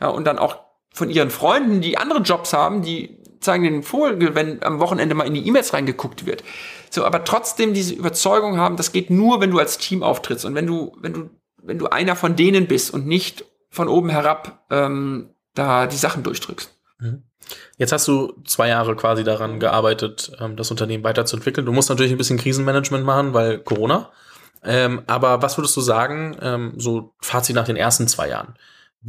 Ja, 0.00 0.08
und 0.08 0.24
dann 0.26 0.38
auch 0.38 0.58
von 0.92 1.10
ihren 1.10 1.30
Freunden, 1.30 1.82
die 1.82 1.98
andere 1.98 2.20
Jobs 2.20 2.54
haben, 2.54 2.80
die 2.80 3.15
zeigen 3.46 3.64
den 3.64 3.82
Vogel, 3.82 4.34
wenn 4.34 4.62
am 4.62 4.78
Wochenende 4.78 5.14
mal 5.14 5.26
in 5.26 5.34
die 5.34 5.46
E-Mails 5.46 5.72
reingeguckt 5.72 6.26
wird. 6.26 6.44
So, 6.90 7.04
aber 7.04 7.24
trotzdem 7.24 7.72
diese 7.72 7.94
Überzeugung 7.94 8.58
haben, 8.58 8.76
das 8.76 8.92
geht 8.92 9.10
nur, 9.10 9.40
wenn 9.40 9.50
du 9.50 9.58
als 9.58 9.78
Team 9.78 10.02
auftrittst 10.02 10.44
und 10.44 10.54
wenn 10.54 10.66
du, 10.66 10.96
wenn 11.00 11.12
du, 11.12 11.30
wenn 11.62 11.78
du 11.78 11.86
einer 11.86 12.16
von 12.16 12.36
denen 12.36 12.66
bist 12.66 12.92
und 12.92 13.06
nicht 13.06 13.44
von 13.70 13.88
oben 13.88 14.08
herab 14.10 14.64
ähm, 14.70 15.30
da 15.54 15.86
die 15.86 15.96
Sachen 15.96 16.22
durchdrückst. 16.22 16.74
Mhm. 16.98 17.22
Jetzt 17.76 17.92
hast 17.92 18.08
du 18.08 18.34
zwei 18.44 18.68
Jahre 18.68 18.96
quasi 18.96 19.24
daran 19.24 19.60
gearbeitet, 19.60 20.32
ähm, 20.40 20.56
das 20.56 20.70
Unternehmen 20.70 21.04
weiterzuentwickeln. 21.04 21.66
Du 21.66 21.72
musst 21.72 21.88
natürlich 21.88 22.12
ein 22.12 22.18
bisschen 22.18 22.38
Krisenmanagement 22.38 23.04
machen, 23.04 23.34
weil 23.34 23.58
Corona. 23.58 24.10
Ähm, 24.64 25.02
aber 25.06 25.42
was 25.42 25.56
würdest 25.58 25.76
du 25.76 25.80
sagen, 25.80 26.36
ähm, 26.40 26.74
so 26.76 27.14
Fazit 27.20 27.54
nach 27.54 27.66
den 27.66 27.76
ersten 27.76 28.08
zwei 28.08 28.28
Jahren? 28.28 28.54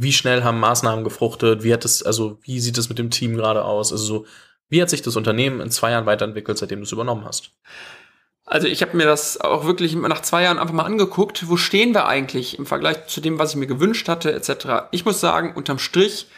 Wie 0.00 0.12
schnell 0.12 0.44
haben 0.44 0.60
Maßnahmen 0.60 1.02
gefruchtet? 1.02 1.64
Wie 1.64 1.72
hat 1.72 1.84
es, 1.84 2.04
also 2.04 2.38
wie 2.42 2.60
sieht 2.60 2.78
es 2.78 2.88
mit 2.88 2.98
dem 2.98 3.10
Team 3.10 3.34
gerade 3.34 3.64
aus? 3.64 3.90
Also 3.90 4.04
so, 4.04 4.26
wie 4.68 4.80
hat 4.80 4.90
sich 4.90 5.02
das 5.02 5.16
Unternehmen 5.16 5.60
in 5.60 5.72
zwei 5.72 5.90
Jahren 5.90 6.06
weiterentwickelt, 6.06 6.56
seitdem 6.56 6.78
du 6.78 6.84
es 6.84 6.92
übernommen 6.92 7.24
hast? 7.24 7.50
Also 8.44 8.68
ich 8.68 8.80
habe 8.80 8.96
mir 8.96 9.06
das 9.06 9.40
auch 9.40 9.66
wirklich 9.66 9.96
nach 9.96 10.22
zwei 10.22 10.44
Jahren 10.44 10.58
einfach 10.58 10.72
mal 10.72 10.84
angeguckt. 10.84 11.48
Wo 11.48 11.56
stehen 11.56 11.94
wir 11.94 12.06
eigentlich 12.06 12.60
im 12.60 12.64
Vergleich 12.64 13.08
zu 13.08 13.20
dem, 13.20 13.40
was 13.40 13.50
ich 13.50 13.56
mir 13.56 13.66
gewünscht 13.66 14.08
hatte, 14.08 14.32
etc. 14.32 14.86
Ich 14.92 15.04
muss 15.04 15.20
sagen, 15.20 15.52
unterm 15.56 15.80
Strich 15.80 16.28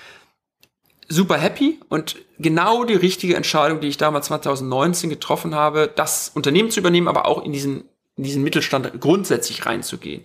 super 1.10 1.36
happy 1.36 1.80
und 1.90 2.16
genau 2.38 2.84
die 2.84 2.94
richtige 2.94 3.36
Entscheidung, 3.36 3.80
die 3.80 3.88
ich 3.88 3.98
damals 3.98 4.26
2019 4.26 5.10
getroffen 5.10 5.54
habe, 5.54 5.90
das 5.94 6.30
Unternehmen 6.34 6.70
zu 6.70 6.80
übernehmen, 6.80 7.08
aber 7.08 7.26
auch 7.26 7.44
in 7.44 7.52
diesen, 7.52 7.84
in 8.16 8.24
diesen 8.24 8.42
Mittelstand 8.42 9.00
grundsätzlich 9.00 9.66
reinzugehen. 9.66 10.24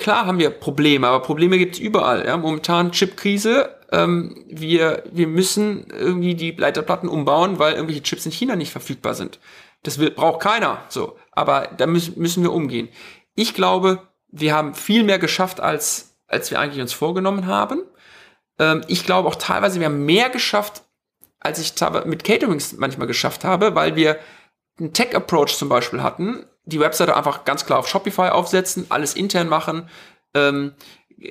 Klar 0.00 0.24
haben 0.24 0.38
wir 0.38 0.48
Probleme, 0.48 1.06
aber 1.06 1.20
Probleme 1.20 1.58
gibt's 1.58 1.78
überall. 1.78 2.24
Ja? 2.24 2.38
Momentan 2.38 2.90
Chipkrise, 2.90 3.76
ähm, 3.92 4.46
wir, 4.48 5.04
wir 5.12 5.26
müssen 5.26 5.88
irgendwie 5.90 6.34
die 6.34 6.52
Leiterplatten 6.52 7.06
umbauen, 7.06 7.58
weil 7.58 7.74
irgendwelche 7.74 8.02
Chips 8.02 8.24
in 8.24 8.32
China 8.32 8.56
nicht 8.56 8.72
verfügbar 8.72 9.12
sind. 9.12 9.38
Das 9.82 9.98
will, 9.98 10.10
braucht 10.10 10.40
keiner. 10.40 10.78
So. 10.88 11.18
Aber 11.32 11.68
da 11.76 11.86
müssen, 11.86 12.18
müssen 12.18 12.42
wir 12.42 12.50
umgehen. 12.50 12.88
Ich 13.34 13.52
glaube, 13.52 14.00
wir 14.28 14.54
haben 14.54 14.74
viel 14.74 15.04
mehr 15.04 15.18
geschafft, 15.18 15.60
als, 15.60 16.16
als 16.28 16.50
wir 16.50 16.60
eigentlich 16.60 16.80
uns 16.80 16.94
vorgenommen 16.94 17.44
haben. 17.44 17.82
Ähm, 18.58 18.80
ich 18.88 19.04
glaube 19.04 19.28
auch 19.28 19.36
teilweise, 19.36 19.80
wir 19.80 19.86
haben 19.86 20.06
mehr 20.06 20.30
geschafft, 20.30 20.82
als 21.40 21.58
ich 21.58 21.74
mit 22.06 22.24
Caterings 22.24 22.72
manchmal 22.78 23.06
geschafft 23.06 23.44
habe, 23.44 23.74
weil 23.74 23.96
wir 23.96 24.18
einen 24.78 24.94
Tech-Approach 24.94 25.58
zum 25.58 25.68
Beispiel 25.68 26.02
hatten, 26.02 26.46
die 26.64 26.80
Webseite 26.80 27.16
einfach 27.16 27.44
ganz 27.44 27.66
klar 27.66 27.78
auf 27.78 27.88
Shopify 27.88 28.28
aufsetzen, 28.28 28.86
alles 28.88 29.14
intern 29.14 29.48
machen, 29.48 29.88
ähm, 30.34 30.74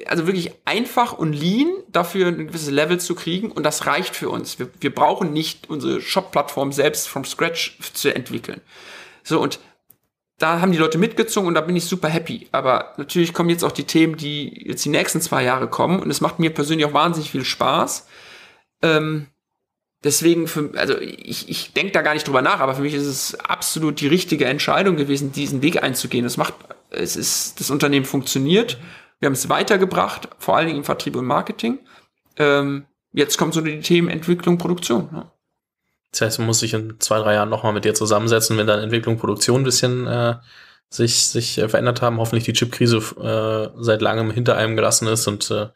also 0.06 0.28
wirklich 0.28 0.52
einfach 0.65 1.13
und 1.13 1.34
lean 1.34 1.70
dafür 1.88 2.28
ein 2.28 2.48
gewisses 2.48 2.70
Level 2.70 3.00
zu 3.00 3.15
kriegen 3.15 3.52
und 3.52 3.63
das 3.63 3.88
reicht 3.88 4.15
für 4.15 4.30
uns. 4.30 4.60
Wir, 4.60 4.70
wir 4.80 4.94
brauchen 4.94 5.34
nicht 5.34 5.70
unsere 5.70 6.02
Shop-Plattform 6.02 6.72
selbst 6.72 7.08
from 7.08 7.26
scratch 7.26 7.78
zu 7.94 8.13
entwickeln. 8.13 8.62
So 9.24 9.39
und 9.42 9.60
da 10.38 10.62
haben 10.62 10.72
die 10.72 10.78
Leute 10.78 10.98
mitgezogen 10.98 11.48
und 11.48 11.56
da 11.56 11.62
bin 11.62 11.76
ich 11.76 11.86
super 11.86 12.08
happy. 12.08 12.48
Aber 12.52 12.94
natürlich 12.98 13.34
kommen 13.34 13.50
jetzt 13.50 13.63
auch 13.63 13.72
die 13.72 13.84
Themen, 13.84 14.15
die 14.15 14.68
jetzt 14.68 14.86
die 14.86 14.89
nächsten 14.89 15.22
zwei 15.22 15.44
Jahre 15.44 15.68
kommen 15.68 16.00
und 16.00 16.10
es 16.10 16.22
macht 16.22 16.39
mir 16.39 16.54
persönlich 16.54 16.86
auch 16.86 16.94
wahnsinnig 16.94 17.32
viel 17.32 17.44
Spaß. 17.44 18.08
Ähm, 18.82 19.28
deswegen, 20.03 20.47
für, 20.47 20.71
also 20.75 20.97
ich, 20.99 21.49
ich 21.49 21.73
denke 21.73 21.91
da 21.91 22.01
gar 22.01 22.13
nicht 22.13 22.27
drüber 22.27 22.41
nach, 22.41 22.59
aber 22.59 22.75
für 22.75 22.81
mich 22.81 22.93
ist 22.93 23.05
es 23.05 23.35
absolut 23.39 24.01
die 24.01 24.07
richtige 24.07 24.45
Entscheidung 24.45 24.95
gewesen, 24.95 25.31
diesen 25.31 25.62
Weg 25.62 25.83
einzugehen. 25.83 26.25
Es 26.25 26.38
macht, 26.38 26.53
es 26.89 27.15
ist, 27.15 27.59
das 27.59 27.69
Unternehmen 27.69 28.05
funktioniert. 28.05 28.77
Wir 29.19 29.27
haben 29.27 29.33
es 29.33 29.49
weitergebracht, 29.49 30.29
vor 30.38 30.55
allen 30.55 30.67
Dingen 30.67 30.79
im 30.79 30.85
Vertrieb 30.85 31.15
und 31.15 31.25
Marketing. 31.25 31.79
Ähm, 32.38 32.85
jetzt 33.12 33.38
kommt 33.38 33.53
so 33.53 33.62
die 33.62 33.81
Themen 33.81 34.09
Entwicklung, 34.09 34.57
Produktion. 34.57 35.09
Ja. 35.12 35.31
Das 36.12 36.21
heißt, 36.21 36.39
man 36.39 36.47
muss 36.47 36.59
sich 36.59 36.73
in 36.73 36.99
zwei, 36.99 37.19
drei 37.19 37.35
Jahren 37.35 37.49
nochmal 37.49 37.73
mit 37.73 37.85
dir 37.85 37.93
zusammensetzen, 37.93 38.57
wenn 38.57 38.65
dann 38.65 38.81
Entwicklung, 38.81 39.17
Produktion 39.17 39.62
ein 39.62 39.65
bisschen 39.65 40.07
äh, 40.07 40.35
sich, 40.89 41.27
sich 41.27 41.57
äh, 41.59 41.69
verändert 41.69 42.01
haben, 42.01 42.17
hoffentlich 42.17 42.45
die 42.45 42.53
Chipkrise 42.53 42.97
äh, 42.97 43.69
seit 43.81 44.01
langem 44.01 44.31
hinter 44.31 44.57
einem 44.57 44.75
gelassen 44.75 45.07
ist 45.07 45.27
und 45.27 45.51
äh, 45.51 45.67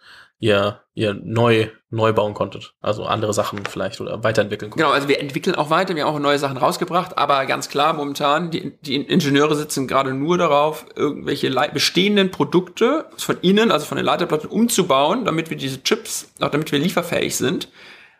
ihr, 0.43 0.81
ihr 0.93 1.13
neu, 1.13 1.69
neu 1.89 2.11
bauen 2.11 2.33
konntet. 2.33 2.73
Also 2.81 3.05
andere 3.05 3.33
Sachen 3.33 3.65
vielleicht 3.65 4.01
oder 4.01 4.25
weiterentwickeln 4.25 4.71
konntet. 4.71 4.85
Genau, 4.85 4.93
also 4.93 5.07
wir 5.07 5.21
entwickeln 5.21 5.55
auch 5.55 5.69
weiter, 5.69 5.95
wir 5.95 6.03
haben 6.03 6.13
auch 6.13 6.19
neue 6.19 6.37
Sachen 6.37 6.57
rausgebracht, 6.57 7.17
aber 7.17 7.45
ganz 7.45 7.69
klar, 7.69 7.93
momentan, 7.93 8.51
die, 8.51 8.77
die 8.81 8.97
Ingenieure 8.97 9.55
sitzen 9.55 9.87
gerade 9.87 10.13
nur 10.13 10.37
darauf, 10.37 10.85
irgendwelche 10.97 11.49
bestehenden 11.73 12.29
Produkte 12.29 13.05
von 13.15 13.37
innen, 13.41 13.71
also 13.71 13.85
von 13.85 13.95
den 13.95 14.05
Leiterplatten, 14.05 14.49
umzubauen, 14.49 15.23
damit 15.23 15.49
wir 15.49 15.55
diese 15.55 15.81
Chips, 15.81 16.33
auch 16.41 16.49
damit 16.49 16.73
wir 16.73 16.79
lieferfähig 16.79 17.37
sind. 17.37 17.69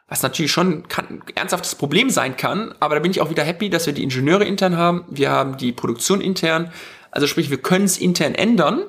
Was 0.07 0.23
natürlich 0.23 0.51
schon 0.51 0.86
ein 0.95 1.23
ernsthaftes 1.36 1.75
Problem 1.75 2.09
sein 2.09 2.38
kann, 2.38 2.73
aber 2.79 2.95
da 2.95 3.01
bin 3.01 3.12
ich 3.12 3.19
auch 3.19 3.31
wieder 3.31 3.43
happy, 3.43 3.69
dass 3.69 3.86
wir 3.86 3.93
die 3.93 4.03
Ingenieure 4.03 4.45
intern 4.45 4.77
haben, 4.77 5.03
wir 5.09 5.29
haben 5.29 5.57
die 5.57 5.73
Produktion 5.73 6.21
intern, 6.21 6.71
also 7.12 7.27
sprich, 7.27 7.49
wir 7.49 7.57
können 7.57 7.86
es 7.86 7.97
intern 7.97 8.33
ändern 8.33 8.86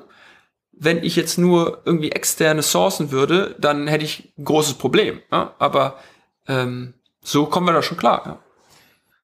wenn 0.77 1.03
ich 1.03 1.15
jetzt 1.15 1.37
nur 1.37 1.81
irgendwie 1.85 2.11
externe 2.11 2.61
sourcen 2.61 3.11
würde, 3.11 3.55
dann 3.59 3.87
hätte 3.87 4.05
ich 4.05 4.33
ein 4.37 4.45
großes 4.45 4.75
Problem. 4.75 5.21
Ja? 5.31 5.55
Aber 5.59 5.97
ähm, 6.47 6.93
so 7.21 7.45
kommen 7.45 7.67
wir 7.67 7.73
da 7.73 7.81
schon 7.81 7.97
klar. 7.97 8.21
Ja. 8.25 8.39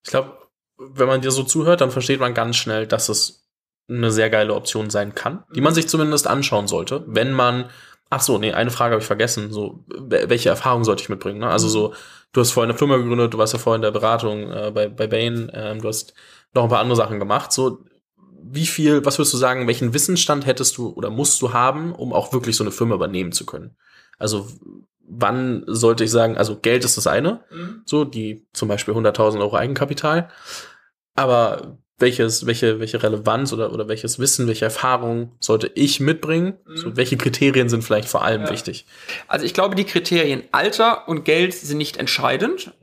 Ich 0.04 0.10
glaube, 0.10 0.38
wenn 0.78 1.08
man 1.08 1.22
dir 1.22 1.32
so 1.32 1.44
zuhört, 1.44 1.82
dann 1.82 1.92
versteht 1.92 2.20
man 2.20 2.34
ganz 2.34 2.56
schnell, 2.56 2.88
dass 2.88 3.10
es 3.10 3.48
eine 3.88 4.12
sehr 4.12 4.30
geile 4.30 4.54
Option 4.54 4.90
sein 4.90 5.14
kann, 5.14 5.44
die 5.54 5.62
man 5.62 5.74
sich 5.74 5.88
zumindest 5.88 6.28
anschauen 6.28 6.68
sollte, 6.68 7.04
wenn 7.08 7.34
man 7.34 7.70
Ach 8.14 8.20
so, 8.20 8.38
nee, 8.38 8.52
eine 8.52 8.72
Frage 8.72 8.92
habe 8.92 9.02
ich 9.02 9.08
vergessen. 9.08 9.54
So, 9.54 9.86
welche 9.88 10.50
Erfahrung 10.50 10.84
sollte 10.84 11.02
ich 11.02 11.08
mitbringen? 11.08 11.40
Ne? 11.40 11.50
Also 11.50 11.70
so, 11.70 11.94
du 12.34 12.42
hast 12.42 12.52
vorhin 12.52 12.70
eine 12.70 12.78
Firma 12.78 12.98
gegründet, 12.98 13.34
du 13.34 13.38
warst 13.38 13.54
ja 13.54 13.60
vorhin 13.60 13.78
in 13.80 13.84
der 13.84 13.98
Beratung 13.98 14.52
äh, 14.52 14.70
bei, 14.76 14.90
bei 14.90 15.08
Bain, 15.08 15.50
ähm, 15.54 15.82
du 15.82 15.88
hast 15.88 16.14
noch 16.54 16.64
ein 16.64 16.70
paar 16.70 16.82
andere 16.82 16.98
Sachen 16.98 17.20
gemacht. 17.20 17.54
So, 17.54 17.86
wie 18.44 18.66
viel, 18.66 19.06
was 19.06 19.18
würdest 19.18 19.34
du 19.34 19.38
sagen, 19.38 19.68
welchen 19.68 19.94
Wissensstand 19.94 20.46
hättest 20.46 20.78
du 20.78 20.90
oder 20.90 21.10
musst 21.10 21.42
du 21.42 21.54
haben, 21.54 21.94
um 21.94 22.14
auch 22.14 22.34
wirklich 22.34 22.56
so 22.56 22.64
eine 22.64 22.72
Firma 22.72 22.96
übernehmen 22.96 23.32
zu 23.32 23.46
können? 23.46 23.76
Also 24.18 24.48
wann 25.08 25.64
sollte 25.68 26.04
ich 26.04 26.12
sagen, 26.12 26.38
also 26.38 26.58
Geld 26.58 26.86
ist 26.86 26.98
das 26.98 27.08
eine, 27.08 27.44
mhm. 27.52 27.82
so 27.86 28.06
die 28.06 28.48
zum 28.54 28.68
Beispiel 28.68 28.94
100.000 28.94 29.40
Euro 29.40 29.56
Eigenkapital, 29.56 30.30
aber 31.16 31.78
welches, 32.02 32.46
welche, 32.46 32.80
welche 32.80 33.02
Relevanz 33.02 33.54
oder, 33.54 33.72
oder 33.72 33.88
welches 33.88 34.18
Wissen, 34.20 34.48
welche 34.48 34.66
Erfahrung 34.66 35.36
sollte 35.40 35.72
ich 35.76 36.00
mitbringen? 36.00 36.58
Mhm. 36.66 36.78
So, 36.78 36.98
welche 36.98 37.16
Kriterien 37.16 37.70
sind 37.70 37.84
vielleicht 37.84 38.10
vor 38.10 38.24
allem 38.24 38.44
ja. 38.44 38.50
wichtig? 38.50 38.86
Also 39.28 39.46
ich 39.46 39.54
glaube, 39.54 39.76
die 39.76 39.86
Kriterien 39.86 40.44
Alter 40.52 41.08
und 41.08 41.24
Geld 41.24 41.54
sind 41.54 41.78
nicht 41.78 41.98
entscheidend. 41.98 42.74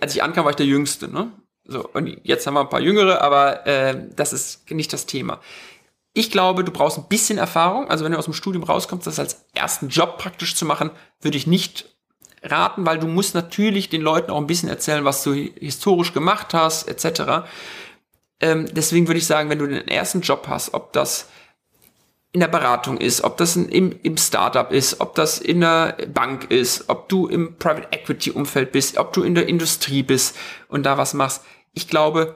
Als 0.00 0.14
ich 0.14 0.22
ankam, 0.22 0.44
war 0.44 0.50
ich 0.50 0.56
der 0.56 0.66
Jüngste. 0.66 1.08
Ne? 1.08 1.32
So, 1.70 1.86
und 1.92 2.18
jetzt 2.22 2.46
haben 2.46 2.54
wir 2.54 2.60
ein 2.60 2.70
paar 2.70 2.80
Jüngere, 2.80 3.20
aber 3.20 3.66
äh, 3.66 4.08
das 4.16 4.32
ist 4.32 4.70
nicht 4.70 4.90
das 4.92 5.04
Thema. 5.04 5.38
Ich 6.14 6.30
glaube, 6.30 6.64
du 6.64 6.72
brauchst 6.72 6.96
ein 6.96 7.08
bisschen 7.08 7.36
Erfahrung. 7.36 7.90
Also 7.90 8.04
wenn 8.04 8.12
du 8.12 8.18
aus 8.18 8.24
dem 8.24 8.32
Studium 8.32 8.64
rauskommst, 8.64 9.06
das 9.06 9.18
als 9.18 9.44
ersten 9.54 9.88
Job 9.88 10.16
praktisch 10.16 10.56
zu 10.56 10.64
machen, 10.64 10.90
würde 11.20 11.36
ich 11.36 11.46
nicht 11.46 11.94
raten, 12.42 12.86
weil 12.86 12.98
du 12.98 13.06
musst 13.06 13.34
natürlich 13.34 13.90
den 13.90 14.00
Leuten 14.00 14.30
auch 14.30 14.38
ein 14.38 14.46
bisschen 14.46 14.70
erzählen, 14.70 15.04
was 15.04 15.22
du 15.22 15.32
historisch 15.32 16.14
gemacht 16.14 16.54
hast, 16.54 16.88
etc. 16.88 17.46
Ähm, 18.40 18.66
deswegen 18.72 19.06
würde 19.06 19.18
ich 19.18 19.26
sagen, 19.26 19.50
wenn 19.50 19.58
du 19.58 19.66
den 19.66 19.88
ersten 19.88 20.22
Job 20.22 20.46
hast, 20.48 20.72
ob 20.72 20.94
das 20.94 21.28
in 22.32 22.40
der 22.40 22.48
Beratung 22.48 22.98
ist, 22.98 23.24
ob 23.24 23.36
das 23.36 23.56
im, 23.56 23.98
im 24.02 24.16
Startup 24.16 24.70
ist, 24.70 25.00
ob 25.00 25.14
das 25.14 25.38
in 25.38 25.60
der 25.60 25.96
Bank 26.12 26.50
ist, 26.50 26.88
ob 26.88 27.08
du 27.08 27.26
im 27.26 27.56
Private 27.58 27.88
Equity 27.90 28.30
Umfeld 28.30 28.72
bist, 28.72 28.96
ob 28.96 29.12
du 29.12 29.22
in 29.22 29.34
der 29.34 29.48
Industrie 29.48 30.02
bist 30.02 30.36
und 30.68 30.84
da 30.84 30.98
was 30.98 31.14
machst, 31.14 31.42
ich 31.78 31.86
glaube, 31.86 32.34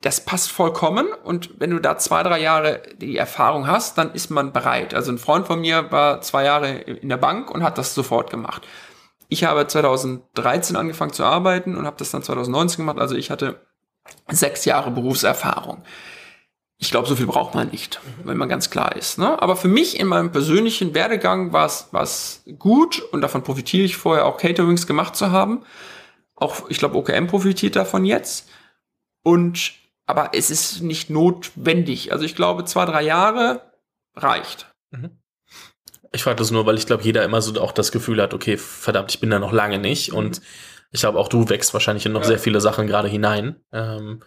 das 0.00 0.24
passt 0.24 0.50
vollkommen 0.50 1.06
und 1.22 1.60
wenn 1.60 1.70
du 1.70 1.78
da 1.78 1.96
zwei, 1.98 2.24
drei 2.24 2.40
Jahre 2.40 2.82
die 2.96 3.16
Erfahrung 3.16 3.68
hast, 3.68 3.96
dann 3.96 4.12
ist 4.12 4.28
man 4.28 4.52
bereit. 4.52 4.92
Also 4.92 5.12
ein 5.12 5.18
Freund 5.18 5.46
von 5.46 5.60
mir 5.60 5.92
war 5.92 6.20
zwei 6.20 6.42
Jahre 6.42 6.72
in 6.72 7.08
der 7.08 7.16
Bank 7.16 7.48
und 7.48 7.62
hat 7.62 7.78
das 7.78 7.94
sofort 7.94 8.28
gemacht. 8.28 8.66
Ich 9.28 9.44
habe 9.44 9.64
2013 9.64 10.74
angefangen 10.74 11.12
zu 11.12 11.22
arbeiten 11.22 11.76
und 11.76 11.86
habe 11.86 11.96
das 11.96 12.10
dann 12.10 12.24
2019 12.24 12.78
gemacht. 12.78 12.98
Also 12.98 13.14
ich 13.14 13.30
hatte 13.30 13.60
sechs 14.28 14.64
Jahre 14.64 14.90
Berufserfahrung. 14.90 15.84
Ich 16.78 16.90
glaube, 16.90 17.06
so 17.06 17.14
viel 17.14 17.26
braucht 17.26 17.54
man 17.54 17.68
nicht, 17.68 18.00
wenn 18.24 18.36
man 18.36 18.48
ganz 18.48 18.68
klar 18.68 18.96
ist. 18.96 19.16
Ne? 19.16 19.40
Aber 19.40 19.54
für 19.54 19.68
mich 19.68 20.00
in 20.00 20.08
meinem 20.08 20.32
persönlichen 20.32 20.94
Werdegang 20.94 21.52
war 21.52 21.66
es 21.66 22.42
gut 22.58 23.00
und 23.12 23.20
davon 23.20 23.44
profitiere 23.44 23.84
ich 23.84 23.96
vorher 23.96 24.26
auch 24.26 24.36
Caterings 24.36 24.88
gemacht 24.88 25.14
zu 25.14 25.30
haben. 25.30 25.62
Auch, 26.34 26.68
ich 26.70 26.78
glaube, 26.78 26.96
OKM 26.96 27.28
profitiert 27.28 27.76
davon 27.76 28.04
jetzt. 28.04 28.48
Und 29.22 29.72
aber 30.06 30.30
es 30.34 30.50
ist 30.50 30.82
nicht 30.82 31.10
notwendig. 31.10 32.12
Also 32.12 32.24
ich 32.24 32.34
glaube, 32.34 32.64
zwei, 32.64 32.84
drei 32.84 33.02
Jahre 33.02 33.72
reicht. 34.14 34.66
Mhm. 34.90 35.10
Ich 36.12 36.24
frage 36.24 36.36
das 36.36 36.50
nur, 36.50 36.66
weil 36.66 36.76
ich 36.76 36.86
glaube, 36.86 37.02
jeder 37.04 37.24
immer 37.24 37.40
so 37.40 37.58
auch 37.60 37.72
das 37.72 37.92
Gefühl 37.92 38.20
hat, 38.20 38.34
okay, 38.34 38.58
verdammt, 38.58 39.10
ich 39.12 39.20
bin 39.20 39.30
da 39.30 39.38
noch 39.38 39.52
lange 39.52 39.78
nicht. 39.78 40.10
Mhm. 40.10 40.18
Und 40.18 40.42
ich 40.90 41.00
glaube, 41.00 41.18
auch 41.18 41.28
du 41.28 41.48
wächst 41.48 41.72
wahrscheinlich 41.72 42.04
in 42.04 42.12
noch 42.12 42.22
ja. 42.22 42.26
sehr 42.26 42.38
viele 42.38 42.60
Sachen 42.60 42.86
gerade 42.86 43.08
hinein. 43.08 43.56
Ähm, 43.72 44.22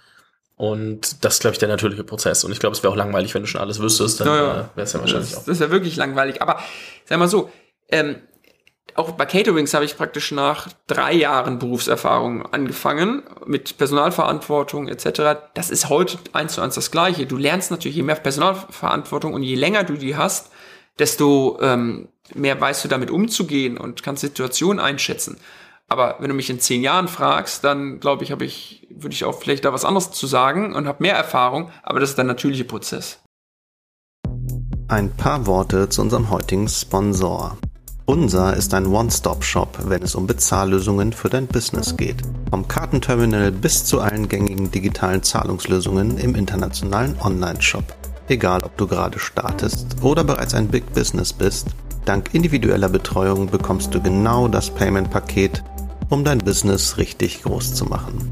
und 0.56 1.24
das 1.24 1.36
ist, 1.36 1.40
glaube 1.42 1.54
ich, 1.54 1.60
der 1.60 1.68
natürliche 1.68 2.04
Prozess. 2.04 2.44
Und 2.44 2.52
ich 2.52 2.60
glaube, 2.60 2.76
es 2.76 2.82
wäre 2.82 2.92
auch 2.92 2.98
langweilig, 2.98 3.36
wenn 3.36 3.44
du 3.44 3.48
schon 3.48 3.62
alles 3.62 3.80
wüsstest, 3.80 4.22
dann 4.22 4.28
ja, 4.28 4.36
ja. 4.36 4.52
äh, 4.52 4.56
wäre 4.76 4.86
es 4.86 4.94
ja 4.94 5.00
wahrscheinlich 5.02 5.30
das, 5.30 5.40
auch. 5.40 5.46
Das 5.46 5.56
ist 5.56 5.62
ja 5.62 5.70
wirklich 5.70 5.96
langweilig. 5.98 6.42
Aber 6.42 6.60
sag 7.04 7.20
mal 7.20 7.28
so, 7.28 7.52
ähm, 7.90 8.16
auch 8.96 9.12
bei 9.12 9.26
Caterings 9.26 9.74
habe 9.74 9.84
ich 9.84 9.98
praktisch 9.98 10.32
nach 10.32 10.70
drei 10.88 11.14
Jahren 11.14 11.60
Berufserfahrung 11.60 12.46
angefangen 12.46 13.24
mit 13.46 13.78
Personalverantwortung 13.78 14.88
etc. 14.88 15.38
Das 15.54 15.70
ist 15.70 15.90
heute 15.90 16.18
eins 16.32 16.54
zu 16.54 16.62
eins 16.62 16.76
das 16.76 16.92
Gleiche. 16.92 17.26
Du 17.26 17.36
lernst 17.36 17.72
natürlich 17.72 17.98
je 17.98 18.04
mehr 18.04 18.16
Personalverantwortung 18.16 19.34
und 19.34 19.44
je 19.44 19.56
länger 19.56 19.84
du 19.84 19.96
die 19.96 20.16
hast, 20.16 20.50
desto 20.98 21.60
ähm, 21.62 22.08
mehr 22.34 22.60
weißt 22.60 22.86
du 22.86 22.88
damit 22.88 23.12
umzugehen 23.12 23.78
und 23.78 24.02
kannst 24.02 24.22
Situationen 24.22 24.80
einschätzen. 24.80 25.38
Aber 25.88 26.16
wenn 26.20 26.30
du 26.30 26.36
mich 26.36 26.50
in 26.50 26.62
zehn 26.62 26.82
Jahren 26.82 27.10
fragst, 27.10 27.64
dann 27.66 28.00
glaube 28.00 28.24
ich, 28.24 28.32
habe 28.32 28.46
ich, 28.46 28.88
würde 28.90 29.14
ich 29.14 29.26
auch 29.26 29.38
vielleicht 29.38 29.66
da 29.66 29.74
was 29.74 29.86
anderes 29.86 30.12
zu 30.12 30.26
sagen 30.26 30.74
und 30.74 30.88
habe 30.88 31.04
mehr 31.04 31.16
Erfahrung, 31.16 31.70
aber 31.84 32.00
das 32.00 32.12
ist 32.12 32.18
der 32.18 32.26
natürliche 32.26 32.64
Prozess. 32.64 33.20
Ein 34.88 35.16
paar 35.16 35.46
Worte 35.48 35.90
zu 35.90 36.02
unserem 36.02 36.30
heutigen 36.30 36.70
Sponsor. 36.70 37.58
Unser 38.08 38.56
ist 38.56 38.72
ein 38.76 38.86
One-Stop-Shop, 38.86 39.80
wenn 39.86 40.04
es 40.04 40.14
um 40.14 40.28
Bezahllösungen 40.28 41.12
für 41.12 41.30
dein 41.30 41.48
Business 41.48 41.98
geht. 41.98 42.18
Vom 42.52 42.68
Kartenterminal 42.68 43.52
bis 43.52 43.84
zu 43.84 44.00
allen 44.00 44.30
gängigen 44.30 44.70
digitalen 44.70 45.24
Zahlungslösungen 45.24 46.20
im 46.20 46.36
internationalen 46.36 47.20
Online-Shop. 47.20 47.84
Egal, 48.28 48.62
ob 48.64 48.78
du 48.78 48.86
gerade 48.86 49.18
startest 49.18 50.04
oder 50.04 50.24
bereits 50.24 50.54
ein 50.54 50.68
Big 50.68 50.94
Business 50.94 51.34
bist, 51.34 51.70
dank 52.06 52.30
individueller 52.34 52.90
Betreuung 52.90 53.48
bekommst 53.48 53.92
du 53.96 54.00
genau 54.00 54.48
das 54.48 54.70
Payment-Paket, 54.70 55.64
um 56.10 56.24
dein 56.24 56.38
Business 56.38 56.98
richtig 56.98 57.42
groß 57.42 57.74
zu 57.74 57.86
machen. 57.86 58.32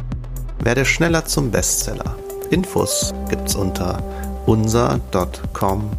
Werde 0.63 0.86
schneller 0.86 1.26
zum 1.26 1.49
Bestseller. 1.49 2.15
Infos 2.51 3.11
gibt's 3.28 3.55
unter 3.55 4.03
unser.com 4.45 5.89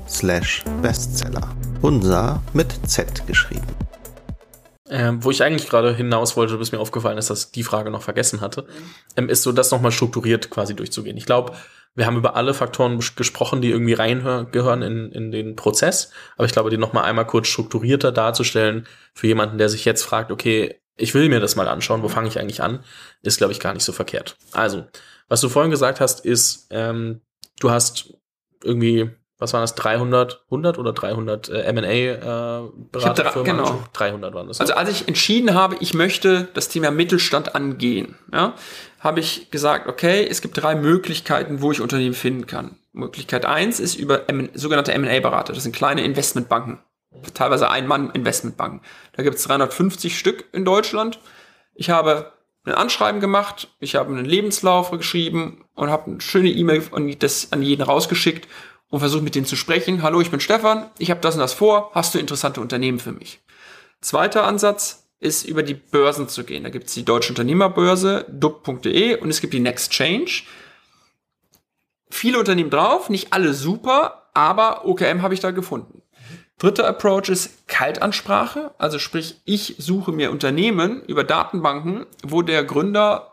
Unser 1.85 2.43
mit 2.55 2.72
Z 2.89 3.26
geschrieben. 3.26 3.66
Ähm, 4.89 5.22
wo 5.22 5.30
ich 5.30 5.43
eigentlich 5.43 5.68
gerade 5.68 5.95
hinaus 5.95 6.35
wollte, 6.35 6.57
bis 6.57 6.72
mir 6.72 6.80
aufgefallen 6.80 7.18
ist, 7.18 7.28
dass 7.28 7.45
ich 7.45 7.51
die 7.51 7.62
Frage 7.62 7.91
noch 7.91 8.01
vergessen 8.01 8.41
hatte, 8.41 8.66
ähm, 9.18 9.28
ist 9.28 9.43
so, 9.43 9.53
das 9.53 9.70
nochmal 9.70 9.93
strukturiert 9.93 10.49
quasi 10.49 10.74
durchzugehen. 10.74 11.18
Ich 11.18 11.26
glaube, 11.26 11.53
wir 11.95 12.07
haben 12.07 12.16
über 12.16 12.37
alle 12.37 12.55
Faktoren 12.55 12.99
gesprochen, 13.16 13.61
die 13.61 13.68
irgendwie 13.68 13.93
reingehören 13.93 14.80
in, 14.80 15.12
in 15.12 15.30
den 15.30 15.57
Prozess. 15.57 16.11
Aber 16.39 16.47
ich 16.47 16.53
glaube, 16.53 16.70
die 16.70 16.78
nochmal 16.78 17.05
einmal 17.05 17.26
kurz 17.26 17.49
strukturierter 17.49 18.12
darzustellen 18.12 18.87
für 19.12 19.26
jemanden, 19.26 19.59
der 19.59 19.68
sich 19.68 19.85
jetzt 19.85 20.05
fragt, 20.05 20.32
okay, 20.32 20.80
ich 20.97 21.12
will 21.12 21.28
mir 21.28 21.41
das 21.41 21.55
mal 21.55 21.68
anschauen, 21.68 22.03
wo 22.03 22.09
fange 22.09 22.28
ich 22.28 22.39
eigentlich 22.39 22.62
an, 22.62 22.82
ist, 23.20 23.37
glaube 23.37 23.53
ich, 23.53 23.61
gar 23.61 23.74
nicht 23.74 23.85
so 23.85 23.93
verkehrt. 23.93 24.39
Also, 24.53 24.87
was 25.28 25.43
du 25.43 25.51
vorhin 25.51 25.70
gesagt 25.70 26.01
hast, 26.01 26.24
ist, 26.24 26.66
ähm, 26.70 27.20
du 27.61 27.70
hast 27.70 28.14
irgendwie 28.62 29.11
was 29.45 29.53
waren 29.53 29.61
das, 29.61 29.75
300, 29.75 30.43
100 30.47 30.79
oder 30.79 30.93
300 30.93 31.49
äh, 31.51 31.61
M&A-Beraterfirmen? 31.63 33.47
Äh, 33.47 33.51
genau. 33.51 33.85
300 33.93 34.35
waren 34.35 34.49
das. 34.49 34.61
Also 34.61 34.75
als 34.75 34.89
ich 34.89 35.07
entschieden 35.07 35.55
habe, 35.55 35.77
ich 35.81 35.93
möchte 35.93 36.49
das 36.55 36.69
Thema 36.69 36.91
Mittelstand 36.91 37.55
angehen, 37.55 38.17
ja, 38.33 38.55
habe 39.01 39.21
ich 39.21 39.51
gesagt, 39.51 39.87
okay, 39.87 40.27
es 40.29 40.41
gibt 40.41 40.61
drei 40.61 40.75
Möglichkeiten, 40.75 41.61
wo 41.61 41.71
ich 41.73 41.83
Unternehmen 41.83 42.15
finden 42.15 42.47
kann. 42.47 42.79
Möglichkeit 42.93 43.45
eins 43.45 43.81
ist 43.81 43.97
über 43.97 44.29
M 44.31 44.49
sogenannte 44.55 44.95
M&A-Berater. 44.95 45.53
Das 45.53 45.63
sind 45.63 45.77
kleine 45.77 46.03
Investmentbanken. 46.03 46.79
Teilweise 47.35 47.71
Ein-Mann-Investmentbanken. 47.71 48.81
Da 49.13 49.23
gibt 49.23 49.37
es 49.37 49.43
350 49.45 50.19
Stück 50.19 50.47
in 50.53 50.65
Deutschland. 50.65 51.21
Ich 51.75 51.91
habe 51.91 52.33
ein 52.65 52.73
Anschreiben 52.73 53.21
gemacht, 53.21 53.69
ich 53.79 53.95
habe 53.95 54.11
einen 54.11 54.25
Lebenslauf 54.25 54.91
geschrieben 54.91 55.65
und 55.75 55.91
habe 55.91 56.11
eine 56.11 56.21
schöne 56.21 56.49
E-Mail 56.49 56.83
an 56.93 57.63
jeden 57.63 57.83
rausgeschickt 57.83 58.49
und 58.95 59.01
versuche 59.01 59.25
mit 59.25 59.35
denen 59.35 59.45
zu 59.45 59.57
sprechen. 59.57 60.03
Hallo, 60.05 60.21
ich 60.21 60.31
bin 60.31 60.39
Stefan, 60.39 60.89
ich 60.99 61.11
habe 61.11 61.21
das 61.21 61.35
und 61.35 61.41
das 61.41 61.53
vor, 61.53 61.91
hast 61.95 62.15
du 62.15 62.21
interessante 62.21 62.61
Unternehmen 62.61 63.01
für 63.01 63.11
mich? 63.11 63.41
Zweiter 64.01 64.47
Ansatz 64.47 65.09
ist 65.19 65.45
über 65.45 65.65
die 65.65 65.75
Börsen 65.75 66.29
zu 66.29 66.45
gehen. 66.45 66.63
Da 66.63 66.71
gibt 66.71 66.87
es 66.87 66.95
die 66.95 67.05
Deutsche 67.05 67.31
Unternehmerbörse, 67.31 68.25
dub.de 68.29 69.17
und 69.17 69.31
es 69.31 69.41
gibt 69.41 69.53
die 69.53 69.59
Next 69.59 69.91
Change. 69.91 70.45
Viele 72.09 72.39
Unternehmen 72.39 72.71
drauf, 72.71 73.11
nicht 73.11 73.33
alle 73.33 73.53
super, 73.53 74.29
aber 74.33 74.87
OKM 74.87 75.23
habe 75.23 75.35
ich 75.35 75.41
da 75.41 75.51
gefunden. 75.51 76.03
Dritter 76.59 76.87
Approach 76.87 77.31
ist 77.31 77.67
Kaltansprache, 77.67 78.77
also 78.79 79.01
sprich, 79.01 79.41
ich 79.45 79.75
suche 79.77 80.13
mir 80.13 80.31
Unternehmen 80.31 81.03
über 81.03 81.25
Datenbanken, 81.25 82.07
wo 82.23 82.43
der 82.43 82.63
Gründer 82.63 83.33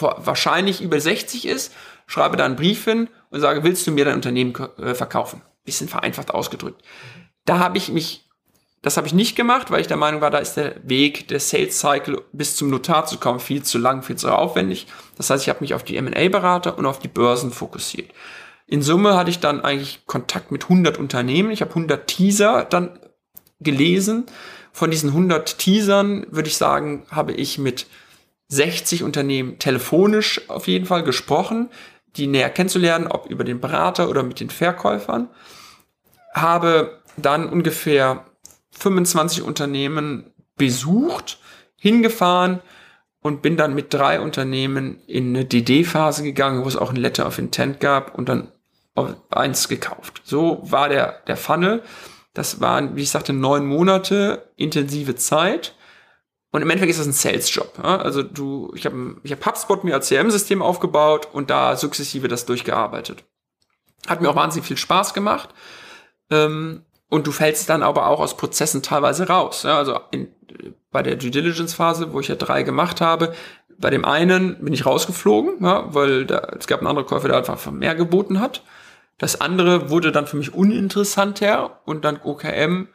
wahrscheinlich 0.00 0.82
über 0.82 1.00
60 1.00 1.46
ist, 1.46 1.72
schreibe 2.06 2.36
da 2.36 2.44
einen 2.44 2.56
Brief 2.56 2.84
hin 2.84 3.08
und 3.30 3.40
sage, 3.40 3.64
willst 3.64 3.86
du 3.86 3.90
mir 3.90 4.04
dein 4.04 4.14
Unternehmen 4.14 4.54
äh, 4.78 4.94
verkaufen? 4.94 5.42
Bisschen 5.64 5.88
vereinfacht 5.88 6.32
ausgedrückt. 6.32 6.82
Da 7.44 7.58
habe 7.58 7.76
ich 7.76 7.90
mich, 7.90 8.28
das 8.82 8.96
habe 8.96 9.06
ich 9.06 9.14
nicht 9.14 9.36
gemacht, 9.36 9.70
weil 9.70 9.80
ich 9.80 9.88
der 9.88 9.96
Meinung 9.96 10.20
war, 10.20 10.30
da 10.30 10.38
ist 10.38 10.54
der 10.54 10.76
Weg, 10.88 11.28
der 11.28 11.40
Sales 11.40 11.78
Cycle 11.78 12.22
bis 12.32 12.56
zum 12.56 12.70
Notar 12.70 13.06
zu 13.06 13.18
kommen, 13.18 13.40
viel 13.40 13.62
zu 13.62 13.78
lang, 13.78 14.02
viel 14.02 14.16
zu 14.16 14.30
aufwendig. 14.30 14.86
Das 15.16 15.30
heißt, 15.30 15.42
ich 15.42 15.48
habe 15.48 15.60
mich 15.60 15.74
auf 15.74 15.82
die 15.82 15.96
M&A-Berater 15.96 16.78
und 16.78 16.86
auf 16.86 16.98
die 16.98 17.08
Börsen 17.08 17.50
fokussiert. 17.50 18.12
In 18.68 18.82
Summe 18.82 19.16
hatte 19.16 19.30
ich 19.30 19.38
dann 19.38 19.60
eigentlich 19.60 20.06
Kontakt 20.06 20.50
mit 20.50 20.64
100 20.64 20.98
Unternehmen. 20.98 21.50
Ich 21.50 21.60
habe 21.60 21.70
100 21.70 22.06
Teaser 22.06 22.64
dann 22.64 22.98
gelesen. 23.60 24.26
Von 24.72 24.90
diesen 24.90 25.10
100 25.10 25.58
Teasern 25.58 26.26
würde 26.30 26.48
ich 26.48 26.56
sagen, 26.56 27.04
habe 27.10 27.32
ich 27.32 27.58
mit 27.58 27.86
60 28.48 29.02
Unternehmen 29.02 29.58
telefonisch 29.58 30.42
auf 30.48 30.68
jeden 30.68 30.86
Fall 30.86 31.02
gesprochen 31.02 31.70
die 32.16 32.26
näher 32.26 32.50
kennenzulernen, 32.50 33.06
ob 33.06 33.26
über 33.26 33.44
den 33.44 33.60
Berater 33.60 34.08
oder 34.08 34.22
mit 34.22 34.40
den 34.40 34.50
Verkäufern. 34.50 35.28
Habe 36.32 37.00
dann 37.16 37.48
ungefähr 37.48 38.24
25 38.72 39.42
Unternehmen 39.42 40.32
besucht, 40.56 41.38
hingefahren 41.76 42.60
und 43.20 43.42
bin 43.42 43.56
dann 43.56 43.74
mit 43.74 43.92
drei 43.92 44.20
Unternehmen 44.20 45.00
in 45.06 45.34
eine 45.34 45.44
DD-Phase 45.44 46.22
gegangen, 46.22 46.64
wo 46.64 46.68
es 46.68 46.76
auch 46.76 46.90
ein 46.90 46.96
Letter 46.96 47.26
of 47.26 47.38
Intent 47.38 47.80
gab 47.80 48.16
und 48.16 48.28
dann 48.28 48.48
eins 49.30 49.68
gekauft. 49.68 50.22
So 50.24 50.60
war 50.62 50.88
der, 50.88 51.20
der 51.26 51.36
Funnel. 51.36 51.82
Das 52.34 52.60
waren, 52.60 52.96
wie 52.96 53.02
ich 53.02 53.10
sagte, 53.10 53.32
neun 53.32 53.66
Monate 53.66 54.50
intensive 54.56 55.16
Zeit. 55.16 55.74
Und 56.56 56.62
im 56.62 56.70
Endeffekt 56.70 56.92
ist 56.92 57.00
das 57.00 57.06
ein 57.06 57.12
Sales-Job. 57.12 57.74
Ja? 57.82 57.98
Also 57.98 58.22
du, 58.22 58.72
ich 58.74 58.86
habe 58.86 59.16
ich 59.22 59.30
hab 59.30 59.44
HubSpot 59.44 59.84
mir 59.84 59.92
als 59.92 60.08
CRM-System 60.08 60.62
aufgebaut 60.62 61.28
und 61.30 61.50
da 61.50 61.76
sukzessive 61.76 62.28
das 62.28 62.46
durchgearbeitet. 62.46 63.24
Hat 64.06 64.22
mir 64.22 64.30
auch 64.30 64.36
wahnsinnig 64.36 64.66
viel 64.66 64.78
Spaß 64.78 65.12
gemacht. 65.12 65.50
Ähm, 66.30 66.86
und 67.10 67.26
du 67.26 67.32
fällst 67.32 67.68
dann 67.68 67.82
aber 67.82 68.06
auch 68.06 68.20
aus 68.20 68.38
Prozessen 68.38 68.82
teilweise 68.82 69.28
raus. 69.28 69.64
Ja? 69.64 69.76
Also 69.76 70.00
in, 70.12 70.28
bei 70.90 71.02
der 71.02 71.16
Due 71.16 71.30
Diligence-Phase, 71.30 72.14
wo 72.14 72.20
ich 72.20 72.28
ja 72.28 72.36
drei 72.36 72.62
gemacht 72.62 73.02
habe, 73.02 73.34
bei 73.76 73.90
dem 73.90 74.06
einen 74.06 74.64
bin 74.64 74.72
ich 74.72 74.86
rausgeflogen, 74.86 75.62
ja, 75.62 75.92
weil 75.92 76.24
da, 76.24 76.38
es 76.58 76.66
gab 76.66 76.80
einen 76.80 76.86
anderen 76.86 77.06
Käufer, 77.06 77.28
der 77.28 77.36
einfach 77.36 77.70
mehr 77.70 77.94
geboten 77.94 78.40
hat. 78.40 78.62
Das 79.18 79.42
andere 79.42 79.90
wurde 79.90 80.10
dann 80.10 80.26
für 80.26 80.38
mich 80.38 80.54
uninteressanter 80.54 81.82
und 81.84 82.06
dann 82.06 82.18
OKM 82.24 82.88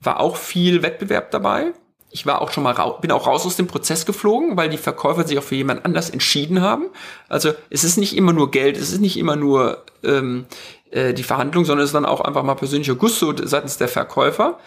war 0.00 0.18
auch 0.18 0.34
viel 0.34 0.82
Wettbewerb 0.82 1.30
dabei 1.30 1.72
ich 2.10 2.26
war 2.26 2.40
auch 2.40 2.50
schon 2.50 2.62
mal 2.62 2.74
bin 3.00 3.10
auch 3.10 3.26
raus 3.26 3.44
aus 3.46 3.56
dem 3.56 3.66
Prozess 3.66 4.06
geflogen, 4.06 4.56
weil 4.56 4.68
die 4.68 4.78
Verkäufer 4.78 5.26
sich 5.26 5.38
auch 5.38 5.42
für 5.42 5.56
jemand 5.56 5.84
anders 5.84 6.10
entschieden 6.10 6.60
haben. 6.62 6.86
Also 7.28 7.52
es 7.70 7.84
ist 7.84 7.96
nicht 7.98 8.16
immer 8.16 8.32
nur 8.32 8.50
Geld, 8.50 8.76
es 8.76 8.92
ist 8.92 9.00
nicht 9.00 9.18
immer 9.18 9.36
nur 9.36 9.84
ähm, 10.02 10.46
äh, 10.90 11.12
die 11.12 11.22
Verhandlung, 11.22 11.64
sondern 11.64 11.84
es 11.84 11.90
ist 11.90 11.94
dann 11.94 12.06
auch 12.06 12.20
einfach 12.20 12.42
mal 12.42 12.54
persönlicher 12.54 12.94
Gusto 12.94 13.34
seitens 13.44 13.76
der 13.76 13.88
Verkäufer. 13.88 14.58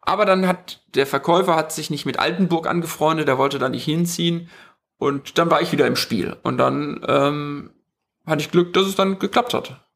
Aber 0.00 0.24
dann 0.24 0.46
hat 0.48 0.82
der 0.94 1.06
Verkäufer 1.06 1.54
hat 1.54 1.72
sich 1.72 1.90
nicht 1.90 2.06
mit 2.06 2.18
Altenburg 2.18 2.66
angefreundet, 2.66 3.28
der 3.28 3.38
wollte 3.38 3.58
da 3.58 3.68
nicht 3.68 3.84
hinziehen 3.84 4.48
und 4.96 5.38
dann 5.38 5.50
war 5.50 5.60
ich 5.60 5.72
wieder 5.72 5.86
im 5.86 5.96
Spiel 5.96 6.36
und 6.42 6.58
dann 6.58 7.04
ähm, 7.06 7.70
hatte 8.26 8.40
ich 8.40 8.50
Glück, 8.50 8.72
dass 8.72 8.86
es 8.86 8.96
dann 8.96 9.18
geklappt 9.18 9.54
hat. 9.54 9.87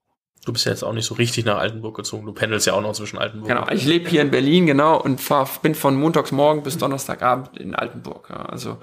Du 0.45 0.53
bist 0.53 0.64
ja 0.64 0.72
jetzt 0.72 0.82
auch 0.82 0.93
nicht 0.93 1.07
so 1.07 1.14
richtig 1.14 1.45
nach 1.45 1.59
Altenburg 1.59 1.97
gezogen. 1.97 2.26
Du 2.26 2.32
pendelst 2.32 2.66
ja 2.66 2.72
auch 2.72 2.80
noch 2.80 2.95
zwischen 2.95 3.18
Altenburg. 3.18 3.49
Genau, 3.49 3.68
ich 3.70 3.84
lebe 3.84 4.09
hier 4.09 4.22
in 4.22 4.30
Berlin, 4.32 4.66
genau, 4.66 5.01
und 5.01 5.20
fahr, 5.20 5.49
bin 5.62 5.74
von 5.74 5.95
Montagsmorgen 5.95 6.64
bis 6.64 6.78
Donnerstagabend 6.78 7.57
in 7.59 7.76
Altenburg. 7.76 8.28
Ja. 8.28 8.47
Also 8.47 8.78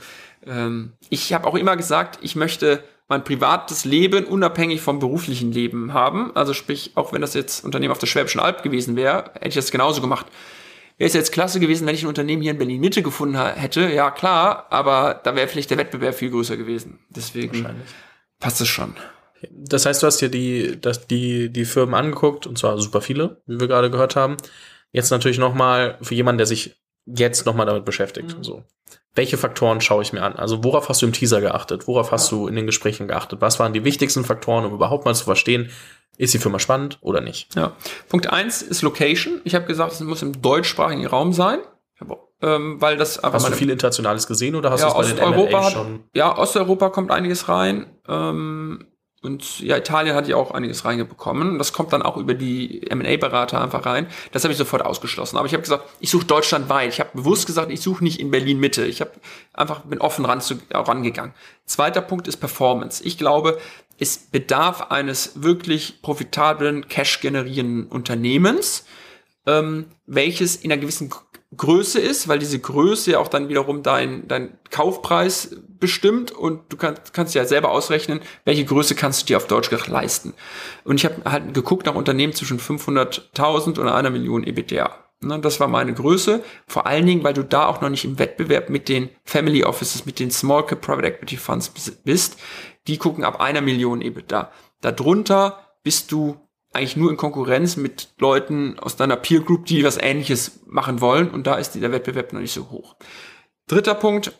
ähm, 0.47 0.93
ich 1.09 1.33
habe 1.33 1.45
auch 1.47 1.55
immer 1.55 1.75
gesagt, 1.75 2.19
ich 2.21 2.37
möchte 2.37 2.81
mein 3.09 3.23
privates 3.23 3.83
Leben 3.85 4.23
unabhängig 4.25 4.81
vom 4.81 4.99
beruflichen 4.99 5.51
Leben 5.51 5.93
haben. 5.93 6.33
Also 6.35 6.53
sprich, 6.53 6.91
auch 6.95 7.11
wenn 7.11 7.21
das 7.21 7.33
jetzt 7.33 7.65
Unternehmen 7.65 7.91
auf 7.91 7.97
der 7.97 8.07
Schwäbischen 8.07 8.39
Alb 8.39 8.63
gewesen 8.63 8.95
wäre, 8.95 9.31
hätte 9.33 9.49
ich 9.49 9.55
das 9.55 9.71
genauso 9.71 9.99
gemacht. 9.99 10.27
Wäre 10.97 11.07
es 11.07 11.13
jetzt 11.13 11.31
klasse 11.31 11.59
gewesen, 11.59 11.87
wenn 11.87 11.95
ich 11.95 12.03
ein 12.03 12.07
Unternehmen 12.07 12.41
hier 12.41 12.51
in 12.51 12.57
Berlin 12.57 12.79
Mitte 12.79 13.01
gefunden 13.01 13.37
hätte, 13.37 13.89
ja 13.91 14.11
klar, 14.11 14.67
aber 14.69 15.19
da 15.23 15.35
wäre 15.35 15.47
vielleicht 15.47 15.71
der 15.71 15.77
Wettbewerb 15.77 16.13
viel 16.13 16.29
größer 16.29 16.55
gewesen. 16.55 16.99
Deswegen 17.09 17.65
passt 18.39 18.61
es 18.61 18.67
schon. 18.67 18.95
Das 19.51 19.85
heißt, 19.85 20.03
du 20.03 20.07
hast 20.07 20.19
dir 20.21 20.29
die, 20.29 20.79
das, 20.79 21.07
die, 21.07 21.49
die 21.49 21.65
Firmen 21.65 21.95
angeguckt, 21.95 22.47
und 22.47 22.57
zwar 22.57 22.77
super 22.79 23.01
viele, 23.01 23.41
wie 23.45 23.59
wir 23.59 23.67
gerade 23.67 23.89
gehört 23.89 24.15
haben. 24.15 24.37
Jetzt 24.91 25.11
natürlich 25.11 25.37
nochmal 25.37 25.97
für 26.01 26.15
jemanden, 26.15 26.39
der 26.39 26.47
sich 26.47 26.75
jetzt 27.05 27.45
nochmal 27.45 27.65
damit 27.65 27.85
beschäftigt. 27.85 28.37
Mhm. 28.37 28.43
So. 28.43 28.63
Welche 29.15 29.37
Faktoren 29.37 29.81
schaue 29.81 30.01
ich 30.01 30.13
mir 30.13 30.23
an? 30.23 30.35
Also 30.35 30.63
worauf 30.63 30.89
hast 30.89 31.01
du 31.01 31.05
im 31.05 31.13
Teaser 31.13 31.41
geachtet? 31.41 31.87
Worauf 31.87 32.11
hast 32.11 32.31
du 32.31 32.47
in 32.47 32.55
den 32.55 32.65
Gesprächen 32.65 33.07
geachtet? 33.07 33.41
Was 33.41 33.59
waren 33.59 33.73
die 33.73 33.83
wichtigsten 33.83 34.23
Faktoren, 34.23 34.65
um 34.65 34.73
überhaupt 34.73 35.05
mal 35.05 35.15
zu 35.15 35.25
verstehen, 35.25 35.69
ist 36.17 36.33
die 36.33 36.39
Firma 36.39 36.59
spannend 36.59 36.97
oder 37.01 37.21
nicht? 37.21 37.55
Ja. 37.55 37.73
Punkt 38.09 38.29
eins 38.31 38.61
ist 38.61 38.81
Location. 38.81 39.41
Ich 39.45 39.55
habe 39.55 39.65
gesagt, 39.65 39.93
es 39.93 39.99
muss 40.01 40.21
im 40.21 40.41
deutschsprachigen 40.41 41.05
Raum 41.05 41.33
sein. 41.33 41.59
Ähm, 42.41 42.79
weil 42.79 42.95
das 42.95 43.21
Hast 43.21 43.49
du 43.49 43.51
viel 43.51 43.69
Internationales 43.69 44.25
gesehen 44.25 44.55
oder 44.55 44.71
hast 44.71 44.81
ja, 44.81 44.93
du 44.93 45.01
es 45.01 45.13
bei 45.13 45.25
den 45.25 45.33
M&A 45.33 45.69
schon? 45.69 46.03
Ja, 46.13 46.37
Osteuropa 46.37 46.89
kommt 46.89 47.11
einiges 47.11 47.49
rein. 47.49 47.87
Ähm, 48.07 48.87
und 49.21 49.59
ja, 49.59 49.75
Italien 49.75 50.15
hat 50.15 50.29
ja 50.29 50.37
auch 50.37 50.51
einiges 50.51 50.85
reingekommen. 50.85 51.57
Das 51.57 51.73
kommt 51.73 51.91
dann 51.91 52.01
auch 52.01 52.15
über 52.15 52.33
die 52.33 52.89
M&A-Berater 52.89 53.61
einfach 53.61 53.85
rein. 53.85 54.07
Das 54.31 54.43
habe 54.43 54.53
ich 54.53 54.57
sofort 54.57 54.85
ausgeschlossen. 54.85 55.35
Aber 55.37 55.45
ich 55.45 55.51
habe 55.51 55.61
gesagt, 55.61 55.83
ich 55.99 56.09
suche 56.09 56.25
deutschlandweit. 56.25 56.93
Ich 56.93 57.01
habe 57.01 57.09
bewusst 57.13 57.45
gesagt, 57.45 57.69
ich 57.69 57.81
suche 57.81 58.01
nicht 58.01 58.19
in 58.21 58.31
Berlin 58.31 58.59
Mitte. 58.59 58.85
Ich 58.85 59.01
habe 59.01 59.11
einfach 59.53 59.81
bin 59.81 59.99
offen 59.99 60.23
ran 60.23 60.39
zu, 60.39 60.55
rangegangen. 60.71 61.33
Zweiter 61.65 62.01
Punkt 62.01 62.29
ist 62.29 62.37
Performance. 62.37 63.03
Ich 63.03 63.17
glaube, 63.17 63.59
es 63.97 64.17
bedarf 64.17 64.89
eines 64.89 65.43
wirklich 65.43 66.01
profitablen, 66.01 66.87
cash 66.87 67.19
generierenden 67.19 67.87
Unternehmens, 67.87 68.85
ähm, 69.45 69.87
welches 70.05 70.55
in 70.55 70.71
einer 70.71 70.79
gewissen 70.79 71.09
Größe 71.55 71.99
ist, 71.99 72.27
weil 72.27 72.37
diese 72.37 72.59
Größe 72.59 73.11
ja 73.11 73.19
auch 73.19 73.27
dann 73.27 73.49
wiederum 73.49 73.81
dein, 73.81 74.27
dein 74.27 74.57
Kaufpreis 74.69 75.55
bestimmt 75.79 76.31
und 76.31 76.61
du 76.71 76.77
kannst, 76.77 77.13
kannst 77.13 77.33
ja 77.33 77.45
selber 77.45 77.71
ausrechnen, 77.71 78.19
welche 78.45 78.65
Größe 78.65 78.93
kannst 78.93 79.21
du 79.21 79.25
dir 79.25 79.37
auf 79.37 79.47
Deutsch 79.47 79.71
leisten. 79.87 80.33
Und 80.83 80.97
ich 80.97 81.05
habe 81.05 81.15
halt 81.25 81.53
geguckt 81.55 81.87
nach 81.87 81.95
Unternehmen 81.95 82.33
zwischen 82.33 82.59
500.000 82.59 83.79
und 83.79 83.87
einer 83.87 84.11
Million 84.11 84.43
EBITDA. 84.43 84.91
Ne, 85.21 85.39
das 85.39 85.59
war 85.59 85.67
meine 85.67 85.93
Größe, 85.93 86.43
vor 86.65 86.85
allen 86.85 87.05
Dingen, 87.05 87.23
weil 87.23 87.33
du 87.33 87.43
da 87.43 87.65
auch 87.65 87.81
noch 87.81 87.89
nicht 87.89 88.05
im 88.05 88.19
Wettbewerb 88.19 88.69
mit 88.69 88.87
den 88.87 89.09
Family 89.25 89.65
Offices, 89.65 90.05
mit 90.05 90.19
den 90.19 90.31
Small 90.31 90.65
Cap 90.65 90.81
Private 90.81 91.07
Equity 91.07 91.35
Funds 91.35 91.73
bist. 92.03 92.39
Die 92.87 92.97
gucken 92.97 93.25
ab 93.25 93.41
einer 93.41 93.61
Million 93.61 94.01
EBITDA. 94.01 94.51
Darunter 94.81 95.59
bist 95.83 96.11
du 96.11 96.39
eigentlich 96.71 96.97
nur 96.97 97.09
in 97.09 97.17
Konkurrenz 97.17 97.77
mit 97.77 98.09
Leuten 98.19 98.77
aus 98.79 98.95
deiner 98.95 99.15
Peer 99.15 99.41
Group, 99.41 99.65
die 99.65 99.83
was 99.83 99.97
ähnliches 99.97 100.61
machen 100.65 101.01
wollen 101.01 101.29
und 101.31 101.47
da 101.47 101.55
ist 101.55 101.71
der 101.75 101.91
Wettbewerb 101.91 102.33
noch 102.33 102.41
nicht 102.41 102.53
so 102.53 102.69
hoch. 102.69 102.95
Dritter 103.67 103.95
Punkt, 103.95 104.31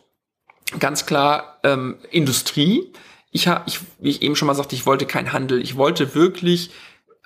ganz 0.78 1.06
klar 1.06 1.58
ähm, 1.64 1.98
Industrie. 2.10 2.92
Ich 3.32 3.48
habe, 3.48 3.64
ich, 3.66 3.80
wie 3.98 4.10
ich 4.10 4.22
eben 4.22 4.36
schon 4.36 4.46
mal 4.46 4.54
sagte, 4.54 4.74
ich 4.74 4.86
wollte 4.86 5.06
kein 5.06 5.32
Handel. 5.32 5.60
Ich 5.60 5.76
wollte 5.76 6.14
wirklich, 6.14 6.70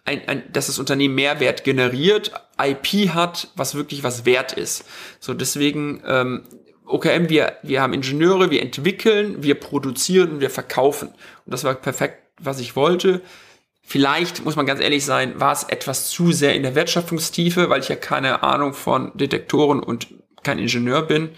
ein, 0.04 0.26
ein, 0.28 0.52
dass 0.52 0.66
das 0.66 0.78
Unternehmen 0.78 1.14
Mehrwert 1.14 1.64
generiert, 1.64 2.32
IP 2.62 3.10
hat, 3.10 3.48
was 3.56 3.74
wirklich 3.74 4.02
was 4.04 4.26
wert 4.26 4.52
ist. 4.52 4.84
So 5.18 5.34
deswegen 5.34 6.02
ähm, 6.06 6.44
OKM, 6.86 7.28
wir, 7.30 7.56
wir 7.62 7.80
haben 7.80 7.94
Ingenieure, 7.94 8.50
wir 8.50 8.60
entwickeln, 8.60 9.42
wir 9.42 9.54
produzieren, 9.54 10.40
wir 10.40 10.50
verkaufen. 10.50 11.08
Und 11.08 11.52
das 11.52 11.64
war 11.64 11.74
perfekt, 11.74 12.18
was 12.38 12.60
ich 12.60 12.76
wollte. 12.76 13.22
Vielleicht, 13.86 14.44
muss 14.44 14.56
man 14.56 14.64
ganz 14.64 14.80
ehrlich 14.80 15.04
sein, 15.04 15.38
war 15.38 15.52
es 15.52 15.64
etwas 15.64 16.08
zu 16.08 16.32
sehr 16.32 16.54
in 16.54 16.62
der 16.62 16.74
Wertschöpfungstiefe, 16.74 17.68
weil 17.68 17.80
ich 17.80 17.88
ja 17.88 17.96
keine 17.96 18.42
Ahnung 18.42 18.72
von 18.72 19.12
Detektoren 19.14 19.80
und 19.80 20.08
kein 20.42 20.58
Ingenieur 20.58 21.02
bin. 21.02 21.30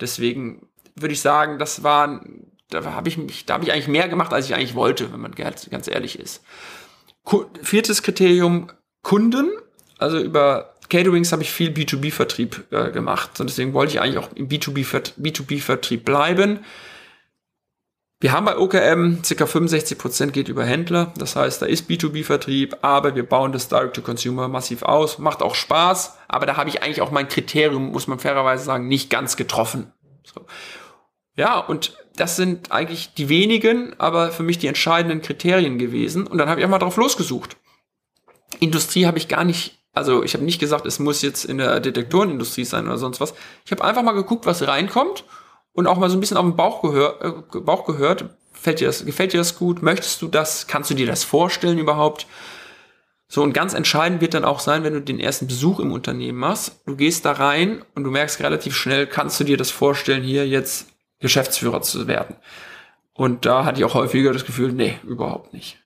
Deswegen 0.00 0.68
würde 0.94 1.14
ich 1.14 1.20
sagen, 1.20 1.58
das 1.58 1.82
war, 1.82 2.24
da 2.70 2.84
habe 2.84 3.08
ich 3.08 3.18
mich, 3.18 3.46
da 3.46 3.54
habe 3.54 3.64
ich 3.64 3.72
eigentlich 3.72 3.88
mehr 3.88 4.08
gemacht, 4.08 4.32
als 4.32 4.46
ich 4.46 4.54
eigentlich 4.54 4.76
wollte, 4.76 5.12
wenn 5.12 5.20
man 5.20 5.32
ganz, 5.32 5.68
ehrlich 5.88 6.18
ist. 6.18 6.42
Viertes 7.62 8.02
Kriterium, 8.02 8.70
Kunden. 9.02 9.50
Also 9.98 10.18
über 10.18 10.74
Caterings 10.88 11.32
habe 11.32 11.42
ich 11.42 11.50
viel 11.50 11.70
B2B-Vertrieb 11.70 12.72
äh, 12.72 12.92
gemacht. 12.92 13.40
Und 13.40 13.50
deswegen 13.50 13.74
wollte 13.74 13.94
ich 13.94 14.00
eigentlich 14.00 14.18
auch 14.18 14.32
im 14.34 14.48
B2B-Vertrieb 14.48 16.04
bleiben. 16.04 16.60
Wir 18.20 18.32
haben 18.32 18.46
bei 18.46 18.58
OKM 18.58 19.22
ca. 19.22 19.44
65% 19.44 20.32
geht 20.32 20.48
über 20.48 20.64
Händler. 20.64 21.12
Das 21.16 21.36
heißt, 21.36 21.62
da 21.62 21.66
ist 21.66 21.88
B2B-Vertrieb, 21.88 22.78
aber 22.82 23.14
wir 23.14 23.24
bauen 23.24 23.52
das 23.52 23.68
Direct-to-Consumer 23.68 24.48
massiv 24.48 24.82
aus. 24.82 25.18
Macht 25.18 25.40
auch 25.40 25.54
Spaß, 25.54 26.18
aber 26.26 26.44
da 26.46 26.56
habe 26.56 26.68
ich 26.68 26.82
eigentlich 26.82 27.00
auch 27.00 27.12
mein 27.12 27.28
Kriterium, 27.28 27.92
muss 27.92 28.08
man 28.08 28.18
fairerweise 28.18 28.64
sagen, 28.64 28.88
nicht 28.88 29.08
ganz 29.08 29.36
getroffen. 29.36 29.92
So. 30.24 30.44
Ja, 31.36 31.60
und 31.60 31.96
das 32.16 32.34
sind 32.34 32.72
eigentlich 32.72 33.14
die 33.14 33.28
wenigen, 33.28 33.94
aber 33.98 34.32
für 34.32 34.42
mich 34.42 34.58
die 34.58 34.66
entscheidenden 34.66 35.22
Kriterien 35.22 35.78
gewesen. 35.78 36.26
Und 36.26 36.38
dann 36.38 36.48
habe 36.48 36.60
ich 36.60 36.66
auch 36.66 36.70
mal 36.70 36.80
drauf 36.80 36.96
losgesucht. 36.96 37.56
Industrie 38.58 39.06
habe 39.06 39.18
ich 39.18 39.28
gar 39.28 39.44
nicht, 39.44 39.78
also 39.92 40.24
ich 40.24 40.34
habe 40.34 40.44
nicht 40.44 40.58
gesagt, 40.58 40.86
es 40.86 40.98
muss 40.98 41.22
jetzt 41.22 41.44
in 41.44 41.58
der 41.58 41.78
Detektorenindustrie 41.78 42.64
sein 42.64 42.88
oder 42.88 42.98
sonst 42.98 43.20
was. 43.20 43.34
Ich 43.64 43.70
habe 43.70 43.84
einfach 43.84 44.02
mal 44.02 44.10
geguckt, 44.10 44.44
was 44.44 44.66
reinkommt 44.66 45.24
und 45.78 45.86
auch 45.86 45.96
mal 45.96 46.10
so 46.10 46.16
ein 46.16 46.20
bisschen 46.20 46.36
auf 46.36 46.44
den 46.44 46.56
Bauch, 46.56 46.82
gehör, 46.82 47.44
äh, 47.54 47.60
Bauch 47.60 47.84
gehört. 47.84 48.24
Fällt 48.52 48.80
dir 48.80 48.88
das, 48.88 49.06
gefällt 49.06 49.32
dir 49.32 49.38
das 49.38 49.56
gut? 49.56 49.80
Möchtest 49.80 50.20
du 50.20 50.26
das? 50.26 50.66
Kannst 50.66 50.90
du 50.90 50.94
dir 50.94 51.06
das 51.06 51.22
vorstellen 51.22 51.78
überhaupt? 51.78 52.26
So, 53.28 53.44
und 53.44 53.52
ganz 53.52 53.74
entscheidend 53.74 54.20
wird 54.20 54.34
dann 54.34 54.44
auch 54.44 54.58
sein, 54.58 54.82
wenn 54.82 54.94
du 54.94 55.00
den 55.00 55.20
ersten 55.20 55.46
Besuch 55.46 55.78
im 55.78 55.92
Unternehmen 55.92 56.36
machst. 56.36 56.80
Du 56.84 56.96
gehst 56.96 57.24
da 57.24 57.30
rein 57.30 57.84
und 57.94 58.02
du 58.02 58.10
merkst 58.10 58.40
relativ 58.40 58.74
schnell, 58.74 59.06
kannst 59.06 59.38
du 59.38 59.44
dir 59.44 59.56
das 59.56 59.70
vorstellen, 59.70 60.24
hier 60.24 60.48
jetzt 60.48 60.88
Geschäftsführer 61.20 61.80
zu 61.80 62.08
werden? 62.08 62.34
Und 63.12 63.46
da 63.46 63.64
hatte 63.64 63.78
ich 63.78 63.84
auch 63.84 63.94
häufiger 63.94 64.32
das 64.32 64.46
Gefühl, 64.46 64.72
nee, 64.72 64.98
überhaupt 65.04 65.52
nicht. 65.52 65.78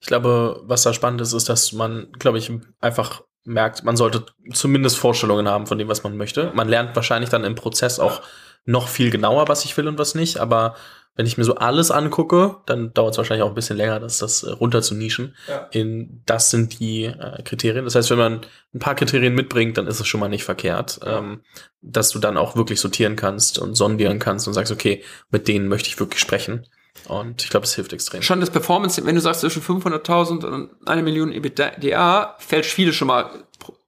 Ich 0.00 0.08
glaube, 0.08 0.60
was 0.64 0.82
da 0.82 0.92
spannend 0.92 1.20
ist, 1.20 1.34
ist, 1.34 1.48
dass 1.48 1.72
man, 1.72 2.10
glaube 2.18 2.38
ich, 2.38 2.50
einfach 2.80 3.22
merkt, 3.44 3.84
man 3.84 3.96
sollte 3.96 4.24
zumindest 4.52 4.98
Vorstellungen 4.98 5.48
haben 5.48 5.66
von 5.66 5.78
dem, 5.78 5.88
was 5.88 6.02
man 6.02 6.16
möchte. 6.16 6.50
Man 6.54 6.68
lernt 6.68 6.96
wahrscheinlich 6.96 7.30
dann 7.30 7.44
im 7.44 7.54
Prozess 7.54 7.98
auch 7.98 8.22
noch 8.64 8.88
viel 8.88 9.10
genauer, 9.10 9.48
was 9.48 9.64
ich 9.64 9.76
will 9.76 9.88
und 9.88 9.98
was 9.98 10.14
nicht. 10.14 10.38
Aber 10.38 10.74
wenn 11.16 11.26
ich 11.26 11.38
mir 11.38 11.44
so 11.44 11.54
alles 11.54 11.90
angucke, 11.90 12.56
dann 12.66 12.92
dauert 12.92 13.12
es 13.12 13.18
wahrscheinlich 13.18 13.44
auch 13.44 13.50
ein 13.50 13.54
bisschen 13.54 13.76
länger, 13.76 14.00
das, 14.00 14.18
das 14.18 14.42
äh, 14.42 14.50
runter 14.50 14.82
zu 14.82 14.94
nischen. 14.94 15.36
Ja. 15.48 15.68
In, 15.70 16.22
das 16.26 16.50
sind 16.50 16.80
die 16.80 17.04
äh, 17.04 17.42
Kriterien. 17.44 17.84
Das 17.84 17.94
heißt, 17.94 18.10
wenn 18.10 18.18
man 18.18 18.40
ein 18.74 18.80
paar 18.80 18.96
Kriterien 18.96 19.34
mitbringt, 19.34 19.78
dann 19.78 19.86
ist 19.86 20.00
es 20.00 20.08
schon 20.08 20.20
mal 20.20 20.28
nicht 20.28 20.44
verkehrt, 20.44 21.00
ja. 21.04 21.18
ähm, 21.18 21.42
dass 21.82 22.10
du 22.10 22.18
dann 22.18 22.36
auch 22.36 22.56
wirklich 22.56 22.80
sortieren 22.80 23.14
kannst 23.14 23.58
und 23.58 23.76
sondieren 23.76 24.18
kannst 24.18 24.48
und 24.48 24.54
sagst, 24.54 24.72
okay, 24.72 25.04
mit 25.30 25.46
denen 25.46 25.68
möchte 25.68 25.88
ich 25.88 26.00
wirklich 26.00 26.20
sprechen. 26.20 26.66
Und 27.08 27.42
ich 27.42 27.50
glaube, 27.50 27.64
es 27.64 27.74
hilft 27.74 27.92
extrem. 27.92 28.22
Schon 28.22 28.40
das 28.40 28.50
Performance, 28.50 29.04
wenn 29.04 29.14
du 29.14 29.20
sagst 29.20 29.42
zwischen 29.42 29.62
500.000 29.62 30.44
und 30.46 30.70
eine 30.86 31.02
Million 31.02 31.32
EBITDA, 31.32 32.36
fällt 32.38 32.66
viele 32.66 32.92
schon 32.92 33.08
mal 33.08 33.30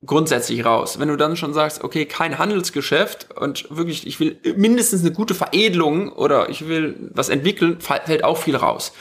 grundsätzlich 0.04 0.64
raus. 0.64 0.98
Wenn 0.98 1.08
du 1.08 1.16
dann 1.16 1.36
schon 1.36 1.54
sagst, 1.54 1.82
okay, 1.82 2.06
kein 2.06 2.38
Handelsgeschäft 2.38 3.32
und 3.36 3.66
wirklich, 3.70 4.06
ich 4.06 4.20
will 4.20 4.38
mindestens 4.56 5.00
eine 5.00 5.12
gute 5.12 5.34
Veredelung 5.34 6.12
oder 6.12 6.48
ich 6.48 6.68
will 6.68 7.10
was 7.12 7.28
entwickeln, 7.28 7.80
fällt 7.80 8.24
auch 8.24 8.38
viel 8.38 8.56
raus. 8.56 8.92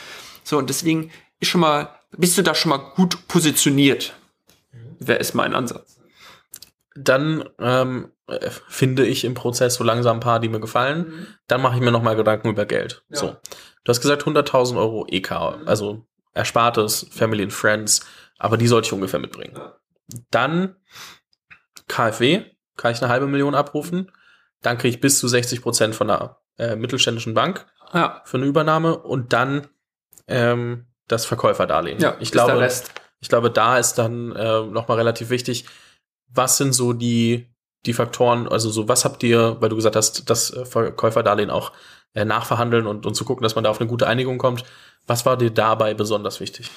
So, 0.44 0.58
und 0.58 0.70
deswegen 0.70 1.12
ist 1.40 1.50
schon 1.50 1.62
mal, 1.62 1.90
bist 2.12 2.38
du 2.38 2.42
da 2.42 2.56
schon 2.56 2.70
mal 2.70 2.78
gut 2.78 3.28
positioniert? 3.28 4.14
Wer 5.00 5.20
ist 5.20 5.34
mein 5.34 5.54
Ansatz? 5.54 5.98
Dann 6.96 7.44
ähm, 7.60 8.12
finde 8.70 9.06
ich 9.06 9.26
im 9.26 9.34
Prozess 9.34 9.76
so 9.76 9.84
langsam 9.84 10.18
ein 10.18 10.22
paar, 10.22 10.40
die 10.40 10.50
mir 10.50 10.62
gefallen. 10.62 11.08
Mhm. 11.08 11.28
Dann 11.48 11.62
mache 11.62 11.76
ich 11.76 11.82
mir 11.82 11.92
nochmal 11.92 12.16
Gedanken 12.16 12.50
über 12.50 12.66
Geld. 12.66 13.04
Ja. 13.10 13.18
So. 13.18 13.36
Du 13.86 13.92
hast 13.92 14.02
gesagt 14.02 14.24
100.000 14.24 14.78
Euro 14.78 15.06
EK, 15.08 15.32
also 15.66 16.06
Erspartes, 16.34 17.08
Family 17.12 17.44
and 17.44 17.54
Friends, 17.54 18.06
aber 18.38 18.58
die 18.58 18.68
sollte 18.68 18.88
ich 18.88 18.94
ungefähr 18.94 19.20
mitbringen. 19.20 19.58
Dann 20.32 20.76
KfW, 21.88 22.44
kann 22.76 22.92
ich 22.92 23.02
eine 23.02 23.12
halbe 23.12 23.28
Million 23.28 23.56
abrufen. 23.56 24.12
Dann 24.62 24.78
kriege 24.78 24.96
ich 24.96 25.02
bis 25.02 25.20
zu 25.20 25.28
60 25.28 25.62
Prozent 25.62 25.96
von 25.96 26.10
einer 26.10 26.38
äh, 26.58 26.76
mittelständischen 26.76 27.36
Bank 27.36 27.66
ja. 27.94 28.22
für 28.26 28.38
eine 28.38 28.48
Übernahme 28.48 28.98
und 28.98 29.34
dann 29.34 29.68
ähm, 30.28 30.88
das 31.08 31.26
Verkäuferdarlehen. 31.26 32.00
Ja, 32.00 32.18
ich 32.20 32.32
glaube, 32.32 32.68
ich 33.20 33.30
glaube, 33.30 33.52
da 33.52 33.78
ist 33.78 33.96
dann 33.96 34.36
äh, 34.36 34.64
nochmal 34.64 34.98
relativ 34.98 35.30
wichtig, 35.30 35.66
was 36.28 36.58
sind 36.58 36.74
so 36.74 36.94
die, 36.94 37.54
die 37.86 37.94
Faktoren, 37.94 38.48
also 38.48 38.72
so, 38.72 38.88
was 38.88 39.06
habt 39.06 39.22
ihr, 39.22 39.58
weil 39.60 39.70
du 39.70 39.76
gesagt 39.76 39.96
hast, 39.96 40.30
das 40.30 40.52
äh, 40.52 40.66
Verkäuferdarlehen 40.66 41.52
auch 41.52 41.72
äh, 42.16 42.26
nachverhandeln 42.26 42.88
und, 42.88 43.06
und 43.06 43.14
zu 43.14 43.26
gucken, 43.26 43.44
dass 43.44 43.56
man 43.56 43.64
da 43.64 43.70
auf 43.70 43.80
eine 43.80 43.90
gute 43.90 44.08
Einigung 44.08 44.38
kommt. 44.38 44.64
Was 45.06 45.26
war 45.26 45.38
dir 45.38 45.52
dabei 45.52 45.94
besonders 45.94 46.40
wichtig? 46.40 46.72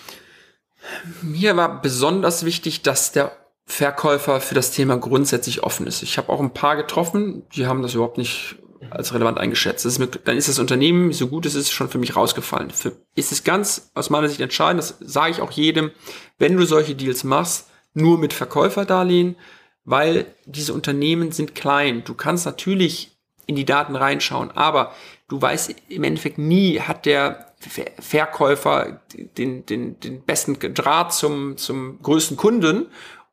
Mir 1.22 1.56
war 1.56 1.80
besonders 1.80 2.44
wichtig, 2.44 2.82
dass 2.82 3.12
der 3.12 3.32
Verkäufer 3.64 4.40
für 4.40 4.54
das 4.54 4.70
Thema 4.70 4.96
grundsätzlich 4.96 5.62
offen 5.62 5.86
ist. 5.86 6.02
Ich 6.02 6.18
habe 6.18 6.30
auch 6.30 6.40
ein 6.40 6.54
paar 6.54 6.76
getroffen, 6.76 7.44
die 7.54 7.66
haben 7.66 7.82
das 7.82 7.94
überhaupt 7.94 8.18
nicht 8.18 8.56
als 8.90 9.12
relevant 9.12 9.38
eingeschätzt. 9.38 9.84
Ist 9.84 9.98
mir, 9.98 10.06
dann 10.06 10.36
ist 10.36 10.48
das 10.48 10.58
Unternehmen, 10.58 11.12
so 11.12 11.28
gut 11.28 11.46
es 11.46 11.54
ist, 11.54 11.70
schon 11.70 11.88
für 11.88 11.98
mich 11.98 12.16
rausgefallen. 12.16 12.70
Für, 12.70 12.92
ist 13.14 13.32
es 13.32 13.44
ganz 13.44 13.90
aus 13.94 14.10
meiner 14.10 14.28
Sicht 14.28 14.40
entscheidend, 14.40 14.82
das 14.82 14.96
sage 15.00 15.32
ich 15.32 15.40
auch 15.40 15.50
jedem, 15.50 15.90
wenn 16.38 16.56
du 16.56 16.64
solche 16.64 16.94
Deals 16.94 17.24
machst, 17.24 17.68
nur 17.94 18.18
mit 18.18 18.32
Verkäuferdarlehen, 18.32 19.36
weil 19.84 20.26
diese 20.46 20.72
Unternehmen 20.72 21.32
sind 21.32 21.54
klein. 21.54 22.04
Du 22.04 22.14
kannst 22.14 22.46
natürlich 22.46 23.18
in 23.46 23.56
die 23.56 23.64
Daten 23.64 23.96
reinschauen, 23.96 24.50
aber 24.52 24.92
du 25.28 25.40
weißt 25.40 25.74
im 25.88 26.04
Endeffekt 26.04 26.38
nie, 26.38 26.80
hat 26.80 27.06
der 27.06 27.54
Verkäufer 27.98 29.00
den, 29.36 29.66
den, 29.66 29.98
den 30.00 30.22
besten 30.22 30.58
Draht 30.74 31.12
zum, 31.12 31.56
zum 31.56 32.00
größten 32.02 32.36
Kunden 32.36 32.86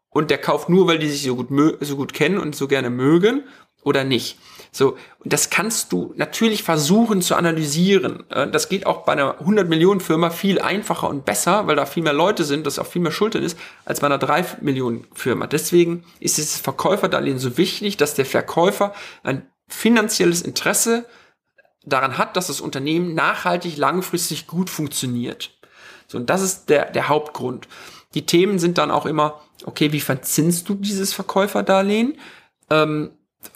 und 0.09 0.31
der 0.31 0.37
kauft 0.37 0.69
nur, 0.69 0.87
weil 0.87 0.99
die 0.99 1.09
sich 1.09 1.23
so 1.23 1.35
gut, 1.35 1.49
so 1.81 1.95
gut 1.95 2.13
kennen 2.13 2.37
und 2.37 2.55
so 2.55 2.67
gerne 2.67 2.89
mögen 2.89 3.43
oder 3.83 4.03
nicht. 4.03 4.39
So, 4.71 4.97
und 5.19 5.31
das 5.31 5.49
kannst 5.49 5.93
du 5.93 6.13
natürlich 6.17 6.63
versuchen 6.63 7.21
zu 7.21 7.35
analysieren. 7.35 8.29
Äh, 8.29 8.49
das 8.49 8.67
geht 8.67 8.85
auch 8.85 9.05
bei 9.05 9.13
einer 9.13 9.39
100 9.39 9.69
Millionen 9.69 10.01
Firma 10.01 10.31
viel 10.31 10.59
einfacher 10.59 11.07
und 11.07 11.23
besser, 11.23 11.67
weil 11.67 11.77
da 11.77 11.85
viel 11.85 12.03
mehr 12.03 12.11
Leute 12.11 12.43
sind, 12.43 12.65
das 12.65 12.79
auch 12.79 12.87
viel 12.87 13.01
mehr 13.01 13.13
Schultern 13.13 13.43
ist, 13.43 13.57
als 13.85 14.01
bei 14.01 14.07
einer 14.07 14.17
3 14.17 14.57
Millionen 14.61 15.07
Firma. 15.13 15.47
Deswegen 15.47 16.03
ist 16.19 16.37
dieses 16.37 16.57
Verkäuferdarlehen 16.57 17.39
so 17.39 17.57
wichtig, 17.57 17.95
dass 17.95 18.15
der 18.15 18.25
Verkäufer 18.25 18.93
ein 19.23 19.47
finanzielles 19.69 20.41
Interesse 20.41 21.05
daran 21.85 22.17
hat, 22.17 22.35
dass 22.35 22.47
das 22.47 22.61
Unternehmen 22.61 23.13
nachhaltig, 23.13 23.77
langfristig 23.77 24.47
gut 24.47 24.69
funktioniert. 24.69 25.51
So, 26.07 26.17
und 26.17 26.29
das 26.29 26.41
ist 26.41 26.69
der, 26.69 26.91
der 26.91 27.09
Hauptgrund. 27.09 27.67
Die 28.13 28.25
Themen 28.25 28.59
sind 28.59 28.77
dann 28.77 28.91
auch 28.91 29.05
immer, 29.05 29.41
okay, 29.65 29.91
wie 29.91 29.99
verzinst 29.99 30.69
du 30.69 30.75
dieses 30.75 31.13
Verkäuferdarlehen? 31.13 32.17
Ähm, 32.69 33.11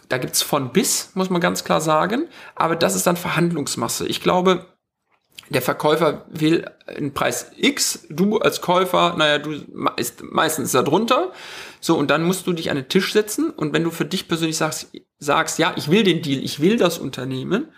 da 0.07 0.17
gibt's 0.17 0.41
von 0.41 0.71
bis, 0.71 1.11
muss 1.15 1.29
man 1.29 1.41
ganz 1.41 1.63
klar 1.63 1.81
sagen. 1.81 2.27
Aber 2.55 2.75
das 2.75 2.95
ist 2.95 3.07
dann 3.07 3.17
Verhandlungsmasse. 3.17 4.07
Ich 4.07 4.21
glaube, 4.21 4.65
der 5.49 5.61
Verkäufer 5.61 6.25
will 6.29 6.69
einen 6.85 7.13
Preis 7.13 7.51
X, 7.57 8.05
du 8.09 8.37
als 8.37 8.61
Käufer, 8.61 9.15
naja, 9.17 9.39
du 9.39 9.63
ist 9.97 10.21
meistens 10.21 10.71
da 10.71 10.83
drunter. 10.83 11.31
So, 11.79 11.97
und 11.97 12.11
dann 12.11 12.23
musst 12.23 12.45
du 12.45 12.53
dich 12.53 12.69
an 12.69 12.77
den 12.77 12.89
Tisch 12.89 13.13
setzen 13.13 13.49
und 13.49 13.73
wenn 13.73 13.83
du 13.83 13.89
für 13.89 14.05
dich 14.05 14.27
persönlich 14.27 14.57
sagst, 14.57 14.91
sagst, 15.17 15.57
ja, 15.57 15.73
ich 15.75 15.89
will 15.89 16.03
den 16.03 16.21
Deal, 16.21 16.43
ich 16.43 16.59
will 16.59 16.77
das 16.77 16.99
Unternehmen 16.99 17.69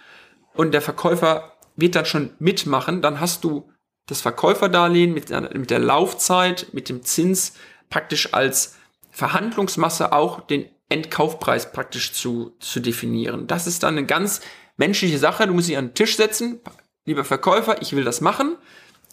und 0.54 0.74
der 0.74 0.82
Verkäufer 0.82 1.54
wird 1.76 1.96
dann 1.96 2.06
schon 2.06 2.32
mitmachen, 2.40 3.02
dann 3.02 3.20
hast 3.20 3.44
du 3.44 3.70
das 4.08 4.22
Verkäuferdarlehen 4.22 5.14
mit, 5.14 5.30
mit 5.30 5.70
der 5.70 5.80
Laufzeit, 5.80 6.68
mit 6.74 6.90
dem 6.90 7.04
Zins 7.04 7.54
praktisch 7.90 8.34
als 8.34 8.76
Verhandlungsmasse 9.12 10.12
auch 10.12 10.42
den 10.42 10.70
Endkaufpreis 10.90 11.72
praktisch 11.72 12.12
zu, 12.14 12.54
zu 12.60 12.80
definieren. 12.80 13.48
Das 13.48 13.68
ist 13.68 13.84
dann 13.84 13.98
eine 13.98 14.06
ganz 14.06 14.42
menschliche 14.78 15.18
Sache. 15.18 15.48
Du 15.48 15.54
musst 15.54 15.70
dich 15.70 15.78
an 15.78 15.90
den 15.90 15.94
Tisch 15.94 16.18
setzen. 16.18 16.60
Lieber 17.06 17.24
Verkäufer, 17.24 17.82
ich 17.82 17.96
will 17.96 18.04
das 18.04 18.22
machen. 18.22 18.58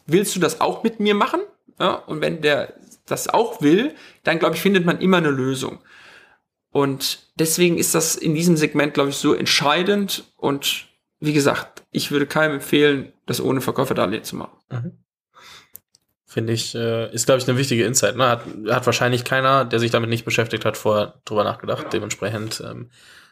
Willst 0.06 0.34
du 0.34 0.40
das 0.40 0.60
auch 0.60 0.82
mit 0.82 0.98
mir 0.98 1.14
machen? 1.14 1.40
Ja, 1.78 1.94
und 1.94 2.20
wenn 2.20 2.42
der 2.42 2.74
das 3.06 3.28
auch 3.28 3.62
will, 3.62 3.94
dann 4.24 4.38
glaube 4.38 4.56
ich, 4.56 4.62
findet 4.62 4.84
man 4.84 5.00
immer 5.00 5.18
eine 5.18 5.30
Lösung. 5.30 5.78
Und 6.70 7.30
deswegen 7.36 7.78
ist 7.78 7.94
das 7.94 8.16
in 8.16 8.34
diesem 8.34 8.56
Segment, 8.56 8.94
glaube 8.94 9.10
ich, 9.10 9.16
so 9.16 9.34
entscheidend. 9.34 10.24
Und 10.36 10.87
wie 11.20 11.32
gesagt, 11.32 11.84
ich 11.90 12.10
würde 12.10 12.26
keinem 12.26 12.54
empfehlen, 12.54 13.12
das 13.26 13.40
ohne 13.40 13.60
Verkäuferdarlehen 13.60 14.24
zu 14.24 14.36
machen. 14.36 14.56
Mhm. 14.70 14.92
Finde 16.24 16.52
ich, 16.52 16.74
äh, 16.74 17.12
ist, 17.12 17.26
glaube 17.26 17.40
ich, 17.40 17.48
eine 17.48 17.58
wichtige 17.58 17.84
Insight. 17.84 18.16
Ne? 18.16 18.28
Hat, 18.28 18.42
hat 18.68 18.86
wahrscheinlich 18.86 19.24
keiner, 19.24 19.64
der 19.64 19.80
sich 19.80 19.90
damit 19.90 20.10
nicht 20.10 20.24
beschäftigt 20.24 20.64
hat, 20.64 20.76
vorher 20.76 21.14
drüber 21.24 21.42
nachgedacht. 21.42 21.80
Genau. 21.80 21.90
Dementsprechend. 21.90 22.62
Ähm, 22.64 22.90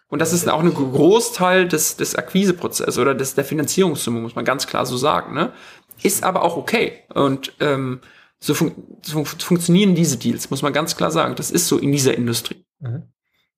und 0.09 0.21
das 0.21 0.33
ist 0.33 0.49
auch 0.49 0.61
ein 0.61 0.73
Großteil 0.73 1.69
des, 1.69 1.97
des 1.97 2.15
Akquiseprozesses 2.15 2.99
oder 2.99 3.15
des, 3.15 3.35
der 3.35 3.45
Finanzierungssumme, 3.45 4.21
muss 4.21 4.35
man 4.35 4.45
ganz 4.45 4.67
klar 4.67 4.87
so 4.87 4.97
sagen. 4.97 5.35
Ne? 5.35 5.53
Ist 6.03 6.25
aber 6.25 6.43
auch 6.43 6.57
okay. 6.57 7.05
Und 7.13 7.53
ähm, 7.61 8.01
so, 8.39 8.55
fun 8.55 8.99
so 9.03 9.25
funktionieren 9.25 9.95
diese 9.95 10.17
Deals, 10.17 10.51
muss 10.51 10.63
man 10.63 10.73
ganz 10.73 10.97
klar 10.97 11.11
sagen. 11.11 11.35
Das 11.35 11.51
ist 11.51 11.69
so 11.69 11.79
in 11.79 11.93
dieser 11.93 12.15
Industrie. 12.15 12.65
Mhm 12.81 13.05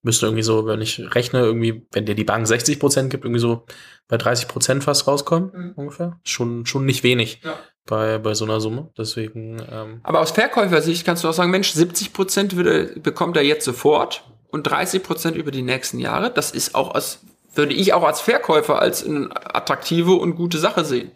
müsste 0.02 0.26
irgendwie 0.26 0.42
so, 0.42 0.66
wenn 0.66 0.80
ich 0.80 1.00
rechne, 1.14 1.40
irgendwie, 1.40 1.86
wenn 1.92 2.06
dir 2.06 2.14
die 2.14 2.24
Bank 2.24 2.46
60 2.46 2.78
Prozent 2.78 3.10
gibt, 3.10 3.24
irgendwie 3.24 3.40
so 3.40 3.64
bei 4.06 4.16
30 4.16 4.48
Prozent 4.48 4.84
fast 4.84 5.06
rauskommen, 5.06 5.50
mhm. 5.52 5.72
ungefähr. 5.76 6.18
Schon, 6.24 6.66
schon 6.66 6.84
nicht 6.84 7.02
wenig 7.02 7.40
ja. 7.42 7.58
bei, 7.86 8.18
bei 8.18 8.34
so 8.34 8.44
einer 8.44 8.60
Summe. 8.60 8.90
Deswegen. 8.96 9.58
Ähm 9.70 10.00
Aber 10.02 10.20
aus 10.20 10.30
Verkäufersicht 10.30 11.04
kannst 11.04 11.24
du 11.24 11.28
auch 11.28 11.32
sagen, 11.32 11.50
Mensch, 11.50 11.72
70 11.72 12.12
Prozent 12.12 12.54
bekommt 13.02 13.36
er 13.36 13.42
jetzt 13.42 13.64
sofort 13.64 14.24
und 14.50 14.64
30 14.64 15.02
Prozent 15.02 15.36
über 15.36 15.50
die 15.50 15.62
nächsten 15.62 15.98
Jahre. 15.98 16.30
Das 16.30 16.52
ist 16.52 16.74
auch 16.74 16.94
als, 16.94 17.20
würde 17.54 17.74
ich 17.74 17.92
auch 17.92 18.04
als 18.04 18.20
Verkäufer 18.20 18.80
als 18.80 19.04
eine 19.04 19.30
attraktive 19.54 20.12
und 20.12 20.36
gute 20.36 20.58
Sache 20.58 20.84
sehen. 20.84 21.12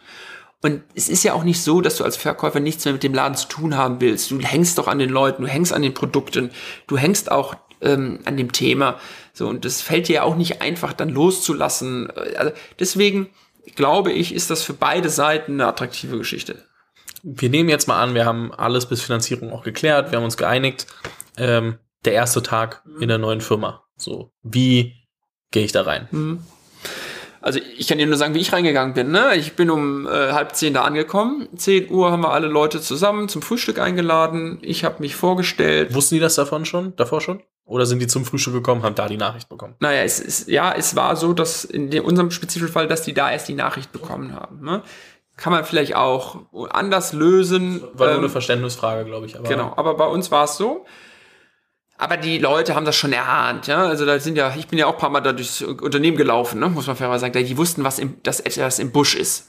Und 0.64 0.82
es 0.94 1.08
ist 1.08 1.24
ja 1.24 1.32
auch 1.32 1.42
nicht 1.42 1.60
so, 1.60 1.80
dass 1.80 1.96
du 1.96 2.04
als 2.04 2.16
Verkäufer 2.16 2.60
nichts 2.60 2.84
mehr 2.84 2.94
mit 2.94 3.02
dem 3.02 3.14
Laden 3.14 3.34
zu 3.34 3.48
tun 3.48 3.76
haben 3.76 4.00
willst. 4.00 4.30
Du 4.30 4.38
hängst 4.38 4.78
doch 4.78 4.86
an 4.86 5.00
den 5.00 5.10
Leuten, 5.10 5.42
du 5.42 5.48
hängst 5.48 5.72
an 5.72 5.82
den 5.82 5.92
Produkten, 5.92 6.50
du 6.86 6.96
hängst 6.96 7.32
auch 7.32 7.56
ähm, 7.82 8.20
an 8.24 8.36
dem 8.36 8.52
Thema. 8.52 8.98
So, 9.32 9.48
und 9.48 9.64
das 9.64 9.82
fällt 9.82 10.08
dir 10.08 10.14
ja 10.14 10.22
auch 10.22 10.36
nicht 10.36 10.62
einfach, 10.62 10.92
dann 10.92 11.08
loszulassen. 11.08 12.10
Also 12.10 12.52
deswegen 12.78 13.28
glaube 13.76 14.12
ich, 14.12 14.34
ist 14.34 14.50
das 14.50 14.62
für 14.62 14.74
beide 14.74 15.08
Seiten 15.08 15.52
eine 15.52 15.66
attraktive 15.66 16.18
Geschichte. 16.18 16.64
Wir 17.22 17.50
nehmen 17.50 17.68
jetzt 17.68 17.86
mal 17.86 18.02
an, 18.02 18.14
wir 18.14 18.24
haben 18.24 18.52
alles 18.52 18.86
bis 18.86 19.02
Finanzierung 19.02 19.52
auch 19.52 19.62
geklärt, 19.62 20.10
wir 20.10 20.18
haben 20.18 20.24
uns 20.24 20.36
geeinigt. 20.36 20.86
Ähm, 21.36 21.78
der 22.04 22.14
erste 22.14 22.42
Tag 22.42 22.82
in 23.00 23.08
der 23.08 23.18
neuen 23.18 23.40
Firma. 23.40 23.84
So, 23.96 24.32
wie 24.42 24.94
gehe 25.52 25.64
ich 25.64 25.72
da 25.72 25.82
rein? 25.82 26.08
Mhm. 26.10 26.40
Also 27.40 27.58
ich 27.76 27.88
kann 27.88 27.98
dir 27.98 28.06
nur 28.06 28.16
sagen, 28.16 28.34
wie 28.34 28.40
ich 28.40 28.52
reingegangen 28.52 28.94
bin. 28.94 29.10
Ne? 29.10 29.34
Ich 29.34 29.54
bin 29.54 29.68
um 29.68 30.06
äh, 30.06 30.32
halb 30.32 30.54
zehn 30.54 30.74
da 30.74 30.82
angekommen. 30.82 31.48
Zehn 31.56 31.90
Uhr 31.90 32.12
haben 32.12 32.22
wir 32.22 32.30
alle 32.30 32.46
Leute 32.46 32.80
zusammen 32.80 33.28
zum 33.28 33.42
Frühstück 33.42 33.80
eingeladen. 33.80 34.58
Ich 34.62 34.84
habe 34.84 35.00
mich 35.00 35.16
vorgestellt. 35.16 35.92
Wussten 35.92 36.14
die 36.14 36.20
das 36.20 36.36
davon 36.36 36.64
schon? 36.64 36.94
Davor 36.94 37.20
schon? 37.20 37.42
Oder 37.72 37.86
sind 37.86 38.00
die 38.00 38.06
zum 38.06 38.26
Frühstück 38.26 38.52
gekommen, 38.52 38.82
haben 38.82 38.94
da 38.94 39.08
die 39.08 39.16
Nachricht 39.16 39.48
bekommen? 39.48 39.74
Naja, 39.80 40.02
es 40.02 40.20
ist, 40.20 40.46
ja, 40.46 40.74
es 40.74 40.94
war 40.94 41.16
so, 41.16 41.32
dass 41.32 41.64
in 41.64 41.98
unserem 42.00 42.30
spezifischen 42.30 42.70
Fall, 42.70 42.86
dass 42.86 43.02
die 43.02 43.14
da 43.14 43.32
erst 43.32 43.48
die 43.48 43.54
Nachricht 43.54 43.92
bekommen 43.92 44.34
haben. 44.34 44.62
Ne? 44.62 44.82
Kann 45.38 45.54
man 45.54 45.64
vielleicht 45.64 45.96
auch 45.96 46.40
anders 46.70 47.14
lösen. 47.14 47.82
War 47.94 48.08
nur 48.08 48.16
ähm, 48.16 48.20
eine 48.20 48.28
Verständnisfrage, 48.28 49.06
glaube 49.06 49.24
ich. 49.24 49.38
Aber 49.38 49.48
genau, 49.48 49.72
aber 49.74 49.94
bei 49.94 50.06
uns 50.06 50.30
war 50.30 50.44
es 50.44 50.58
so. 50.58 50.84
Aber 51.96 52.18
die 52.18 52.36
Leute 52.36 52.74
haben 52.74 52.84
das 52.84 52.94
schon 52.96 53.14
erahnt, 53.14 53.68
ja. 53.68 53.84
Also 53.84 54.04
da 54.04 54.18
sind 54.18 54.36
ja, 54.36 54.54
ich 54.54 54.66
bin 54.66 54.78
ja 54.78 54.86
auch 54.86 54.92
ein 54.94 54.98
paar 54.98 55.08
Mal 55.08 55.22
da 55.22 55.32
durchs 55.32 55.62
Unternehmen 55.62 56.18
gelaufen, 56.18 56.60
ne? 56.60 56.68
muss 56.68 56.86
man 56.86 56.96
fairerweise 56.96 57.22
sagen. 57.22 57.46
Die 57.46 57.56
wussten, 57.56 57.84
was 57.84 57.98
im, 57.98 58.22
dass 58.22 58.40
etwas 58.40 58.80
im 58.80 58.92
Busch 58.92 59.14
ist. 59.14 59.48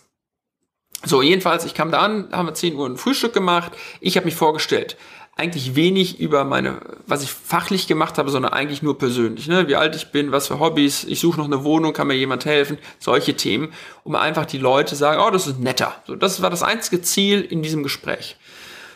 So, 1.05 1.21
jedenfalls, 1.21 1.65
ich 1.65 1.73
kam 1.73 1.91
da 1.91 1.99
an, 1.99 2.29
haben 2.31 2.47
wir 2.47 2.53
10 2.53 2.75
Uhr 2.75 2.87
ein 2.87 2.95
Frühstück 2.95 3.33
gemacht. 3.33 3.73
Ich 3.99 4.15
habe 4.15 4.25
mich 4.25 4.35
vorgestellt. 4.35 4.95
Eigentlich 5.35 5.75
wenig 5.75 6.19
über 6.19 6.43
meine, 6.43 6.79
was 7.07 7.23
ich 7.23 7.31
fachlich 7.31 7.87
gemacht 7.87 8.17
habe, 8.17 8.29
sondern 8.29 8.53
eigentlich 8.53 8.83
nur 8.83 8.97
persönlich. 8.97 9.47
Ne? 9.47 9.67
Wie 9.67 9.75
alt 9.75 9.95
ich 9.95 10.11
bin, 10.11 10.31
was 10.31 10.47
für 10.47 10.59
Hobbys, 10.59 11.05
ich 11.05 11.19
suche 11.19 11.39
noch 11.39 11.45
eine 11.45 11.63
Wohnung, 11.63 11.93
kann 11.93 12.07
mir 12.07 12.13
jemand 12.13 12.45
helfen, 12.45 12.77
solche 12.99 13.35
Themen, 13.35 13.73
um 14.03 14.15
einfach 14.15 14.45
die 14.45 14.59
Leute 14.59 14.95
sagen, 14.95 15.21
oh, 15.25 15.31
das 15.31 15.47
ist 15.47 15.59
netter. 15.59 15.95
So, 16.05 16.15
das 16.15 16.41
war 16.43 16.51
das 16.51 16.61
einzige 16.61 17.01
Ziel 17.01 17.41
in 17.41 17.63
diesem 17.63 17.81
Gespräch. 17.81 18.37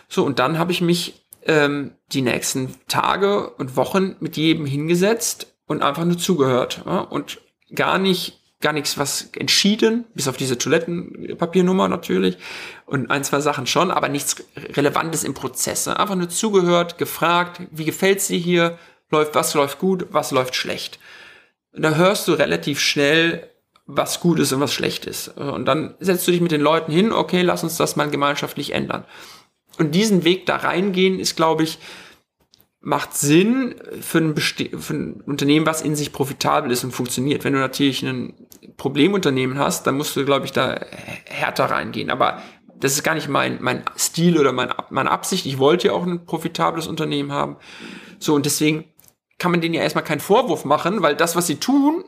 So, 0.07 0.23
und 0.23 0.37
dann 0.37 0.59
habe 0.59 0.71
ich 0.71 0.81
mich 0.81 1.25
ähm, 1.47 1.95
die 2.11 2.21
nächsten 2.21 2.75
Tage 2.87 3.49
und 3.51 3.75
Wochen 3.75 4.15
mit 4.19 4.37
jedem 4.37 4.65
hingesetzt 4.65 5.55
und 5.65 5.81
einfach 5.81 6.05
nur 6.05 6.17
zugehört 6.17 6.83
ja? 6.85 6.99
und 6.99 7.41
gar 7.73 7.97
nicht 7.97 8.39
gar 8.59 8.73
nichts 8.73 8.97
was 8.97 9.29
entschieden, 9.35 10.05
bis 10.15 10.27
auf 10.27 10.37
diese 10.37 10.57
Toilettenpapiernummer 10.57 11.87
natürlich 11.87 12.37
und 12.85 13.11
ein, 13.11 13.23
zwei 13.23 13.39
Sachen 13.39 13.67
schon, 13.67 13.91
aber 13.91 14.09
nichts 14.09 14.37
Relevantes 14.75 15.23
im 15.23 15.35
Prozess. 15.35 15.87
Einfach 15.87 16.15
nur 16.15 16.29
zugehört, 16.29 16.97
gefragt, 16.97 17.61
wie 17.71 17.85
gefällt's 17.85 18.27
dir 18.27 18.39
hier, 18.39 18.77
läuft, 19.11 19.35
was 19.35 19.53
läuft 19.53 19.79
gut, 19.79 20.07
was 20.09 20.31
läuft 20.31 20.55
schlecht. 20.55 20.99
Und 21.71 21.83
da 21.83 21.95
hörst 21.95 22.27
du 22.27 22.33
relativ 22.33 22.79
schnell, 22.79 23.49
was 23.85 24.19
gut 24.19 24.39
ist 24.39 24.51
und 24.51 24.59
was 24.59 24.73
schlecht 24.73 25.05
ist. 25.05 25.29
Und 25.37 25.65
dann 25.65 25.95
setzt 25.99 26.27
du 26.27 26.31
dich 26.31 26.41
mit 26.41 26.51
den 26.51 26.61
Leuten 26.61 26.91
hin, 26.91 27.11
okay, 27.11 27.41
lass 27.41 27.63
uns 27.63 27.77
das 27.77 27.95
mal 27.95 28.09
gemeinschaftlich 28.09 28.73
ändern. 28.73 29.05
Und 29.77 29.93
diesen 29.93 30.23
Weg 30.23 30.47
da 30.47 30.57
reingehen 30.57 31.19
ist, 31.19 31.35
glaube 31.35 31.63
ich, 31.63 31.77
macht 32.87 33.17
Sinn 33.17 33.75
für 33.99 34.19
ein, 34.19 34.35
für 34.37 34.93
ein, 34.93 35.21
Unternehmen, 35.25 35.65
was 35.65 35.81
in 35.81 35.97
sich 35.97 36.13
profitabel 36.13 36.71
ist 36.71 36.85
und 36.85 36.93
funktioniert. 36.93 37.43
Wenn 37.43 37.51
du 37.51 37.59
natürlich 37.59 38.01
ein 38.01 38.33
Problemunternehmen 38.77 39.59
hast, 39.59 39.85
dann 39.85 39.97
musst 39.97 40.15
du, 40.15 40.23
glaube 40.23 40.45
ich, 40.45 40.53
da 40.53 40.79
härter 41.25 41.65
reingehen. 41.65 42.09
Aber 42.09 42.41
das 42.79 42.93
ist 42.93 43.03
gar 43.03 43.15
nicht 43.15 43.27
mein, 43.27 43.57
mein 43.59 43.83
Stil 43.97 44.39
oder 44.39 44.53
mein, 44.53 44.73
meine 44.89 45.11
Absicht. 45.11 45.45
Ich 45.45 45.59
wollte 45.59 45.87
ja 45.87 45.93
auch 45.93 46.05
ein 46.05 46.25
profitables 46.25 46.87
Unternehmen 46.87 47.33
haben. 47.33 47.57
So, 48.19 48.33
und 48.33 48.45
deswegen 48.45 48.85
kann 49.37 49.51
man 49.51 49.59
denen 49.59 49.73
ja 49.73 49.81
erstmal 49.81 50.05
keinen 50.05 50.21
Vorwurf 50.21 50.63
machen, 50.63 51.01
weil 51.01 51.17
das, 51.17 51.35
was 51.35 51.45
sie 51.45 51.57
tun, 51.57 52.05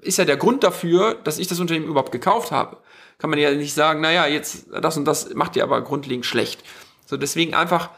ist 0.00 0.18
ja 0.18 0.24
der 0.24 0.36
Grund 0.36 0.62
dafür, 0.62 1.14
dass 1.24 1.40
ich 1.40 1.48
das 1.48 1.58
Unternehmen 1.58 1.88
überhaupt 1.88 2.12
gekauft 2.12 2.52
habe 2.52 2.78
kann 3.18 3.30
man 3.30 3.38
ja 3.38 3.50
nicht 3.50 3.74
sagen, 3.74 4.00
naja, 4.00 4.26
jetzt 4.26 4.68
das 4.80 4.96
und 4.96 5.04
das 5.04 5.34
macht 5.34 5.56
ihr 5.56 5.64
aber 5.64 5.82
grundlegend 5.82 6.24
schlecht. 6.24 6.62
So, 7.04 7.16
deswegen 7.16 7.54
einfach, 7.54 7.90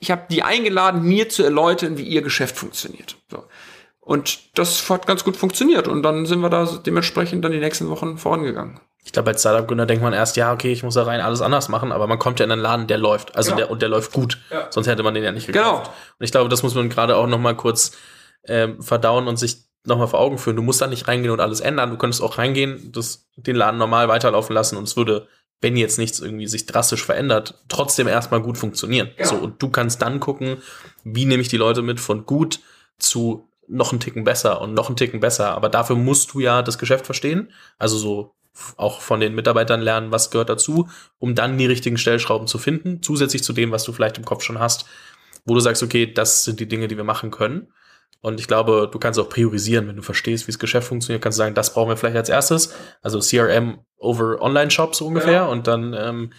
ich 0.00 0.10
habe 0.10 0.26
die 0.30 0.42
eingeladen, 0.42 1.02
mir 1.02 1.28
zu 1.28 1.42
erläutern, 1.42 1.98
wie 1.98 2.04
ihr 2.04 2.22
Geschäft 2.22 2.56
funktioniert. 2.56 3.16
So. 3.30 3.44
Und 4.00 4.56
das 4.56 4.88
hat 4.88 5.06
ganz 5.06 5.24
gut 5.24 5.36
funktioniert. 5.36 5.88
Und 5.88 6.02
dann 6.02 6.26
sind 6.26 6.40
wir 6.40 6.48
da 6.48 6.64
dementsprechend 6.64 7.44
dann 7.44 7.52
die 7.52 7.58
nächsten 7.58 7.88
Wochen 7.88 8.18
vorangegangen. 8.18 8.80
Ich 9.04 9.12
glaube, 9.12 9.30
als 9.30 9.40
Startup-Gründer 9.40 9.86
denkt 9.86 10.02
man 10.02 10.12
erst, 10.12 10.36
ja, 10.36 10.52
okay, 10.52 10.72
ich 10.72 10.82
muss 10.82 10.94
da 10.94 11.04
rein 11.04 11.20
alles 11.20 11.40
anders 11.40 11.68
machen, 11.68 11.92
aber 11.92 12.06
man 12.06 12.18
kommt 12.18 12.40
ja 12.40 12.44
in 12.44 12.52
einen 12.52 12.62
Laden, 12.62 12.86
der 12.86 12.98
läuft. 12.98 13.36
Also 13.36 13.50
genau. 13.50 13.58
der, 13.58 13.70
und 13.70 13.82
der 13.82 13.88
läuft 13.88 14.12
gut. 14.12 14.38
Ja. 14.50 14.66
Sonst 14.70 14.86
hätte 14.86 15.02
man 15.02 15.14
den 15.14 15.24
ja 15.24 15.32
nicht 15.32 15.46
gekauft. 15.46 15.84
Genau. 15.84 15.96
Und 16.18 16.24
ich 16.24 16.30
glaube, 16.30 16.48
das 16.48 16.62
muss 16.62 16.74
man 16.74 16.88
gerade 16.88 17.16
auch 17.16 17.26
noch 17.26 17.38
mal 17.38 17.56
kurz 17.56 17.92
ähm, 18.46 18.82
verdauen 18.82 19.28
und 19.28 19.38
sich 19.38 19.64
nochmal 19.84 20.08
vor 20.08 20.20
Augen 20.20 20.38
führen. 20.38 20.56
Du 20.56 20.62
musst 20.62 20.80
da 20.80 20.86
nicht 20.86 21.08
reingehen 21.08 21.32
und 21.32 21.40
alles 21.40 21.60
ändern. 21.60 21.90
Du 21.90 21.96
könntest 21.96 22.22
auch 22.22 22.38
reingehen, 22.38 22.92
das, 22.92 23.28
den 23.36 23.56
Laden 23.56 23.78
normal 23.78 24.08
weiterlaufen 24.08 24.54
lassen 24.54 24.76
und 24.76 24.84
es 24.84 24.96
würde 24.96 25.28
wenn 25.60 25.76
jetzt 25.76 25.98
nichts 25.98 26.20
irgendwie 26.20 26.46
sich 26.46 26.66
drastisch 26.66 27.04
verändert, 27.04 27.62
trotzdem 27.68 28.08
erstmal 28.08 28.42
gut 28.42 28.58
funktionieren. 28.58 29.10
Genau. 29.16 29.28
So, 29.28 29.36
und 29.36 29.62
du 29.62 29.70
kannst 29.70 30.02
dann 30.02 30.20
gucken, 30.20 30.58
wie 31.04 31.24
nehme 31.24 31.40
ich 31.40 31.48
die 31.48 31.56
Leute 31.56 31.82
mit 31.82 32.00
von 32.00 32.26
gut 32.26 32.60
zu 32.98 33.48
noch 33.68 33.90
einen 33.90 34.00
Ticken 34.00 34.24
besser 34.24 34.60
und 34.60 34.74
noch 34.74 34.88
einen 34.88 34.96
Ticken 34.96 35.20
besser. 35.20 35.50
Aber 35.50 35.68
dafür 35.68 35.96
musst 35.96 36.34
du 36.34 36.40
ja 36.40 36.62
das 36.62 36.78
Geschäft 36.78 37.06
verstehen. 37.06 37.52
Also 37.78 37.98
so 37.98 38.34
auch 38.76 39.00
von 39.00 39.20
den 39.20 39.34
Mitarbeitern 39.34 39.80
lernen, 39.80 40.12
was 40.12 40.30
gehört 40.30 40.48
dazu, 40.48 40.88
um 41.18 41.34
dann 41.34 41.58
die 41.58 41.66
richtigen 41.66 41.98
Stellschrauben 41.98 42.46
zu 42.46 42.58
finden, 42.58 43.02
zusätzlich 43.02 43.42
zu 43.42 43.52
dem, 43.52 43.70
was 43.70 43.84
du 43.84 43.92
vielleicht 43.92 44.18
im 44.18 44.24
Kopf 44.24 44.42
schon 44.42 44.58
hast, 44.58 44.86
wo 45.44 45.54
du 45.54 45.60
sagst, 45.60 45.82
okay, 45.82 46.10
das 46.12 46.44
sind 46.44 46.60
die 46.60 46.68
Dinge, 46.68 46.88
die 46.88 46.96
wir 46.96 47.04
machen 47.04 47.30
können. 47.30 47.68
Und 48.20 48.40
ich 48.40 48.48
glaube, 48.48 48.88
du 48.90 48.98
kannst 48.98 49.18
auch 49.20 49.28
priorisieren, 49.28 49.88
wenn 49.88 49.96
du 49.96 50.02
verstehst, 50.02 50.46
wie 50.46 50.52
das 50.52 50.58
Geschäft 50.58 50.88
funktioniert, 50.88 51.22
kannst 51.22 51.38
du 51.38 51.42
sagen, 51.42 51.54
das 51.54 51.74
brauchen 51.74 51.88
wir 51.88 51.96
vielleicht 51.96 52.16
als 52.16 52.28
erstes. 52.28 52.74
Also 53.02 53.20
CRM 53.20 53.78
over 53.98 54.40
Online-Shop 54.40 54.94
so 54.94 55.06
ungefähr. 55.06 55.32
Ja. 55.32 55.46
Und 55.46 55.66
dann, 55.66 55.94
ähm, 55.94 56.32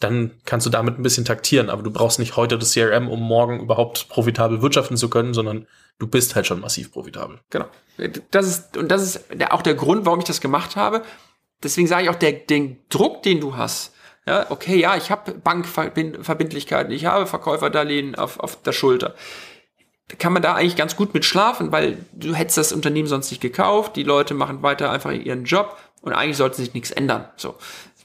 dann 0.00 0.32
kannst 0.44 0.66
du 0.66 0.70
damit 0.70 0.98
ein 0.98 1.02
bisschen 1.02 1.24
taktieren. 1.24 1.70
Aber 1.70 1.82
du 1.82 1.90
brauchst 1.90 2.18
nicht 2.18 2.36
heute 2.36 2.58
das 2.58 2.72
CRM, 2.72 3.08
um 3.08 3.20
morgen 3.20 3.60
überhaupt 3.60 4.08
profitabel 4.08 4.62
wirtschaften 4.62 4.96
zu 4.96 5.08
können, 5.08 5.32
sondern 5.32 5.66
du 5.98 6.06
bist 6.06 6.34
halt 6.34 6.46
schon 6.46 6.60
massiv 6.60 6.92
profitabel. 6.92 7.38
Genau. 7.50 7.66
Das 8.30 8.46
ist, 8.46 8.76
und 8.76 8.88
das 8.88 9.02
ist 9.02 9.24
auch 9.50 9.62
der 9.62 9.74
Grund, 9.74 10.04
warum 10.04 10.18
ich 10.18 10.24
das 10.24 10.40
gemacht 10.40 10.76
habe. 10.76 11.02
Deswegen 11.62 11.86
sage 11.86 12.04
ich 12.04 12.10
auch, 12.10 12.16
der, 12.16 12.32
den 12.32 12.78
Druck, 12.88 13.22
den 13.22 13.40
du 13.40 13.56
hast, 13.56 13.92
ja, 14.26 14.46
okay, 14.50 14.78
ja, 14.78 14.96
ich 14.96 15.10
habe 15.10 15.32
Bankverbindlichkeiten, 15.32 16.92
ich 16.92 17.06
habe 17.06 17.26
Verkäuferdarlehen 17.26 18.14
auf, 18.14 18.38
auf 18.38 18.62
der 18.62 18.72
Schulter. 18.72 19.14
Kann 20.18 20.32
man 20.32 20.42
da 20.42 20.54
eigentlich 20.54 20.76
ganz 20.76 20.96
gut 20.96 21.14
mit 21.14 21.24
schlafen, 21.24 21.72
weil 21.72 21.98
du 22.12 22.34
hättest 22.34 22.58
das 22.58 22.72
Unternehmen 22.72 23.08
sonst 23.08 23.30
nicht 23.30 23.40
gekauft, 23.40 23.96
die 23.96 24.02
Leute 24.02 24.34
machen 24.34 24.62
weiter 24.62 24.90
einfach 24.90 25.12
ihren 25.12 25.44
Job 25.44 25.76
und 26.02 26.12
eigentlich 26.12 26.36
sollte 26.36 26.56
sich 26.56 26.74
nichts 26.74 26.90
ändern. 26.90 27.28
So. 27.36 27.56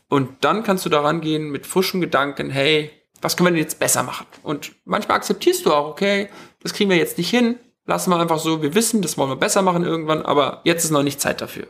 Und 0.09 0.29
dann 0.41 0.63
kannst 0.63 0.85
du 0.85 0.89
daran 0.89 1.21
gehen 1.21 1.49
mit 1.49 1.67
frischen 1.67 1.99
Gedanken, 1.99 2.49
hey, 2.49 2.91
was 3.21 3.35
können 3.35 3.47
wir 3.47 3.51
denn 3.51 3.63
jetzt 3.63 3.79
besser 3.79 4.03
machen? 4.03 4.27
Und 4.43 4.73
manchmal 4.85 5.17
akzeptierst 5.17 5.65
du 5.65 5.73
auch, 5.73 5.87
okay, 5.87 6.29
das 6.61 6.73
kriegen 6.73 6.89
wir 6.89 6.97
jetzt 6.97 7.17
nicht 7.17 7.29
hin, 7.29 7.59
lassen 7.85 8.11
wir 8.11 8.19
einfach 8.19 8.39
so, 8.39 8.61
wir 8.61 8.75
wissen, 8.75 9.01
das 9.01 9.17
wollen 9.17 9.31
wir 9.31 9.35
besser 9.35 9.61
machen 9.61 9.83
irgendwann, 9.83 10.21
aber 10.21 10.61
jetzt 10.63 10.83
ist 10.83 10.91
noch 10.91 11.03
nicht 11.03 11.19
Zeit 11.19 11.41
dafür. 11.41 11.67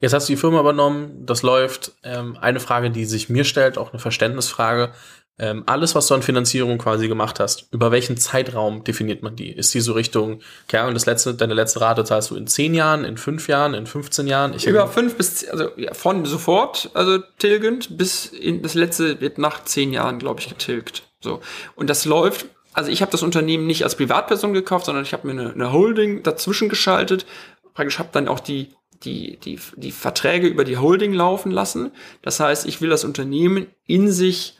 Jetzt 0.00 0.12
hast 0.12 0.28
du 0.28 0.32
die 0.32 0.36
Firma 0.36 0.60
übernommen, 0.60 1.26
das 1.26 1.42
läuft. 1.42 1.92
Ähm, 2.04 2.36
eine 2.40 2.60
Frage, 2.60 2.90
die 2.90 3.04
sich 3.04 3.28
mir 3.28 3.44
stellt, 3.44 3.78
auch 3.78 3.92
eine 3.92 3.98
Verständnisfrage. 3.98 4.92
Ähm, 5.40 5.62
alles, 5.66 5.94
was 5.94 6.08
du 6.08 6.14
an 6.14 6.22
Finanzierung 6.22 6.78
quasi 6.78 7.06
gemacht 7.06 7.38
hast, 7.38 7.68
über 7.70 7.92
welchen 7.92 8.16
Zeitraum 8.16 8.82
definiert 8.82 9.22
man 9.22 9.36
die? 9.36 9.52
Ist 9.52 9.72
die 9.72 9.80
so 9.80 9.92
Richtung, 9.92 10.40
keine 10.66 10.82
Ahnung, 10.84 10.94
das 10.94 11.06
letzte, 11.06 11.34
deine 11.34 11.54
letzte 11.54 11.80
Rate 11.80 12.02
zahlst 12.04 12.30
du 12.30 12.36
in 12.36 12.48
10 12.48 12.74
Jahren, 12.74 13.04
in 13.04 13.16
5 13.16 13.46
Jahren, 13.46 13.74
in 13.74 13.86
15 13.86 14.26
Jahren? 14.26 14.52
Ich 14.54 14.66
Über 14.66 14.88
fünf 14.88 15.14
bis, 15.16 15.36
zehn- 15.36 15.50
also 15.50 15.70
ja, 15.76 15.94
von 15.94 16.24
sofort, 16.24 16.90
also 16.94 17.18
tilgend, 17.38 17.96
bis 17.96 18.26
in 18.26 18.62
das 18.62 18.74
letzte 18.74 19.20
wird 19.20 19.38
nach 19.38 19.62
zehn 19.64 19.92
Jahren, 19.92 20.18
glaube 20.18 20.40
ich, 20.40 20.48
getilgt. 20.48 21.04
So. 21.20 21.40
Und 21.76 21.88
das 21.88 22.04
läuft, 22.04 22.46
also 22.72 22.90
ich 22.90 23.00
habe 23.00 23.12
das 23.12 23.22
Unternehmen 23.22 23.66
nicht 23.66 23.84
als 23.84 23.94
Privatperson 23.94 24.54
gekauft, 24.54 24.86
sondern 24.86 25.04
ich 25.04 25.12
habe 25.12 25.26
mir 25.26 25.40
eine, 25.40 25.52
eine 25.52 25.72
Holding 25.72 26.24
dazwischen 26.24 26.68
geschaltet. 26.68 27.26
Praktisch 27.74 28.00
habe 28.00 28.08
dann 28.10 28.26
auch 28.26 28.40
die, 28.40 28.70
die, 29.04 29.36
die, 29.36 29.60
die 29.76 29.92
Verträge 29.92 30.48
über 30.48 30.64
die 30.64 30.78
Holding 30.78 31.12
laufen 31.12 31.52
lassen. 31.52 31.92
Das 32.22 32.40
heißt, 32.40 32.66
ich 32.66 32.80
will 32.80 32.90
das 32.90 33.04
Unternehmen 33.04 33.68
in 33.86 34.10
sich 34.10 34.57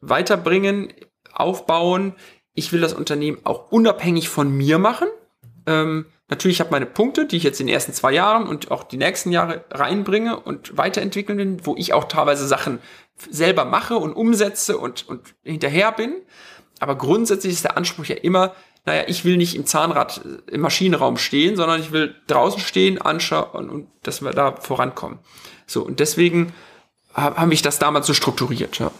weiterbringen, 0.00 0.92
aufbauen. 1.32 2.14
Ich 2.54 2.72
will 2.72 2.80
das 2.80 2.94
Unternehmen 2.94 3.38
auch 3.44 3.70
unabhängig 3.70 4.28
von 4.28 4.50
mir 4.50 4.78
machen. 4.78 5.08
Ähm, 5.66 6.06
natürlich 6.28 6.60
habe 6.60 6.68
ich 6.68 6.72
meine 6.72 6.86
Punkte, 6.86 7.26
die 7.26 7.36
ich 7.36 7.42
jetzt 7.42 7.60
in 7.60 7.66
den 7.66 7.74
ersten 7.74 7.92
zwei 7.92 8.12
Jahren 8.12 8.46
und 8.46 8.70
auch 8.70 8.84
die 8.84 8.96
nächsten 8.96 9.32
Jahre 9.32 9.64
reinbringe 9.70 10.38
und 10.38 10.76
weiterentwickeln 10.76 11.38
will, 11.38 11.56
wo 11.64 11.74
ich 11.76 11.92
auch 11.92 12.04
teilweise 12.04 12.46
Sachen 12.46 12.78
selber 13.30 13.64
mache 13.64 13.96
und 13.96 14.12
umsetze 14.12 14.78
und, 14.78 15.08
und 15.08 15.34
hinterher 15.42 15.92
bin. 15.92 16.14
Aber 16.78 16.96
grundsätzlich 16.96 17.54
ist 17.54 17.64
der 17.64 17.76
Anspruch 17.76 18.04
ja 18.04 18.16
immer, 18.16 18.54
naja, 18.84 19.04
ich 19.08 19.24
will 19.24 19.36
nicht 19.36 19.56
im 19.56 19.66
Zahnrad 19.66 20.20
äh, 20.24 20.52
im 20.52 20.60
Maschinenraum 20.60 21.16
stehen, 21.16 21.56
sondern 21.56 21.80
ich 21.80 21.90
will 21.92 22.14
draußen 22.28 22.60
stehen, 22.60 23.00
anschauen 23.00 23.68
und 23.68 23.88
dass 24.02 24.22
wir 24.22 24.30
da 24.32 24.56
vorankommen. 24.56 25.18
So, 25.66 25.82
und 25.82 25.98
deswegen 26.00 26.52
ha- 27.14 27.34
habe 27.36 27.52
ich 27.52 27.62
das 27.62 27.78
damals 27.78 28.06
so 28.06 28.14
strukturiert, 28.14 28.78
ja. 28.78 28.90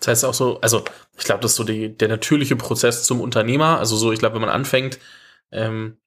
Das 0.00 0.08
heißt 0.08 0.24
auch 0.24 0.34
so, 0.34 0.60
also 0.60 0.82
ich 1.18 1.24
glaube, 1.24 1.42
das 1.42 1.52
ist 1.52 1.56
so 1.56 1.64
die, 1.64 1.96
der 1.96 2.08
natürliche 2.08 2.56
Prozess 2.56 3.04
zum 3.04 3.20
Unternehmer. 3.20 3.78
Also 3.78 3.96
so, 3.96 4.12
ich 4.12 4.18
glaube, 4.18 4.34
wenn 4.34 4.42
man 4.42 4.50
anfängt, 4.50 4.98
ähm, 5.52 5.98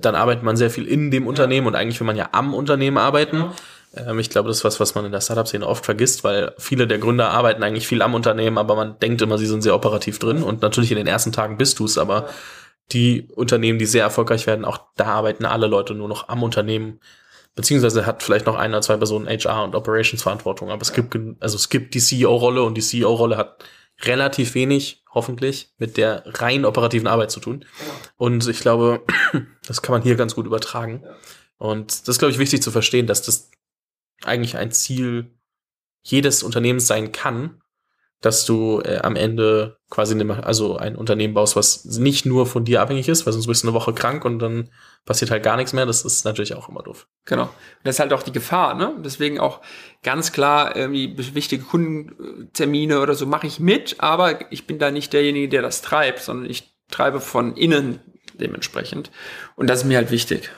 dann 0.00 0.14
arbeitet 0.14 0.42
man 0.42 0.56
sehr 0.56 0.70
viel 0.70 0.86
in 0.86 1.10
dem 1.10 1.26
Unternehmen 1.26 1.66
und 1.66 1.74
eigentlich 1.74 2.00
will 2.00 2.06
man 2.06 2.16
ja 2.16 2.30
am 2.32 2.54
Unternehmen 2.54 2.98
arbeiten. 2.98 3.52
Ähm, 3.96 4.18
ich 4.18 4.30
glaube, 4.30 4.48
das 4.48 4.58
ist 4.58 4.64
was, 4.64 4.80
was 4.80 4.94
man 4.94 5.04
in 5.04 5.12
der 5.12 5.20
Startup-Szene 5.20 5.66
oft 5.66 5.84
vergisst, 5.84 6.24
weil 6.24 6.54
viele 6.58 6.86
der 6.86 6.98
Gründer 6.98 7.30
arbeiten 7.30 7.62
eigentlich 7.62 7.86
viel 7.86 8.02
am 8.02 8.14
Unternehmen, 8.14 8.58
aber 8.58 8.74
man 8.76 8.98
denkt 9.00 9.20
immer, 9.22 9.38
sie 9.38 9.46
sind 9.46 9.62
sehr 9.62 9.74
operativ 9.74 10.18
drin. 10.18 10.42
Und 10.42 10.62
natürlich 10.62 10.90
in 10.90 10.98
den 10.98 11.06
ersten 11.06 11.32
Tagen 11.32 11.58
bist 11.58 11.78
du 11.78 11.84
es, 11.84 11.98
aber 11.98 12.28
die 12.92 13.28
Unternehmen, 13.34 13.78
die 13.78 13.86
sehr 13.86 14.04
erfolgreich 14.04 14.46
werden, 14.46 14.64
auch 14.64 14.78
da 14.96 15.06
arbeiten 15.06 15.44
alle 15.44 15.66
Leute 15.66 15.94
nur 15.94 16.08
noch 16.08 16.28
am 16.28 16.42
Unternehmen, 16.42 17.00
beziehungsweise 17.54 18.06
hat 18.06 18.22
vielleicht 18.22 18.46
noch 18.46 18.56
ein 18.56 18.70
oder 18.70 18.82
zwei 18.82 18.96
Personen 18.96 19.28
HR 19.28 19.64
und 19.64 19.74
Operations 19.74 20.22
Verantwortung, 20.22 20.70
aber 20.70 20.82
es 20.82 20.92
gibt, 20.92 21.16
also 21.40 21.56
es 21.56 21.68
gibt 21.68 21.94
die 21.94 22.00
CEO-Rolle 22.00 22.62
und 22.62 22.74
die 22.74 22.82
CEO-Rolle 22.82 23.36
hat 23.36 23.64
relativ 24.02 24.54
wenig, 24.54 25.02
hoffentlich, 25.10 25.72
mit 25.78 25.96
der 25.96 26.24
rein 26.26 26.64
operativen 26.64 27.06
Arbeit 27.06 27.30
zu 27.30 27.40
tun. 27.40 27.64
Und 28.16 28.48
ich 28.48 28.60
glaube, 28.60 29.04
das 29.66 29.82
kann 29.82 29.92
man 29.92 30.02
hier 30.02 30.16
ganz 30.16 30.34
gut 30.34 30.46
übertragen. 30.46 31.04
Und 31.58 31.92
das 31.92 32.08
ist, 32.08 32.18
glaube 32.18 32.32
ich, 32.32 32.38
wichtig 32.38 32.62
zu 32.62 32.70
verstehen, 32.70 33.06
dass 33.06 33.22
das 33.22 33.50
eigentlich 34.24 34.56
ein 34.56 34.72
Ziel 34.72 35.30
jedes 36.02 36.42
Unternehmens 36.42 36.86
sein 36.86 37.12
kann, 37.12 37.61
dass 38.22 38.46
du 38.46 38.80
äh, 38.84 38.98
am 38.98 39.16
Ende 39.16 39.78
quasi 39.90 40.18
eine, 40.18 40.44
also 40.44 40.76
ein 40.76 40.96
Unternehmen 40.96 41.34
baust, 41.34 41.56
was 41.56 41.84
nicht 41.84 42.24
nur 42.24 42.46
von 42.46 42.64
dir 42.64 42.80
abhängig 42.80 43.08
ist, 43.08 43.26
weil 43.26 43.32
sonst 43.32 43.48
bist 43.48 43.64
du 43.64 43.68
eine 43.68 43.74
Woche 43.74 43.92
krank 43.92 44.24
und 44.24 44.38
dann 44.38 44.70
passiert 45.04 45.32
halt 45.32 45.42
gar 45.42 45.56
nichts 45.56 45.72
mehr. 45.72 45.86
Das 45.86 46.04
ist 46.04 46.24
natürlich 46.24 46.54
auch 46.54 46.68
immer 46.68 46.82
doof. 46.82 47.08
Genau. 47.24 47.42
Und 47.42 47.50
das 47.82 47.96
ist 47.96 48.00
halt 48.00 48.12
auch 48.12 48.22
die 48.22 48.32
Gefahr, 48.32 48.74
ne? 48.74 48.94
Deswegen 49.04 49.40
auch 49.40 49.60
ganz 50.04 50.32
klar, 50.32 50.76
irgendwie 50.76 51.34
wichtige 51.34 51.64
Kundentermine 51.64 53.00
oder 53.00 53.14
so 53.14 53.26
mache 53.26 53.48
ich 53.48 53.58
mit, 53.58 53.96
aber 53.98 54.52
ich 54.52 54.66
bin 54.68 54.78
da 54.78 54.92
nicht 54.92 55.12
derjenige, 55.12 55.48
der 55.48 55.62
das 55.62 55.82
treibt, 55.82 56.20
sondern 56.20 56.48
ich 56.48 56.72
treibe 56.90 57.20
von 57.20 57.56
innen 57.56 57.98
dementsprechend. 58.34 59.10
Und 59.56 59.68
das 59.68 59.80
ist 59.80 59.84
mir 59.84 59.96
halt 59.96 60.12
wichtig. 60.12 60.50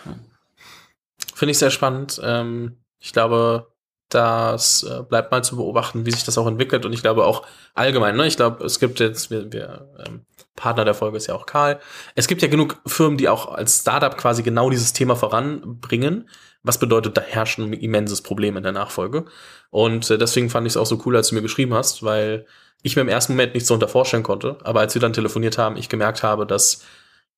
Finde 1.35 1.53
ich 1.53 1.59
sehr 1.59 1.71
spannend. 1.71 2.21
Ähm, 2.23 2.77
ich 3.01 3.13
glaube, 3.13 3.74
das 4.15 4.85
äh, 4.85 5.03
bleibt 5.03 5.31
mal 5.31 5.43
zu 5.43 5.57
beobachten, 5.57 6.07
wie 6.07 6.11
sich 6.13 6.25
das 6.25 6.39
auch 6.39 6.47
entwickelt. 6.47 6.87
Und 6.87 6.93
ich 6.93 7.03
glaube 7.03 7.25
auch 7.25 7.47
allgemein, 7.75 8.17
ne? 8.17 8.27
ich 8.27 8.37
glaube, 8.37 8.65
es 8.65 8.79
gibt 8.79 9.01
jetzt, 9.01 9.31
wir, 9.31 9.53
wir 9.53 9.89
ähm, 10.07 10.25
Partner 10.57 10.85
der 10.85 10.95
Folge 10.95 11.17
ist 11.17 11.27
ja 11.27 11.35
auch 11.35 11.47
Karl. 11.47 11.81
Es 12.15 12.29
gibt 12.29 12.43
ja 12.43 12.49
genug 12.49 12.81
Firmen, 12.87 13.19
die 13.19 13.29
auch 13.29 13.53
als 13.53 13.81
Startup 13.81 14.17
quasi 14.17 14.43
genau 14.43 14.71
dieses 14.71 14.93
Thema 14.93 15.17
voranbringen. 15.17 16.29
Was 16.63 16.79
bedeutet, 16.79 17.17
da 17.17 17.21
herrscht 17.21 17.59
ein 17.59 17.73
immenses 17.73 18.23
Problem 18.23 18.57
in 18.57 18.63
der 18.63 18.73
Nachfolge. 18.73 19.25
Und 19.71 20.11
äh, 20.11 20.19
deswegen 20.19 20.51
fand 20.51 20.67
ich 20.67 20.75
es 20.75 20.77
auch 20.77 20.87
so 20.87 21.03
cool, 21.05 21.17
als 21.17 21.29
du 21.29 21.35
mir 21.35 21.43
geschrieben 21.43 21.75
hast, 21.75 22.03
weil 22.03 22.47
ich 22.83 22.97
mir 22.97 23.03
im 23.03 23.09
ersten 23.09 23.33
Moment 23.33 23.55
nichts 23.55 23.69
darunter 23.69 23.89
vorstellen 23.89 24.23
konnte. 24.23 24.59
Aber 24.63 24.81
als 24.81 24.95
wir 24.95 25.01
dann 25.01 25.13
telefoniert 25.13 25.59
haben, 25.59 25.77
ich 25.77 25.89
gemerkt 25.89 26.23
habe, 26.23 26.47
dass, 26.47 26.85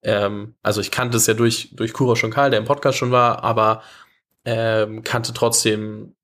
ähm, 0.03 0.55
also 0.63 0.81
ich 0.81 0.91
kannte 0.91 1.17
es 1.17 1.27
ja 1.27 1.35
durch, 1.35 1.71
durch 1.73 1.93
Kura 1.93 2.17
schon 2.17 2.31
Karl, 2.31 2.51
der 2.51 2.59
im 2.59 2.67
Podcast 2.67 2.99
schon 2.99 3.13
war, 3.13 3.43
aber 3.43 3.83
ähm, 4.45 5.03
kannte 5.03 5.33
trotzdem, 5.33 6.16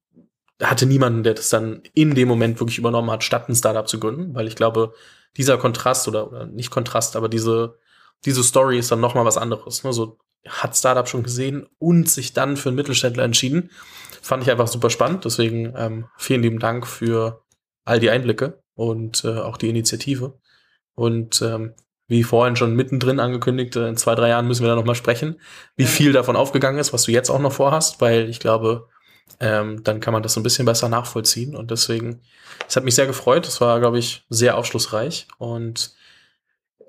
hatte 0.62 0.86
niemanden, 0.86 1.22
der 1.22 1.34
das 1.34 1.50
dann 1.50 1.82
in 1.94 2.14
dem 2.14 2.28
Moment 2.28 2.60
wirklich 2.60 2.78
übernommen 2.78 3.10
hat, 3.10 3.24
statt 3.24 3.48
ein 3.48 3.54
Startup 3.54 3.88
zu 3.88 3.98
gründen, 3.98 4.34
weil 4.34 4.46
ich 4.46 4.56
glaube, 4.56 4.94
dieser 5.36 5.58
Kontrast 5.58 6.08
oder, 6.08 6.28
oder 6.28 6.46
nicht 6.46 6.70
Kontrast, 6.70 7.16
aber 7.16 7.28
diese, 7.28 7.78
diese 8.24 8.42
Story 8.42 8.78
ist 8.78 8.92
dann 8.92 9.00
nochmal 9.00 9.24
was 9.24 9.38
anderes. 9.38 9.82
Ne? 9.82 9.92
So 9.92 10.18
hat 10.46 10.76
Startup 10.76 11.08
schon 11.08 11.22
gesehen 11.22 11.66
und 11.78 12.08
sich 12.08 12.32
dann 12.32 12.56
für 12.56 12.68
einen 12.68 12.76
Mittelständler 12.76 13.24
entschieden. 13.24 13.70
Fand 14.20 14.42
ich 14.42 14.50
einfach 14.50 14.68
super 14.68 14.90
spannend. 14.90 15.24
Deswegen 15.24 15.74
ähm, 15.76 16.06
vielen 16.16 16.42
lieben 16.42 16.58
Dank 16.58 16.86
für 16.86 17.42
all 17.84 18.00
die 18.00 18.10
Einblicke 18.10 18.62
und 18.74 19.24
äh, 19.24 19.38
auch 19.38 19.56
die 19.56 19.68
Initiative. 19.68 20.38
Und 20.94 21.42
ähm, 21.42 21.74
wie 22.08 22.22
vorhin 22.24 22.56
schon 22.56 22.76
mittendrin 22.76 23.20
angekündigt, 23.20 23.74
äh, 23.76 23.88
in 23.88 23.96
zwei, 23.96 24.14
drei 24.14 24.28
Jahren 24.28 24.46
müssen 24.46 24.62
wir 24.62 24.68
da 24.68 24.76
nochmal 24.76 24.94
sprechen, 24.94 25.40
wie 25.76 25.86
viel 25.86 26.12
davon 26.12 26.36
aufgegangen 26.36 26.78
ist, 26.78 26.92
was 26.92 27.04
du 27.04 27.12
jetzt 27.12 27.30
auch 27.30 27.40
noch 27.40 27.52
vorhast, 27.52 28.00
weil 28.00 28.28
ich 28.28 28.38
glaube, 28.38 28.88
ähm, 29.40 29.82
dann 29.84 30.00
kann 30.00 30.12
man 30.12 30.22
das 30.22 30.36
ein 30.36 30.42
bisschen 30.42 30.66
besser 30.66 30.88
nachvollziehen. 30.88 31.56
Und 31.56 31.70
deswegen, 31.70 32.20
es 32.68 32.76
hat 32.76 32.84
mich 32.84 32.94
sehr 32.94 33.06
gefreut. 33.06 33.46
Es 33.46 33.60
war, 33.60 33.80
glaube 33.80 33.98
ich, 33.98 34.24
sehr 34.28 34.56
aufschlussreich. 34.56 35.26
Und 35.38 35.94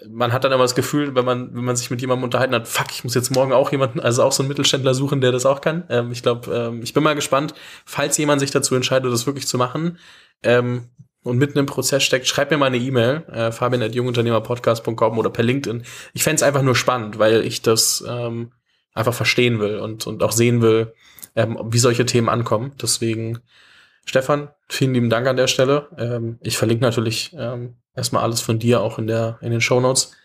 man 0.09 0.33
hat 0.33 0.43
dann 0.43 0.51
immer 0.51 0.63
das 0.63 0.75
Gefühl, 0.75 1.15
wenn 1.15 1.25
man, 1.25 1.53
wenn 1.55 1.63
man 1.63 1.75
sich 1.75 1.89
mit 1.89 2.01
jemandem 2.01 2.23
unterhalten 2.23 2.53
hat, 2.53 2.67
fuck, 2.67 2.87
ich 2.91 3.03
muss 3.03 3.15
jetzt 3.15 3.31
morgen 3.31 3.53
auch 3.53 3.71
jemanden, 3.71 3.99
also 3.99 4.23
auch 4.23 4.31
so 4.31 4.43
einen 4.43 4.49
Mittelständler 4.49 4.93
suchen, 4.93 5.21
der 5.21 5.31
das 5.31 5.45
auch 5.45 5.61
kann. 5.61 5.83
Ähm, 5.89 6.11
ich 6.11 6.23
glaube, 6.23 6.53
ähm, 6.53 6.81
ich 6.83 6.93
bin 6.93 7.03
mal 7.03 7.15
gespannt, 7.15 7.53
falls 7.85 8.17
jemand 8.17 8.41
sich 8.41 8.51
dazu 8.51 8.75
entscheidet, 8.75 9.11
das 9.11 9.25
wirklich 9.25 9.47
zu 9.47 9.57
machen 9.57 9.97
ähm, 10.43 10.89
und 11.23 11.37
mitten 11.37 11.59
im 11.59 11.65
Prozess 11.65 12.03
steckt, 12.03 12.27
schreib 12.27 12.51
mir 12.51 12.57
mal 12.57 12.67
eine 12.67 12.77
E-Mail, 12.77 13.23
äh, 13.31 13.51
fabian.jungunternehmerpodcast.com 13.51 15.17
oder 15.17 15.29
per 15.29 15.43
LinkedIn. 15.43 15.83
Ich 16.13 16.23
fände 16.23 16.37
es 16.37 16.43
einfach 16.43 16.63
nur 16.63 16.75
spannend, 16.75 17.19
weil 17.19 17.45
ich 17.45 17.61
das 17.61 18.03
ähm, 18.07 18.51
einfach 18.93 19.13
verstehen 19.13 19.59
will 19.59 19.79
und, 19.79 20.05
und 20.07 20.21
auch 20.23 20.31
sehen 20.31 20.61
will, 20.61 20.93
ähm, 21.35 21.59
wie 21.65 21.79
solche 21.79 22.05
Themen 22.05 22.29
ankommen. 22.29 22.73
Deswegen 22.81 23.39
Stefan, 24.05 24.49
vielen 24.67 24.93
lieben 24.93 25.09
Dank 25.09 25.27
an 25.27 25.37
der 25.37 25.47
Stelle. 25.47 25.89
Ähm, 25.97 26.37
ich 26.41 26.57
verlinke 26.57 26.83
natürlich 26.83 27.33
ähm, 27.37 27.75
erstmal 27.95 28.23
alles 28.23 28.41
von 28.41 28.59
dir 28.59 28.81
auch 28.81 28.99
in, 28.99 29.07
der, 29.07 29.37
in 29.41 29.51
den 29.51 29.61
Show 29.61 29.79
Notes 29.79 30.15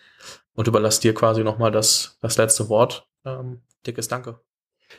und 0.55 0.67
überlasse 0.67 1.01
dir 1.01 1.15
quasi 1.15 1.45
nochmal 1.45 1.71
das, 1.71 2.19
das 2.21 2.37
letzte 2.37 2.69
Wort. 2.69 3.07
Ähm, 3.25 3.61
dickes 3.87 4.09
Danke. 4.09 4.41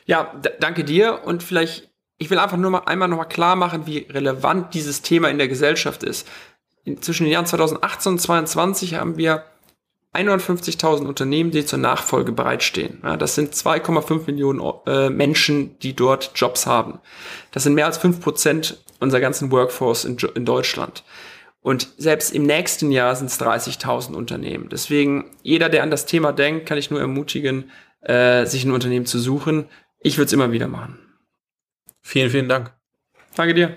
Ja, 0.06 0.40
danke 0.60 0.84
dir 0.84 1.22
und 1.24 1.42
vielleicht, 1.42 1.90
ich 2.16 2.30
will 2.30 2.38
einfach 2.38 2.56
nur 2.56 2.70
mal 2.70 2.84
einmal 2.86 3.08
nochmal 3.08 3.28
klar 3.28 3.56
machen, 3.56 3.86
wie 3.86 4.06
relevant 4.08 4.72
dieses 4.72 5.02
Thema 5.02 5.28
in 5.28 5.38
der 5.38 5.48
Gesellschaft 5.48 6.02
ist. 6.02 6.26
In, 6.84 7.02
zwischen 7.02 7.24
den 7.24 7.32
Jahren 7.32 7.46
2018 7.46 8.12
und 8.12 8.18
2022 8.20 8.94
haben 8.94 9.16
wir 9.16 9.44
150.000 10.14 11.06
Unternehmen, 11.06 11.52
die 11.52 11.64
zur 11.64 11.78
Nachfolge 11.78 12.32
bereitstehen. 12.32 13.00
Ja, 13.02 13.16
das 13.16 13.36
sind 13.36 13.54
2,5 13.54 14.26
Millionen 14.26 14.60
äh, 14.86 15.08
Menschen, 15.08 15.78
die 15.80 15.94
dort 15.94 16.32
Jobs 16.34 16.66
haben. 16.66 16.98
Das 17.52 17.62
sind 17.62 17.74
mehr 17.74 17.86
als 17.86 17.98
5 17.98 18.20
Prozent 18.20 18.82
unserer 18.98 19.20
ganzen 19.20 19.52
Workforce 19.52 20.04
in, 20.04 20.16
in 20.34 20.44
Deutschland. 20.44 21.04
Und 21.62 21.92
selbst 21.98 22.34
im 22.34 22.44
nächsten 22.44 22.90
Jahr 22.90 23.14
sind 23.14 23.26
es 23.26 23.40
30.000 23.40 24.14
Unternehmen. 24.14 24.68
Deswegen, 24.70 25.26
jeder, 25.42 25.68
der 25.68 25.82
an 25.82 25.90
das 25.90 26.06
Thema 26.06 26.32
denkt, 26.32 26.66
kann 26.66 26.78
ich 26.78 26.90
nur 26.90 27.00
ermutigen, 27.00 27.70
äh, 28.00 28.46
sich 28.46 28.64
ein 28.64 28.72
Unternehmen 28.72 29.06
zu 29.06 29.18
suchen. 29.18 29.66
Ich 30.00 30.16
würde 30.16 30.26
es 30.26 30.32
immer 30.32 30.52
wieder 30.52 30.68
machen. 30.68 30.98
Vielen, 32.00 32.30
vielen 32.30 32.48
Dank. 32.48 32.72
Danke 33.36 33.54
dir. 33.54 33.76